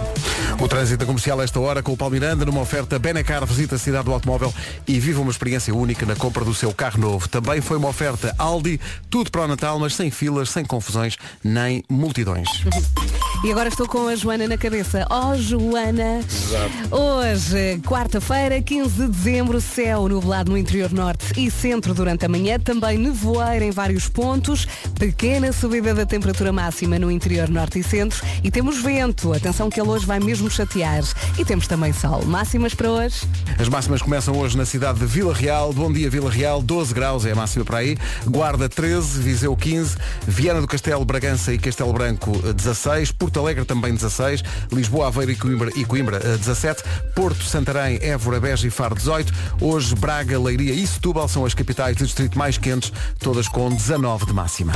O 0.61 0.67
trânsito 0.67 1.05
comercial 1.05 1.39
a 1.39 1.43
esta 1.43 1.59
hora 1.59 1.81
com 1.81 1.93
o 1.93 1.97
Paulo 1.97 2.13
Miranda, 2.13 2.45
numa 2.45 2.61
oferta 2.61 2.99
Benacar, 2.99 3.45
visita 3.45 3.75
a 3.75 3.79
cidade 3.79 4.05
do 4.05 4.13
automóvel 4.13 4.53
e 4.87 4.99
viva 4.99 5.19
uma 5.19 5.31
experiência 5.31 5.73
única 5.73 6.05
na 6.05 6.15
compra 6.15 6.45
do 6.45 6.53
seu 6.53 6.71
carro 6.73 6.99
novo. 6.99 7.27
Também 7.27 7.59
foi 7.59 7.77
uma 7.77 7.87
oferta 7.87 8.33
Aldi, 8.37 8.79
tudo 9.09 9.31
para 9.31 9.41
o 9.41 9.47
Natal, 9.47 9.79
mas 9.79 9.95
sem 9.95 10.11
filas, 10.11 10.49
sem 10.49 10.63
confusões, 10.63 11.17
nem 11.43 11.83
multidões. 11.89 12.47
E 13.45 13.51
agora 13.51 13.69
estou 13.69 13.87
com 13.87 14.07
a 14.07 14.15
Joana 14.15 14.47
na 14.47 14.57
cabeça. 14.57 15.05
Oh, 15.07 15.35
Joana! 15.37 16.19
Hoje, 16.89 17.79
quarta-feira, 17.85 18.59
15 18.59 18.89
de 18.89 19.07
dezembro, 19.07 19.61
céu 19.61 20.09
nublado 20.09 20.49
no 20.49 20.57
interior 20.57 20.91
norte 20.91 21.39
e 21.39 21.51
centro 21.51 21.93
durante 21.93 22.25
a 22.25 22.27
manhã, 22.27 22.59
também 22.59 22.97
nevoeiro 22.97 23.65
em 23.65 23.69
vários 23.69 24.09
pontos, 24.09 24.67
pequena 24.97 25.53
subida 25.53 25.93
da 25.93 26.07
temperatura 26.07 26.51
máxima 26.51 26.97
no 26.97 27.11
interior 27.11 27.47
norte 27.47 27.77
e 27.77 27.83
centro 27.83 28.25
e 28.43 28.49
temos 28.49 28.81
vento. 28.81 29.31
Atenção 29.31 29.69
que 29.69 29.79
ele 29.79 29.89
hoje 29.89 30.07
vai 30.07 30.19
mesmo 30.19 30.49
chatear. 30.49 31.03
E 31.37 31.45
temos 31.45 31.67
também 31.67 31.93
sol. 31.93 32.25
Máximas 32.25 32.73
para 32.73 32.89
hoje? 32.89 33.27
As 33.59 33.69
máximas 33.69 34.01
começam 34.01 34.35
hoje 34.35 34.57
na 34.57 34.65
cidade 34.65 34.97
de 34.97 35.05
Vila 35.05 35.35
Real. 35.35 35.71
Bom 35.71 35.93
dia, 35.93 36.09
Vila 36.09 36.31
Real. 36.31 36.63
12 36.63 36.95
graus 36.95 37.27
é 37.27 37.33
a 37.33 37.35
máxima 37.35 37.63
para 37.63 37.77
aí. 37.77 37.95
Guarda 38.25 38.67
13, 38.67 39.21
Viseu 39.21 39.55
15, 39.55 39.97
Viana 40.25 40.61
do 40.61 40.67
Castelo, 40.67 41.05
Bragança 41.05 41.53
e 41.53 41.59
Castelo 41.59 41.93
Branco 41.93 42.31
16, 42.53 43.11
Porto 43.11 43.34
Alegre 43.37 43.65
também 43.65 43.93
16, 43.93 44.43
Lisboa, 44.71 45.07
Aveiro 45.07 45.31
e 45.31 45.35
Coimbra, 45.35 45.69
e 45.75 45.85
Coimbra 45.85 46.17
eh, 46.17 46.37
17, 46.37 46.83
Porto, 47.15 47.43
Santarém, 47.43 47.99
Évora, 48.01 48.39
Beja 48.39 48.67
e 48.67 48.69
Faro 48.69 48.95
18. 48.95 49.33
Hoje 49.61 49.95
Braga, 49.95 50.39
Leiria 50.39 50.73
e 50.73 50.85
Setúbal 50.85 51.27
são 51.27 51.45
as 51.45 51.53
capitais 51.53 51.95
do 51.95 52.05
distrito 52.05 52.37
mais 52.37 52.57
quentes, 52.57 52.91
todas 53.19 53.47
com 53.47 53.69
19 53.69 54.25
de 54.25 54.33
máxima. 54.33 54.73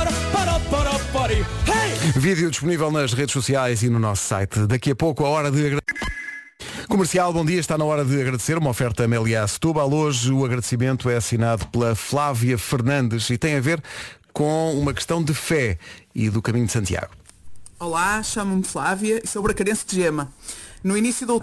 Vídeo 2.16 2.50
disponível 2.50 2.90
nas 2.90 3.12
redes 3.12 3.32
sociais 3.32 3.82
e 3.82 3.88
no 3.88 3.98
nosso 3.98 4.24
site. 4.24 4.66
Daqui 4.66 4.90
a 4.90 4.96
pouco 4.96 5.24
a 5.24 5.28
hora 5.28 5.50
de 5.50 5.78
Comercial, 6.88 7.32
bom 7.32 7.44
dia, 7.44 7.60
está 7.60 7.78
na 7.78 7.84
hora 7.84 8.04
de 8.04 8.20
agradecer 8.20 8.58
uma 8.58 8.70
oferta 8.70 9.04
Amélia 9.04 9.46
Setúbal. 9.46 9.92
Hoje 9.92 10.32
o 10.32 10.44
agradecimento 10.44 11.08
é 11.08 11.16
assinado 11.16 11.66
pela 11.68 11.94
Flávia 11.94 12.58
Fernandes 12.58 13.30
e 13.30 13.38
tem 13.38 13.54
a 13.54 13.60
ver 13.60 13.80
com 14.32 14.72
uma 14.76 14.92
questão 14.92 15.22
de 15.22 15.32
fé 15.32 15.78
e 16.12 16.28
do 16.28 16.42
caminho 16.42 16.66
de 16.66 16.72
Santiago. 16.72 17.19
Olá, 17.80 18.22
chamo-me 18.22 18.62
Flávia 18.62 19.22
e 19.24 19.26
sou 19.26 19.42
bracarense 19.42 19.86
de 19.86 19.96
Gema. 19.96 20.30
No 20.84 20.98
início 20.98 21.26
do 21.26 21.40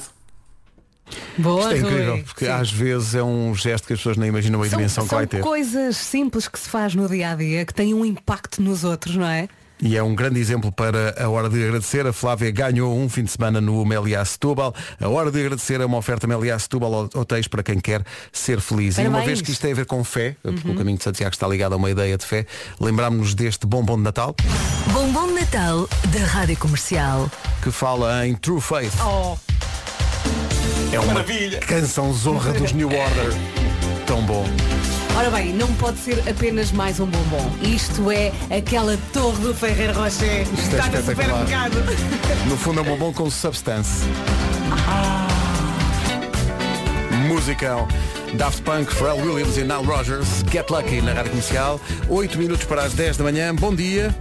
Boa, 1.36 1.62
Isto 1.62 1.74
é 1.74 1.78
incrível, 1.80 2.14
Rui. 2.16 2.24
porque 2.24 2.46
às 2.46 2.72
vezes 2.72 3.16
é 3.16 3.24
um 3.24 3.56
gesto 3.56 3.88
que 3.88 3.94
as 3.94 4.00
pessoas 4.00 4.18
nem 4.18 4.30
imaginam 4.30 4.62
a 4.62 4.70
São, 4.70 4.78
dimensão 4.78 5.04
que 5.06 5.10
são 5.10 5.18
vai 5.18 5.26
ter. 5.26 5.42
coisas 5.42 5.98
simples 5.98 6.48
que 6.48 6.60
se 6.60 6.70
faz 6.70 6.94
no 6.94 7.10
dia 7.10 7.32
a 7.32 7.36
dia 7.36 7.66
que 7.66 7.74
têm 7.74 7.92
um 7.94 8.06
impacto 8.06 8.62
nos 8.62 8.84
outros, 8.84 9.16
não 9.16 9.26
é? 9.26 9.48
E 9.80 9.96
é 9.96 10.02
um 10.02 10.16
grande 10.16 10.40
exemplo 10.40 10.72
para 10.72 11.16
a 11.24 11.30
hora 11.30 11.48
de 11.50 11.64
agradecer. 11.64 12.06
A 12.08 12.12
Flávia 12.14 12.50
ganhou 12.52 12.98
um 12.98 13.08
fim 13.08 13.24
de 13.24 13.32
semana 13.32 13.62
no 13.62 13.86
Meliá 13.86 14.26
Setúbal. 14.26 14.74
A 15.00 15.08
hora 15.08 15.32
de 15.32 15.40
agradecer 15.40 15.80
é 15.80 15.86
uma 15.86 15.98
oferta 15.98 16.26
Meliá 16.26 16.58
Setúbal 16.58 17.08
Hotéis 17.14 17.48
para 17.48 17.62
quem 17.62 17.80
quer 17.80 18.04
ser 18.32 18.60
feliz. 18.60 18.98
E 18.98 19.02
uma 19.02 19.10
Parabéns. 19.12 19.26
vez 19.28 19.42
que 19.42 19.52
isto 19.52 19.62
tem 19.62 19.72
a 19.72 19.76
ver 19.76 19.86
com 19.86 20.04
fé, 20.04 20.36
porque 20.42 20.68
Uhum. 20.68 20.74
o 20.74 20.78
caminho 20.78 20.98
de 20.98 21.04
Santiago 21.04 21.34
está 21.34 21.48
ligado 21.48 21.74
a 21.74 21.76
uma 21.76 21.92
ideia 21.92 22.18
de 22.18 22.26
fé, 22.26 22.46
lembrámos-nos 22.80 23.36
deste 23.36 23.68
bombom 23.68 23.98
de 23.98 24.04
Natal, 24.04 24.36
Bombom 24.92 25.28
de 25.28 25.34
Natal 25.42 25.88
da 26.12 26.26
Rádio 26.26 26.58
Comercial. 26.58 27.30
que 27.62 27.70
fala 27.70 28.26
em 28.26 28.34
True 28.36 28.60
Faith. 28.62 28.94
Oh. 29.06 29.38
É 30.92 31.00
uma 31.00 31.24
canção 31.68 32.12
zorra 32.14 32.52
dos 32.54 32.72
New 32.72 32.88
Order. 32.88 33.34
Tão 34.08 34.22
bom. 34.26 34.46
Ora 35.18 35.32
bem, 35.32 35.52
não 35.52 35.68
pode 35.76 35.98
ser 35.98 36.24
apenas 36.30 36.72
mais 36.72 37.00
um 37.00 37.08
bombom. 37.08 37.50
Isto 37.64 38.12
é 38.12 38.32
aquela 38.56 38.96
torre 39.12 39.42
do 39.42 39.54
Ferreiro 39.54 39.94
Rocher. 39.94 40.42
Isto 40.44 40.76
é 40.76 40.80
Está 40.80 40.88
no 40.90 41.00
espetacular. 41.00 41.46
supermercado. 41.48 42.48
No 42.48 42.56
fundo 42.58 42.80
é 42.80 42.84
um 42.84 42.86
bombom 42.86 43.12
com 43.14 43.30
substance. 43.30 44.04
Musicão. 47.28 47.88
Daft 48.36 48.62
Punk, 48.62 48.94
Pharrell 48.94 49.26
Williams 49.26 49.58
e 49.58 49.62
Nile 49.62 49.86
Rogers. 49.86 50.44
Get 50.52 50.70
Lucky 50.70 51.02
na 51.02 51.14
Rádio 51.14 51.32
Comercial. 51.32 51.82
8 52.10 52.38
minutos 52.38 52.66
para 52.66 52.84
as 52.84 52.94
10 52.94 53.18
da 53.18 53.24
manhã. 53.24 53.56
Bom 53.56 53.74
dia. 53.74 54.14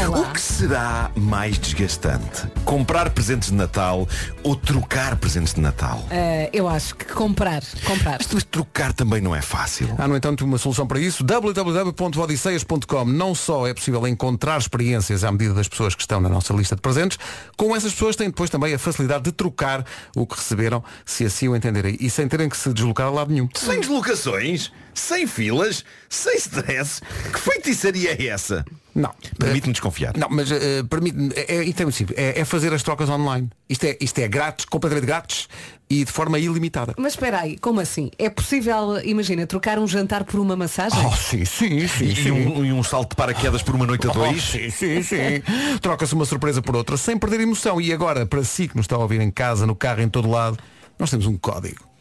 O 0.00 0.32
que 0.32 0.40
será 0.40 1.10
mais 1.14 1.58
desgastante? 1.58 2.46
Comprar 2.64 3.10
presentes 3.10 3.50
de 3.50 3.54
Natal 3.54 4.08
ou 4.42 4.56
trocar 4.56 5.16
presentes 5.16 5.54
de 5.54 5.60
Natal? 5.60 6.04
Ah, 6.10 6.48
eu 6.52 6.66
acho 6.66 6.96
que 6.96 7.04
comprar. 7.04 7.62
Comprar. 7.84 8.18
Mas 8.32 8.44
trocar 8.44 8.92
também 8.92 9.20
não 9.20 9.34
é 9.36 9.42
fácil. 9.42 9.94
Há, 9.98 10.08
no 10.08 10.16
entanto, 10.16 10.44
uma 10.44 10.58
solução 10.58 10.86
para 10.86 10.98
isso. 10.98 11.22
www.odisseias.com 11.22 13.04
Não 13.04 13.34
só 13.34 13.66
é 13.66 13.74
possível 13.74 14.06
encontrar 14.08 14.58
experiências 14.58 15.24
à 15.24 15.30
medida 15.30 15.54
das 15.54 15.68
pessoas 15.68 15.94
que 15.94 16.00
estão 16.00 16.20
na 16.20 16.28
nossa 16.28 16.52
lista 16.54 16.74
de 16.74 16.80
presentes, 16.80 17.18
como 17.56 17.76
essas 17.76 17.92
pessoas 17.92 18.16
têm 18.16 18.28
depois 18.28 18.50
também 18.50 18.74
a 18.74 18.78
facilidade 18.78 19.24
de 19.24 19.32
trocar 19.32 19.84
o 20.16 20.26
que 20.26 20.36
receberam, 20.36 20.82
se 21.04 21.24
assim 21.24 21.48
o 21.48 21.54
entenderem, 21.54 21.96
e 22.00 22.10
sem 22.10 22.26
terem 22.26 22.48
que 22.48 22.56
se 22.56 22.72
deslocar 22.72 23.06
a 23.06 23.10
lado 23.10 23.30
nenhum. 23.30 23.48
Sem 23.54 23.78
deslocações, 23.80 24.72
sem 24.94 25.26
filas, 25.26 25.84
sem 26.08 26.36
stress. 26.36 27.00
Que 27.32 27.38
feitiçaria 27.38 28.16
é 28.18 28.26
essa? 28.26 28.64
Não. 28.94 29.10
Permite-me 29.38 29.72
desconfiar. 29.72 30.14
Não, 30.16 30.28
mas 30.30 30.50
eh, 30.50 30.82
permite 30.88 31.16
é, 31.34 31.56
é, 31.56 31.68
é 31.68 31.90
simples. 31.90 32.18
É, 32.18 32.40
é 32.40 32.44
fazer 32.44 32.72
as 32.74 32.82
trocas 32.82 33.08
online. 33.08 33.48
Isto 33.68 33.84
é, 33.84 33.96
isto 34.00 34.18
é 34.18 34.28
grátis, 34.28 34.66
completamente 34.66 35.06
grátis 35.06 35.48
e 35.88 36.04
de 36.04 36.12
forma 36.12 36.38
ilimitada. 36.38 36.94
Mas 36.98 37.14
espera 37.14 37.40
aí, 37.40 37.58
como 37.58 37.80
assim? 37.80 38.10
É 38.18 38.28
possível, 38.28 39.00
imagina, 39.02 39.46
trocar 39.46 39.78
um 39.78 39.86
jantar 39.86 40.24
por 40.24 40.38
uma 40.40 40.56
massagem? 40.56 40.98
Oh, 41.06 41.12
sim, 41.16 41.44
sim, 41.44 41.86
sim. 41.88 42.04
E, 42.06 42.30
um, 42.30 42.64
e 42.64 42.72
um 42.72 42.82
salto 42.82 43.10
de 43.10 43.16
paraquedas 43.16 43.62
por 43.62 43.74
uma 43.74 43.86
noite 43.86 44.06
a 44.06 44.10
Oh, 44.10 44.14
dois? 44.14 44.42
sim, 44.42 44.70
sim, 44.70 45.02
sim. 45.02 45.42
Troca-se 45.80 46.14
uma 46.14 46.24
surpresa 46.24 46.60
por 46.60 46.76
outra 46.76 46.96
sem 46.96 47.16
perder 47.18 47.40
emoção. 47.40 47.80
E 47.80 47.92
agora, 47.92 48.26
para 48.26 48.44
si 48.44 48.68
que 48.68 48.76
nos 48.76 48.84
está 48.84 48.96
a 48.96 48.98
ouvir 48.98 49.20
em 49.20 49.30
casa, 49.30 49.66
no 49.66 49.74
carro, 49.74 50.02
em 50.02 50.08
todo 50.08 50.28
lado, 50.30 50.58
nós 50.98 51.10
temos 51.10 51.26
um 51.26 51.36
código. 51.36 51.91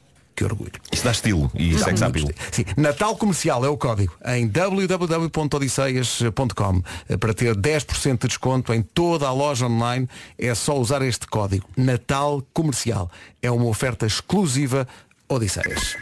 Que 0.42 0.46
orgulho. 0.46 0.72
Isso 0.92 1.04
dá 1.04 1.12
estilo 1.12 1.52
e 1.54 1.76
Dá 1.76 1.86
sex 1.86 2.02
appeal. 2.02 2.28
Sim, 2.52 2.66
Natal 2.76 3.16
Comercial 3.16 3.64
é 3.64 3.70
o 3.70 3.78
código 3.78 4.12
em 4.26 4.48
www.odisseias.com 4.48 6.82
Eh, 7.08 7.16
para 7.16 7.32
ter 7.32 7.56
10% 7.56 8.22
de 8.22 8.28
desconto 8.28 8.74
em 8.74 8.82
toda 8.82 9.28
a 9.28 9.32
loja 9.32 9.68
online 9.68 10.10
é 10.40 10.56
só 10.56 10.80
usar 10.80 11.04
este 11.04 11.28
código. 11.28 11.70
Natal 11.78 12.42
Comercial. 12.54 13.12
É 13.40 13.52
uma 13.52 13.66
oferta 13.66 14.08
exclusiva 14.08 14.88
Odisseias. 15.30 15.96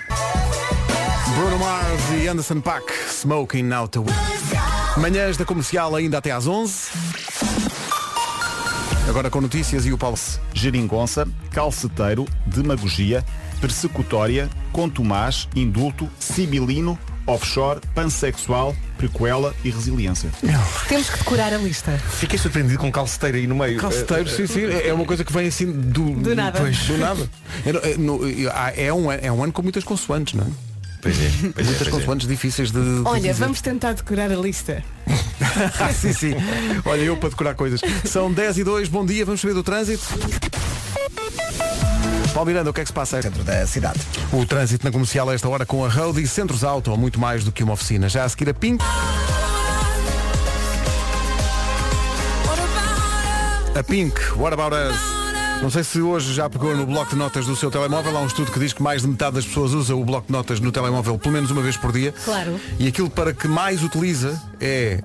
Bruno 1.36 1.60
Mars 1.60 2.02
e 2.24 2.30
Anderson 2.30 2.62
Paak 2.62 2.86
Smoking 3.10 3.74
Out 3.74 3.92
the 3.92 4.00
Wind. 4.00 4.16
Manhãs 4.98 5.36
da 5.36 5.44
Comercial 5.44 5.96
ainda 5.96 6.18
até 6.18 6.32
às 6.32 6.48
11 6.48 6.92
Agora 9.10 9.30
com 9.30 9.42
notícias 9.42 9.86
e 9.88 9.92
o 9.92 9.98
Paulo. 9.98 10.18
Geringonça, 10.54 11.28
calceteiro, 11.52 12.26
demagogia, 12.46 13.26
persecutória, 13.60 14.50
contumaz, 14.72 15.48
indulto, 15.56 16.10
sibilino, 16.20 16.98
offshore, 17.28 17.80
pansexual, 17.94 18.76
prequela 18.98 19.54
e 19.64 19.70
resiliência. 19.70 20.30
Temos 20.88 21.10
que 21.10 21.18
decorar 21.20 21.54
a 21.54 21.58
lista. 21.58 21.98
Fiquei 22.18 22.40
surpreendido 22.40 22.80
com 22.80 22.92
calceteiro 22.92 23.38
aí 23.38 23.46
no 23.48 23.56
meio. 23.56 23.80
Calceteiro, 23.80 24.28
sim, 24.30 24.48
sim, 24.48 24.62
é 24.66 24.92
uma 24.94 25.06
coisa 25.06 25.24
que 25.24 25.32
vem 25.32 25.48
assim 25.48 25.72
do, 25.72 26.10
Do 26.12 26.36
nada. 26.36 26.60
Pois, 26.60 26.78
do 26.86 26.98
nada. 26.98 27.30
É, 27.66 27.98
no- 27.98 28.22
é, 28.28 28.86
é 28.88 28.94
um, 28.94 29.10
ano- 29.12 29.20
é 29.24 29.32
um 29.32 29.44
ano 29.44 29.54
com 29.54 29.62
muitas 29.62 29.84
consoantes, 29.84 30.34
não 30.34 30.46
é? 30.46 30.48
Pois 31.02 31.16
é, 31.18 31.30
pois 31.54 31.66
é, 31.66 31.70
muitas 31.70 31.88
é. 31.88 31.92
consoantes 31.92 32.28
difíceis 32.28 32.72
de, 32.72 32.82
de 32.82 33.02
Olha, 33.06 33.22
dizer. 33.22 33.34
vamos 33.36 33.62
tentar 33.62 33.94
decorar 33.94 34.32
a 34.32 34.36
lista. 34.36 34.84
Ah, 35.80 35.92
sim, 35.94 36.14
sim. 36.14 36.34
Olha, 36.86 37.02
eu 37.02 37.16
para 37.18 37.30
decorar 37.30 37.56
coisas. 37.56 37.80
São 38.06 38.32
10 38.32 38.60
e 38.60 38.64
2, 38.64 38.90
bom 38.90 39.06
dia, 39.06 39.26
vamos 39.26 39.40
saber 39.42 39.54
do 39.54 39.64
trânsito. 39.64 40.04
Paulo 42.34 42.48
Miranda, 42.48 42.70
o 42.70 42.74
que 42.74 42.82
é 42.82 42.84
que 42.84 42.88
se 42.90 42.94
passa 42.94 43.18
aí? 43.18 43.24
Dentro 43.24 43.44
da 43.44 43.66
cidade. 43.66 44.00
O 44.32 44.46
trânsito 44.46 44.86
na 44.86 44.92
comercial 44.92 45.30
a 45.30 45.34
esta 45.34 45.50
hora 45.50 45.66
com 45.66 45.84
a 45.84 45.90
Road 45.90 46.22
e 46.22 46.28
Centros 46.28 46.64
Auto, 46.64 46.96
muito 46.98 47.20
mais 47.20 47.44
do 47.44 47.52
que 47.52 47.64
uma 47.64 47.74
oficina. 47.74 48.08
Já 48.08 48.24
a 48.24 48.30
seguir 48.30 48.50
a 48.50 48.54
Pink. 48.54 48.84
A 53.78 53.84
Pink, 53.84 54.20
What 54.36 54.54
About 54.54 54.76
Us? 54.76 54.98
Não 55.62 55.70
sei 55.70 55.84
se 55.84 56.00
hoje 56.02 56.34
já 56.34 56.50
pegou 56.50 56.74
no 56.76 56.86
bloco 56.86 57.10
de 57.12 57.18
notas 57.18 57.46
do 57.46 57.54
seu 57.56 57.70
telemóvel. 57.70 58.16
Há 58.16 58.22
um 58.22 58.28
estudo 58.28 58.50
que 58.52 58.60
diz 58.60 58.72
que 58.72 58.82
mais 58.82 59.02
de 59.02 59.10
metade 59.10 59.36
das 59.36 59.46
pessoas 59.46 59.74
usa 59.74 59.94
o 59.94 60.06
bloco 60.06 60.28
de 60.28 60.32
notas 60.32 60.60
no 60.62 60.72
telemóvel 60.72 61.18
pelo 61.20 61.34
menos 61.34 61.52
uma 61.52 61.62
vez 61.62 61.76
por 61.76 61.92
dia. 61.92 62.14
Claro. 62.24 62.58
E 62.80 62.88
aquilo 62.88 63.10
para 63.10 63.34
que 63.34 63.48
mais 63.48 63.84
utiliza 63.84 64.42
é, 64.62 65.02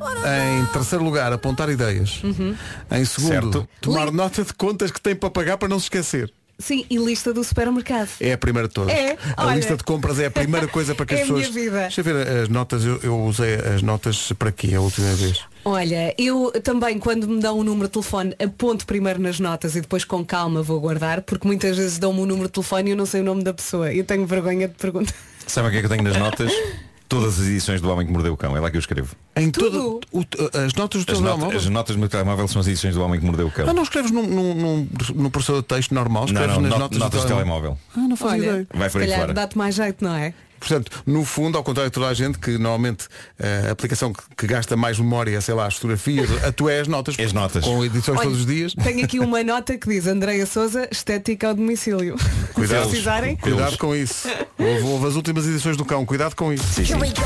em 0.61 0.67
terceiro 0.67 1.03
lugar, 1.05 1.33
apontar 1.33 1.69
ideias. 1.69 2.23
Uhum. 2.23 2.55
Em 2.93 3.05
segundo, 3.05 3.33
Certo. 3.33 3.69
tomar 3.81 4.13
nota 4.13 4.45
de 4.45 4.55
contas 4.55 4.93
que 4.93 5.01
tem 5.01 5.17
para 5.17 5.29
pagar 5.31 5.57
para 5.57 5.69
não 5.69 5.79
se 5.81 5.87
esquecer. 5.87 6.33
Sim, 6.59 6.85
e 6.89 6.97
lista 6.97 7.33
do 7.33 7.43
supermercado. 7.43 8.09
É 8.21 8.33
a 8.33 8.39
primeira 8.39 8.69
de 8.69 8.75
todas. 8.75 8.95
É, 8.95 9.17
a 9.37 9.47
olha. 9.47 9.57
lista 9.57 9.77
de 9.77 9.83
compras 9.85 10.19
é 10.21 10.27
a 10.27 10.31
primeira 10.31 10.69
coisa 10.69 10.95
para 10.95 11.05
que 11.05 11.15
É 11.15 11.23
as 11.23 11.29
minha 11.29 11.39
pessoas. 11.41 11.55
vida. 11.55 11.81
Deixa 11.81 12.01
eu 12.01 12.05
ver 12.05 12.29
as 12.43 12.49
notas, 12.49 12.85
eu, 12.85 13.01
eu 13.03 13.21
usei 13.25 13.55
as 13.57 13.83
notas 13.83 14.33
para 14.39 14.49
aqui 14.51 14.75
a 14.75 14.81
última 14.81 15.13
vez. 15.15 15.41
Olha, 15.65 16.15
eu 16.19 16.53
também 16.63 16.99
quando 16.99 17.27
me 17.27 17.41
dão 17.41 17.59
um 17.59 17.65
número 17.65 17.89
de 17.89 17.93
telefone 17.93 18.35
aponto 18.39 18.87
primeiro 18.87 19.21
nas 19.21 19.41
notas 19.41 19.75
e 19.75 19.81
depois 19.81 20.05
com 20.05 20.25
calma 20.25 20.63
vou 20.63 20.79
guardar, 20.81 21.23
porque 21.23 21.47
muitas 21.47 21.77
vezes 21.77 21.99
dão-me 21.99 22.21
um 22.21 22.27
número 22.27 22.47
de 22.49 22.53
telefone 22.53 22.91
e 22.91 22.93
eu 22.93 22.97
não 22.97 23.07
sei 23.07 23.21
o 23.21 23.25
nome 23.25 23.43
da 23.43 23.53
pessoa. 23.53 23.93
E 23.93 23.99
eu 23.99 24.05
tenho 24.05 24.27
vergonha 24.27 24.69
de 24.69 24.75
perguntar. 24.75 25.15
Sabe 25.47 25.69
o 25.69 25.71
que 25.71 25.79
é 25.79 25.81
que 25.81 25.87
eu 25.87 25.91
tenho 25.91 26.03
nas 26.05 26.17
notas? 26.17 26.53
Todas 27.07 27.39
as 27.39 27.47
edições 27.47 27.81
do 27.81 27.91
Homem 27.91 28.07
que 28.07 28.13
Mordeu 28.13 28.33
o 28.33 28.37
Cão, 28.37 28.57
é 28.57 28.61
lá 28.61 28.71
que 28.71 28.77
eu 28.77 28.81
escrevo. 28.81 29.15
Em 29.37 29.51
Tudo? 29.51 30.01
todo 30.01 30.07
o- 30.11 30.59
as 30.59 30.73
notas 30.75 31.05
do 31.05 31.13
As, 31.13 31.19
teu 31.19 31.21
not- 31.21 31.35
telemóvel? 31.37 31.59
as 31.59 31.67
notas 31.69 31.97
do 31.97 32.01
meu 32.01 32.09
telemóvel 32.09 32.49
são 32.49 32.61
as 32.61 32.67
edições 32.67 32.95
do 32.95 33.03
Homem 33.03 33.21
que 33.21 33.27
Mordeu 33.27 33.47
o 33.47 33.51
Cão. 33.51 33.69
Ah, 33.69 33.73
não 33.75 33.83
escreves 33.83 34.11
num, 34.11 34.27
num, 34.27 34.55
num, 34.55 34.89
num 35.15 35.31
processador 35.31 35.63
de 35.63 35.69
texto 35.69 35.95
normal, 35.95 36.23
não, 36.23 36.33
escreves 36.33 36.55
não, 36.55 36.63
nas 36.63 36.71
not- 36.71 36.81
notas, 36.81 36.99
notas 36.99 37.21
do 37.21 37.27
do 37.29 37.35
telemóvel. 37.35 37.79
Ah, 37.95 38.01
não 38.01 38.17
fazia 38.17 38.37
Olha, 38.39 38.47
ideia. 38.63 38.67
Vai 38.75 38.89
por 38.91 38.93
se 38.93 38.99
aí 38.99 39.05
calhar 39.05 39.21
fora. 39.21 39.35
dá-te 39.35 39.59
mais 39.59 39.75
jeito, 39.75 40.03
não 40.03 40.15
é? 40.15 40.35
Portanto, 40.67 41.03
no 41.05 41.27
fundo, 41.27 41.59
ao 41.59 41.63
contrário 41.63 41.91
de 41.91 41.95
toda 41.95 42.09
a 42.09 42.15
gente, 42.15 42.39
que 42.39 42.53
normalmente 42.53 43.07
eh, 43.39 43.67
a 43.69 43.73
aplicação 43.73 44.15
que, 44.15 44.23
que 44.35 44.47
gasta 44.47 44.75
mais 44.77 44.99
memória, 44.99 45.39
sei 45.43 45.53
lá, 45.55 45.67
as 45.67 45.75
fotografias, 45.75 46.31
a 46.43 46.51
tu 46.51 46.71
é 46.71 46.81
as 46.81 46.89
notas. 46.89 47.17
As 47.19 47.33
notas. 47.35 47.63
Com 47.65 47.85
edições 47.85 48.19
Olha, 48.19 48.29
todos 48.29 48.41
os 48.41 48.47
dias. 48.47 48.73
Tenho 48.75 49.05
aqui 49.05 49.21
uma 49.21 49.43
nota 49.45 49.77
que 49.77 49.87
diz 49.89 50.07
Andreia 50.07 50.47
Souza, 50.47 50.89
estética 50.91 51.49
ao 51.49 51.55
domicílio. 51.55 52.17
Cuidado, 52.55 52.85
Se 52.85 52.89
precisarem. 52.89 53.37
cuidado 53.37 53.77
com 53.77 53.95
isso. 53.95 54.27
Houve, 54.59 54.83
houve 54.85 55.07
as 55.07 55.17
últimas 55.17 55.47
edições 55.47 55.77
do 55.77 55.85
cão, 55.85 56.07
cuidado 56.07 56.35
com 56.35 56.51
isso. 56.51 56.65
Sim, 56.65 56.87
sim. 56.87 56.95
What's 56.95 57.13
up? 57.21 57.25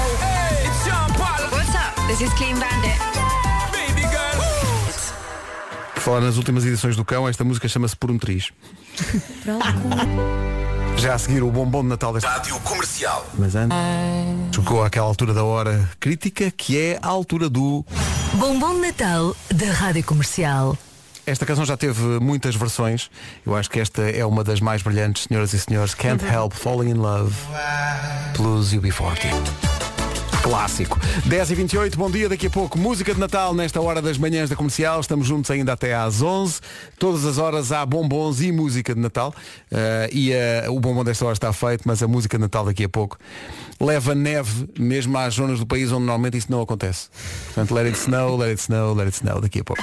This 2.08 2.20
is 2.20 2.32
Clean 2.34 2.58
Bandit. 2.58 2.98
Por 5.94 6.00
falar 6.00 6.20
nas 6.22 6.36
últimas 6.36 6.64
edições 6.64 6.96
do 6.96 7.04
cão, 7.04 7.28
esta 7.28 7.44
música 7.44 7.68
chama-se 7.68 7.94
Por 7.94 8.10
um 8.10 8.18
Triz. 8.18 8.50
Já 10.98 11.14
a 11.14 11.18
seguir 11.18 11.44
o 11.44 11.50
bombom 11.50 11.82
de 11.82 11.88
Natal 11.90 12.12
desta. 12.12 12.28
Rádio 12.28 12.58
Comercial. 12.60 13.24
Mas 13.38 13.54
antes, 13.54 13.76
chegou 14.52 14.82
àquela 14.82 15.06
altura 15.06 15.32
da 15.32 15.44
hora 15.44 15.88
crítica, 16.00 16.50
que 16.50 16.76
é 16.76 16.98
a 17.00 17.06
altura 17.06 17.48
do. 17.48 17.86
Bombom 18.34 18.74
de 18.74 18.80
Natal 18.80 19.36
da 19.54 19.66
Rádio 19.66 20.02
Comercial. 20.02 20.76
Esta 21.24 21.46
canção 21.46 21.64
já 21.64 21.76
teve 21.76 22.02
muitas 22.18 22.56
versões. 22.56 23.10
Eu 23.46 23.54
acho 23.54 23.70
que 23.70 23.78
esta 23.78 24.02
é 24.02 24.24
uma 24.24 24.42
das 24.42 24.60
mais 24.60 24.82
brilhantes, 24.82 25.24
senhoras 25.28 25.52
e 25.52 25.60
senhores. 25.60 25.94
Can't 25.94 26.24
Help 26.24 26.52
Falling 26.52 26.90
in 26.90 26.94
Love. 26.94 27.34
Plus 28.34 28.72
UB40. 28.72 29.97
Clássico. 30.42 30.98
10 31.26 31.50
e 31.50 31.54
28 31.54 31.98
bom 31.98 32.10
dia. 32.10 32.28
Daqui 32.28 32.46
a 32.46 32.50
pouco, 32.50 32.78
música 32.78 33.12
de 33.12 33.20
Natal 33.20 33.54
nesta 33.54 33.80
hora 33.80 34.00
das 34.00 34.16
manhãs 34.16 34.48
da 34.48 34.56
comercial. 34.56 35.00
Estamos 35.00 35.26
juntos 35.26 35.50
ainda 35.50 35.72
até 35.72 35.94
às 35.94 36.22
11. 36.22 36.60
Todas 36.98 37.24
as 37.24 37.38
horas 37.38 37.72
há 37.72 37.84
bombons 37.84 38.40
e 38.40 38.52
música 38.52 38.94
de 38.94 39.00
Natal. 39.00 39.34
Eh, 39.70 40.10
e 40.12 40.32
eh, 40.32 40.66
o 40.68 40.80
bombom 40.80 41.04
desta 41.04 41.24
hora 41.24 41.34
está 41.34 41.52
feito, 41.52 41.82
mas 41.86 42.02
a 42.02 42.08
música 42.08 42.36
de 42.36 42.42
Natal 42.42 42.64
daqui 42.64 42.84
a 42.84 42.88
pouco 42.88 43.18
leva 43.80 44.14
neve 44.14 44.68
mesmo 44.78 45.16
às 45.18 45.34
zonas 45.34 45.58
do 45.58 45.66
país 45.66 45.92
onde 45.92 46.06
normalmente 46.06 46.38
isso 46.38 46.50
não 46.50 46.60
acontece. 46.60 47.08
Portanto, 47.46 47.74
let 47.74 47.86
it 47.86 47.98
snow, 47.98 48.36
let 48.36 48.50
it 48.50 48.60
snow, 48.60 48.94
let 48.94 49.06
it 49.06 49.16
snow 49.16 49.40
daqui 49.40 49.60
a 49.60 49.64
pouco. 49.64 49.82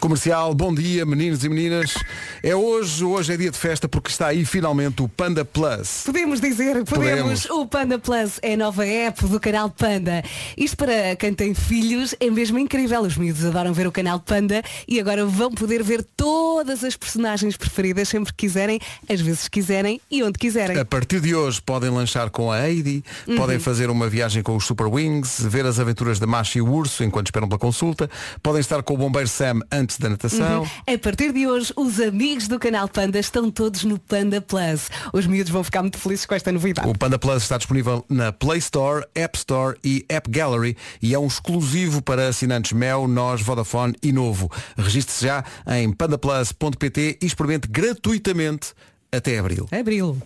Comercial, 0.00 0.52
bom 0.54 0.74
dia, 0.74 1.06
meninos 1.06 1.42
e 1.42 1.48
meninas. 1.48 1.94
É 2.42 2.54
hoje, 2.54 3.02
hoje 3.02 3.32
é 3.32 3.36
dia 3.36 3.50
de 3.50 3.56
festa 3.56 3.88
porque 3.88 4.10
está 4.10 4.26
aí 4.28 4.44
finalmente 4.44 5.00
o 5.02 5.08
Panda 5.08 5.42
Plus. 5.44 6.02
Podemos 6.04 6.38
dizer, 6.40 6.84
podemos. 6.84 7.46
Podemos. 7.46 7.50
O 7.50 7.66
Panda 7.66 7.98
Plus 7.98 8.38
é 8.42 8.54
a 8.54 8.56
nova 8.58 8.84
app 8.86 9.26
do 9.26 9.40
canal 9.40 9.70
Panda. 9.70 10.22
Isto 10.56 10.76
para 10.76 11.16
quem 11.16 11.32
tem 11.32 11.54
filhos 11.54 12.14
é 12.20 12.28
mesmo 12.28 12.58
incrível. 12.58 13.00
Os 13.02 13.16
miúdos 13.16 13.44
adoram 13.44 13.72
ver 13.72 13.86
o 13.86 13.92
canal 13.92 14.20
Panda 14.20 14.62
e 14.86 15.00
agora 15.00 15.24
vão 15.24 15.50
poder 15.50 15.82
ver 15.82 16.04
todas 16.16 16.84
as 16.84 16.94
personagens 16.94 17.56
preferidas 17.56 18.08
sempre 18.08 18.32
que 18.32 18.46
quiserem, 18.46 18.78
às 19.08 19.20
vezes 19.20 19.44
que 19.44 19.60
quiserem 19.60 20.00
e 20.10 20.22
onde 20.22 20.38
quiserem. 20.38 20.78
A 20.78 20.84
partir 20.84 21.20
de 21.20 21.34
hoje 21.34 21.62
podem 21.62 21.88
lanchar 21.90 22.28
com 22.30 22.52
a 22.52 22.68
Heidi, 22.68 23.02
Uhum. 23.26 23.36
podem 23.36 23.58
fazer 23.58 23.88
uma 23.88 24.08
viagem 24.08 24.42
com 24.42 24.54
os 24.56 24.66
Super 24.66 24.86
Wings, 24.86 25.40
ver 25.40 25.64
as 25.64 25.78
aventuras 25.80 26.18
da 26.18 26.26
Macha 26.26 26.58
e 26.58 26.62
o 26.62 26.70
Urso 26.70 27.02
enquanto 27.02 27.26
esperam 27.28 27.48
pela 27.48 27.58
consulta, 27.58 28.10
podem 28.42 28.60
estar 28.60 28.82
com 28.82 28.94
o 28.94 28.96
Bombeiro 28.98 29.28
Sam 29.28 29.60
antes 29.76 29.98
da 29.98 30.08
natação. 30.08 30.62
Uhum. 30.62 30.94
A 30.94 30.98
partir 30.98 31.32
de 31.32 31.46
hoje, 31.46 31.72
os 31.76 32.00
amigos 32.00 32.48
do 32.48 32.58
canal 32.58 32.88
Panda 32.88 33.18
estão 33.18 33.50
todos 33.50 33.84
no 33.84 33.98
Panda 33.98 34.40
Plus. 34.40 34.90
Os 35.12 35.26
miúdos 35.26 35.52
vão 35.52 35.62
ficar 35.62 35.82
muito 35.82 35.98
felizes 35.98 36.26
com 36.26 36.34
esta 36.34 36.50
novidade. 36.50 36.88
O 36.88 36.96
Panda 36.96 37.18
Plus 37.18 37.42
está 37.42 37.56
disponível 37.56 38.04
na 38.08 38.32
Play 38.32 38.58
Store, 38.58 39.04
App 39.14 39.36
Store 39.38 39.76
e 39.84 40.04
App 40.08 40.30
Gallery 40.30 40.76
e 41.00 41.14
é 41.14 41.18
um 41.18 41.26
exclusivo 41.26 42.02
para 42.02 42.28
assinantes 42.28 42.72
Mel, 42.72 43.06
Nós, 43.06 43.40
Vodafone 43.40 43.94
e 44.02 44.12
Novo. 44.12 44.50
Registre-se 44.76 45.24
já 45.26 45.44
em 45.66 45.92
pandaplus.pt 45.92 47.18
e 47.20 47.26
experimente 47.26 47.68
gratuitamente 47.68 48.72
até 49.12 49.38
abril. 49.38 49.68
Abril. 49.70 50.20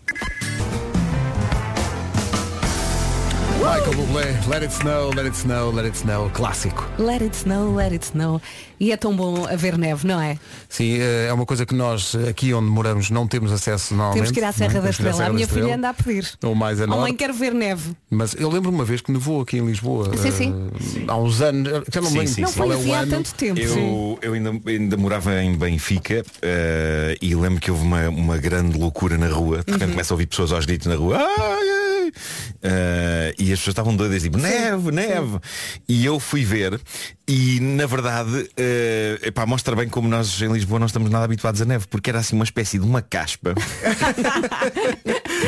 Michael 3.72 3.94
Bublé, 3.94 4.24
Let 4.48 4.62
It 4.64 4.72
Snow, 4.74 5.10
Let 5.14 5.26
It 5.26 5.36
Snow, 5.36 5.70
Let 5.72 5.84
It 5.86 5.96
Snow, 5.96 6.28
clássico. 6.34 6.84
Let 6.98 7.22
it 7.22 7.36
snow, 7.36 7.72
let 7.76 7.92
it 7.92 8.04
snow. 8.04 8.40
E 8.80 8.90
é 8.90 8.96
tão 8.96 9.14
bom 9.14 9.46
haver 9.46 9.78
neve, 9.78 10.06
não 10.08 10.20
é? 10.20 10.38
Sim, 10.68 10.98
eh, 10.98 11.26
é 11.28 11.32
uma 11.32 11.46
coisa 11.46 11.64
que 11.64 11.72
nós 11.74 12.16
aqui 12.28 12.52
onde 12.52 12.66
moramos 12.68 13.10
não 13.10 13.28
temos 13.28 13.52
acesso 13.52 13.94
normalmente. 13.94 14.16
Temos 14.24 14.30
que 14.32 14.40
ir 14.40 14.44
à 14.44 14.50
Serra 14.52 14.72
não 14.72 14.80
é? 14.80 14.82
da 14.82 14.90
Estrela. 14.90 15.12
Serra 15.14 15.28
A 15.28 15.32
minha 15.32 15.44
Estrela. 15.44 15.66
filha 15.66 15.76
anda 15.76 15.88
a 15.90 15.94
pedir. 15.94 16.28
Ou 16.42 16.54
mais 16.54 16.80
a 16.80 16.84
A 16.84 16.86
mãe 16.88 16.98
norte. 16.98 17.14
quer 17.14 17.32
ver 17.32 17.54
neve. 17.54 17.92
Mas 18.10 18.34
eu 18.34 18.50
lembro 18.50 18.70
uma 18.70 18.84
vez 18.84 19.00
que 19.02 19.12
nevou 19.12 19.40
aqui 19.42 19.58
em 19.58 19.64
Lisboa. 19.66 20.10
Sim, 20.16 20.28
eh, 20.28 20.32
sim. 20.32 21.04
Há 21.06 21.16
uns 21.16 21.40
anos. 21.40 21.70
Já 21.92 22.00
não 22.00 22.10
me 22.10 22.12
Sim, 22.12 22.18
lembro 22.18 22.34
sim, 22.34 22.40
Não 22.40 22.48
sim. 22.48 22.58
foi 22.58 22.70
é 22.70 22.74
assim 22.74 22.94
há 22.94 22.98
ano. 23.00 23.10
tanto 23.12 23.34
tempo. 23.34 23.60
Eu, 23.60 24.18
eu 24.20 24.32
ainda, 24.32 24.50
ainda 24.66 24.96
morava 24.96 25.40
em 25.42 25.54
Benfica 25.56 26.24
eh, 26.42 27.16
e 27.22 27.34
lembro 27.36 27.60
que 27.60 27.70
houve 27.70 27.84
uma, 27.84 28.08
uma 28.08 28.36
grande 28.36 28.76
loucura 28.76 29.16
na 29.16 29.28
rua. 29.28 29.58
De 29.64 29.70
repente 29.72 29.84
Uhum. 29.84 29.90
começa 29.92 30.12
a 30.12 30.14
ouvir 30.14 30.26
pessoas 30.26 30.50
aos 30.50 30.64
gritos 30.66 30.88
na 30.88 30.96
rua. 30.96 31.18
Ai, 31.18 31.79
Eh, 32.62 33.34
e 33.38 33.52
as 33.52 33.58
pessoas 33.58 33.72
estavam 33.72 33.94
doidas, 33.94 34.22
tipo, 34.22 34.38
neve, 34.38 34.90
neve. 34.90 35.38
E 35.88 36.04
eu 36.04 36.18
fui 36.20 36.44
ver 36.44 36.80
e 37.32 37.60
na 37.60 37.86
verdade 37.86 38.50
eh, 38.56 39.20
epá, 39.22 39.46
mostra 39.46 39.76
bem 39.76 39.88
como 39.88 40.08
nós 40.08 40.42
em 40.42 40.52
Lisboa 40.52 40.80
não 40.80 40.86
estamos 40.86 41.08
nada 41.10 41.24
habituados 41.24 41.62
a 41.62 41.64
neve, 41.64 41.86
porque 41.86 42.10
era 42.10 42.18
assim 42.18 42.34
uma 42.34 42.44
espécie 42.44 42.76
de 42.76 42.84
uma 42.84 43.00
caspa. 43.02 43.54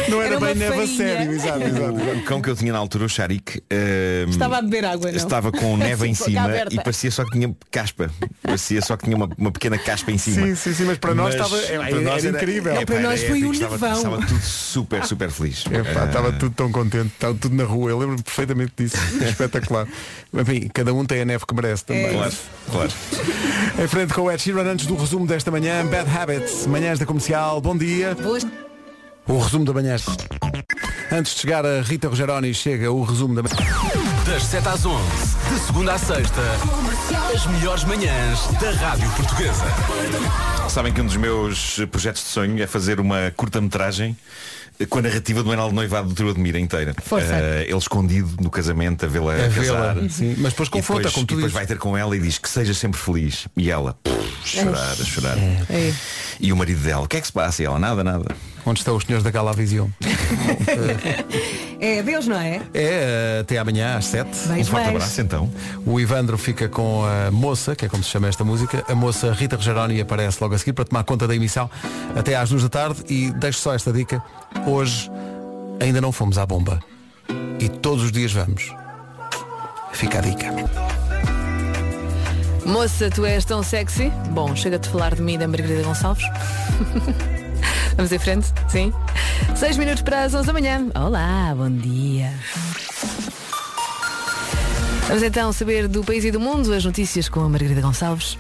Não 0.09 0.23
era, 0.23 0.35
Era 0.37 0.41
bem 0.47 0.55
neve 0.55 0.73
a 0.73 0.77
farinha. 0.77 0.97
sério, 0.97 1.33
exato, 1.33 1.63
exato. 1.63 2.01
exato. 2.01 2.19
O 2.19 2.23
cão 2.25 2.41
que 2.43 2.49
eu 2.51 2.57
tinha 2.57 2.73
na 2.73 2.79
altura, 2.79 3.05
o 3.05 3.09
Sharik, 3.09 3.63
eh, 3.71 4.25
Estava 4.29 4.59
a 4.59 4.63
beber 4.63 4.85
água, 4.85 5.11
não? 5.11 5.17
estava 5.17 5.53
com 5.53 5.77
neve 5.77 6.07
em 6.09 6.15
cima 6.15 6.49
e 6.71 6.77
parecia 6.77 7.11
só 7.11 7.25
que 7.25 7.33
tinha 7.33 7.55
caspa. 7.71 8.11
Parecia 8.43 8.81
só 8.83 8.97
que 8.97 9.05
tinha 9.05 9.17
uma, 9.17 9.29
uma 9.37 9.51
pequena 9.53 9.77
caspa 9.79 10.11
em 10.11 10.19
cima. 10.19 10.47
Sim, 10.47 10.55
sim, 10.55 10.75
sim, 10.75 10.85
mas 10.85 10.99
para 10.99 11.15
nós 11.15 11.35
estava- 11.35 11.59
era- 11.59 11.89
era 11.91 12.29
incrível. 12.31 12.75
Não, 12.75 12.85
para 12.85 13.01
nós 13.01 13.21
foi 13.23 13.31
épico, 13.39 13.49
um 13.49 13.53
estava, 13.53 13.73
nevão. 13.77 13.93
estava 13.97 14.17
tudo 14.27 14.41
super, 14.43 15.05
super 15.05 15.31
feliz. 15.31 15.65
Epá, 15.67 16.03
Eh, 16.03 16.07
Estava 16.07 16.33
tudo 16.33 16.55
tão 16.55 16.71
contente, 16.73 17.07
estava 17.15 17.35
tudo 17.35 17.55
na 17.55 17.65
rua. 17.65 17.91
Eu 17.91 17.99
lembro 17.99 18.23
perfeitamente 18.23 18.73
disso. 18.77 18.97
Espetacular. 19.29 19.87
Enfim, 20.35 20.69
cada 20.73 20.93
um 20.95 21.05
tem 21.05 21.21
a 21.23 21.25
neve 21.25 21.45
que 21.47 21.55
merece 21.55 21.85
também. 21.85 22.07
É. 22.07 22.13
Claro, 22.13 22.33
claro. 22.71 22.91
Em 23.83 23.89
frente 23.89 24.13
com 24.15 24.23
o 24.23 24.31
Ed 24.31 24.41
Sheeran 24.43 24.65
antes 24.73 24.87
do 24.87 24.95
resumo 24.97 25.27
desta 25.27 25.51
manhã, 25.51 25.85
Bad 25.87 26.11
Habits, 26.11 26.67
manhãs 26.67 26.99
da 26.99 27.07
comercial, 27.07 27.61
bom 27.61 27.77
dia. 27.77 28.15
Boas- 28.15 28.47
O 29.29 29.39
resumo 29.39 29.65
da 29.65 29.73
manhã. 29.73 29.97
Antes 31.11 31.35
de 31.35 31.41
chegar 31.41 31.65
a 31.65 31.81
Rita 31.83 32.09
Rogeroni, 32.09 32.53
chega 32.55 32.91
o 32.91 33.03
resumo 33.05 33.35
da 33.35 33.43
manhã. 33.43 33.57
Das 34.27 34.43
7 34.45 34.69
às 34.69 34.85
11, 34.85 35.03
de 35.53 35.61
segunda 35.61 35.93
à 35.95 35.99
sexta, 35.99 36.41
as 37.35 37.47
melhores 37.47 37.85
manhãs 37.85 38.47
da 38.61 38.71
Rádio 38.71 39.11
Portuguesa. 39.11 39.65
Sabem 40.69 40.93
que 40.93 41.01
um 41.01 41.07
dos 41.07 41.17
meus 41.17 41.79
projetos 41.91 42.23
de 42.23 42.29
sonho 42.29 42.63
é 42.63 42.67
fazer 42.67 42.99
uma 42.99 43.31
curta-metragem 43.37 44.17
com 44.89 44.99
a 44.99 45.03
narrativa 45.03 45.43
do 45.43 45.53
anel 45.53 45.69
de 45.69 45.75
noivado 45.75 46.09
do 46.09 46.15
Trio 46.15 46.31
Admira 46.31 46.59
inteira. 46.59 46.95
Força. 47.05 47.35
Eh, 47.35 47.67
ele 47.69 47.77
escondido 47.77 48.37
no 48.41 48.51
casamento 48.51 49.05
a 49.05 49.09
vê-la 49.09 49.35
A 49.35 49.51
casar. 49.51 49.97
sim. 50.11 50.35
Mas 50.39 50.53
depois 50.53 50.69
confronta, 50.71 51.03
depois, 51.03 51.15
como 51.15 51.27
tu 51.27 51.35
e 51.35 51.37
depois 51.37 51.53
vai 51.53 51.67
ter 51.67 51.79
com 51.79 51.97
ela 51.97 52.17
e 52.17 52.21
diz 52.21 52.39
que 52.39 52.49
seja 52.49 52.73
sempre 52.73 52.99
feliz. 52.99 53.47
E 53.57 53.71
ela, 53.71 53.95
pff, 54.03 54.33
chorar, 54.45 54.93
a 54.93 55.05
chorar. 55.05 55.39
É. 55.39 55.93
E 56.41 56.53
o 56.53 56.57
marido 56.57 56.81
dela, 56.83 57.03
o 57.05 57.09
que 57.09 57.19
é 57.19 57.21
que 57.21 57.27
se 57.27 57.33
passa? 57.33 57.63
E 57.63 57.67
ela, 57.67 57.79
nada, 57.79 58.03
nada. 58.03 58.35
Onde 58.65 58.81
estão 58.81 58.97
os 58.97 59.05
senhores 59.05 59.23
da 59.23 59.31
Galavision? 59.31 59.89
É 61.85 62.01
Deus, 62.01 62.29
não 62.29 62.37
é? 62.39 62.63
É 62.73 63.39
até 63.41 63.59
amanhã 63.59 63.97
às 63.97 64.05
7. 64.05 64.29
Um 64.57 64.65
forte 64.65 64.89
abraço 64.89 65.21
então. 65.21 65.42
O 65.87 66.01
Ivandro 66.01 66.37
fica 66.37 66.69
com 66.69 67.05
a 67.05 67.31
moça, 67.31 67.75
que 67.77 67.85
é 67.85 67.89
como 67.89 68.03
se 68.03 68.11
chama 68.11 68.29
esta 68.29 68.45
música. 68.45 68.85
A 68.89 68.95
moça 68.95 69.33
Rita 69.33 69.57
Rogeroni 69.57 70.01
aparece 70.01 70.39
logo 70.41 70.55
a 70.55 70.59
seguir 70.59 70.73
para 70.73 70.85
tomar 70.85 71.05
conta 71.05 71.27
da 71.27 71.35
emissão 71.35 71.71
até 72.17 72.37
às 72.37 72.51
2 72.51 72.63
da 72.65 72.69
tarde. 72.69 73.03
E 73.09 73.31
deixo 73.33 73.61
só 73.61 73.75
esta 73.75 73.93
dica. 73.93 74.23
Hoje 74.67 75.11
ainda 75.81 76.01
não 76.01 76.13
fomos 76.13 76.39
à 76.39 76.47
bomba. 76.47 76.81
E 77.59 77.69
todos 77.69 78.05
os 78.05 78.13
dias 78.13 78.33
vamos. 78.33 78.75
Fica 79.93 80.19
a 80.19 80.21
dica. 80.23 80.53
Moça, 82.65 83.11
tu 83.11 83.25
és 83.25 83.45
tão 83.45 83.63
sexy. 83.63 84.11
Bom, 84.31 84.55
chega-te 84.55 84.89
a 84.89 84.93
falar 84.93 85.15
de 85.15 85.23
mim 85.23 85.39
da 85.39 85.49
Margarida 85.49 85.83
Gonçalves. 85.83 86.25
Vamos 87.97 88.11
em 88.11 88.19
frente? 88.19 88.53
Sim? 88.69 88.93
Seis 89.55 89.77
minutos 89.77 90.03
para 90.03 90.25
as 90.25 90.35
11 90.35 90.47
da 90.47 90.53
manhã. 90.53 90.87
Olá, 90.95 91.55
bom 91.57 91.71
dia. 91.71 92.33
Vamos 95.07 95.23
então 95.23 95.53
saber 95.53 95.89
do 95.89 96.03
país 96.03 96.25
e 96.25 96.31
do 96.31 96.41
mundo 96.41 96.73
as 96.73 96.85
notícias 96.85 97.29
com 97.29 97.41
a 97.41 97.49
Margarida 97.49 97.81
Gonçalves. 97.81 98.39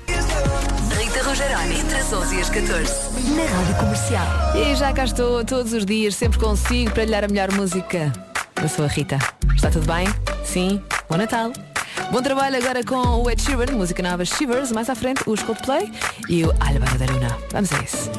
Rita 0.99 1.23
Rogeroni, 1.23 1.81
entre 1.81 1.97
as 1.97 2.13
às 2.13 2.13
11 2.13 2.37
e 2.37 2.41
às 2.41 2.51
14 2.51 2.93
na 3.35 3.45
Rádio 3.45 3.77
Comercial. 3.77 4.27
E 4.55 4.75
já 4.75 4.93
cá 4.93 5.05
estou 5.05 5.45
todos 5.45 5.73
os 5.73 5.85
dias, 5.85 6.15
sempre 6.15 6.39
consigo 6.39 6.91
para 6.93 7.05
lhe 7.05 7.11
dar 7.11 7.25
a 7.25 7.29
melhor 7.29 7.53
música. 7.53 8.13
Eu 8.61 8.69
sou 8.69 8.85
a 8.85 8.89
Rita. 8.89 9.19
Está 9.55 9.71
tudo 9.71 9.87
bem? 9.87 10.07
Sim? 10.45 10.83
Bom 11.09 11.17
Natal. 11.17 11.53
Bom 12.11 12.23
trabalho 12.23 12.57
agora 12.57 12.85
com 12.85 13.23
o 13.23 13.31
Ed 13.31 13.41
Sheeran, 13.41 13.73
música 13.73 14.03
nova 14.03 14.25
Shivers, 14.25 14.71
mais 14.73 14.89
à 14.89 14.95
frente 14.95 15.23
os 15.27 15.43
Coldplay 15.43 15.91
e 16.29 16.45
o 16.45 16.51
Álvaro 16.61 16.99
da 16.99 17.07
Luna. 17.13 17.39
Vamos 17.51 17.73
a 17.73 17.83
isso. 17.83 18.11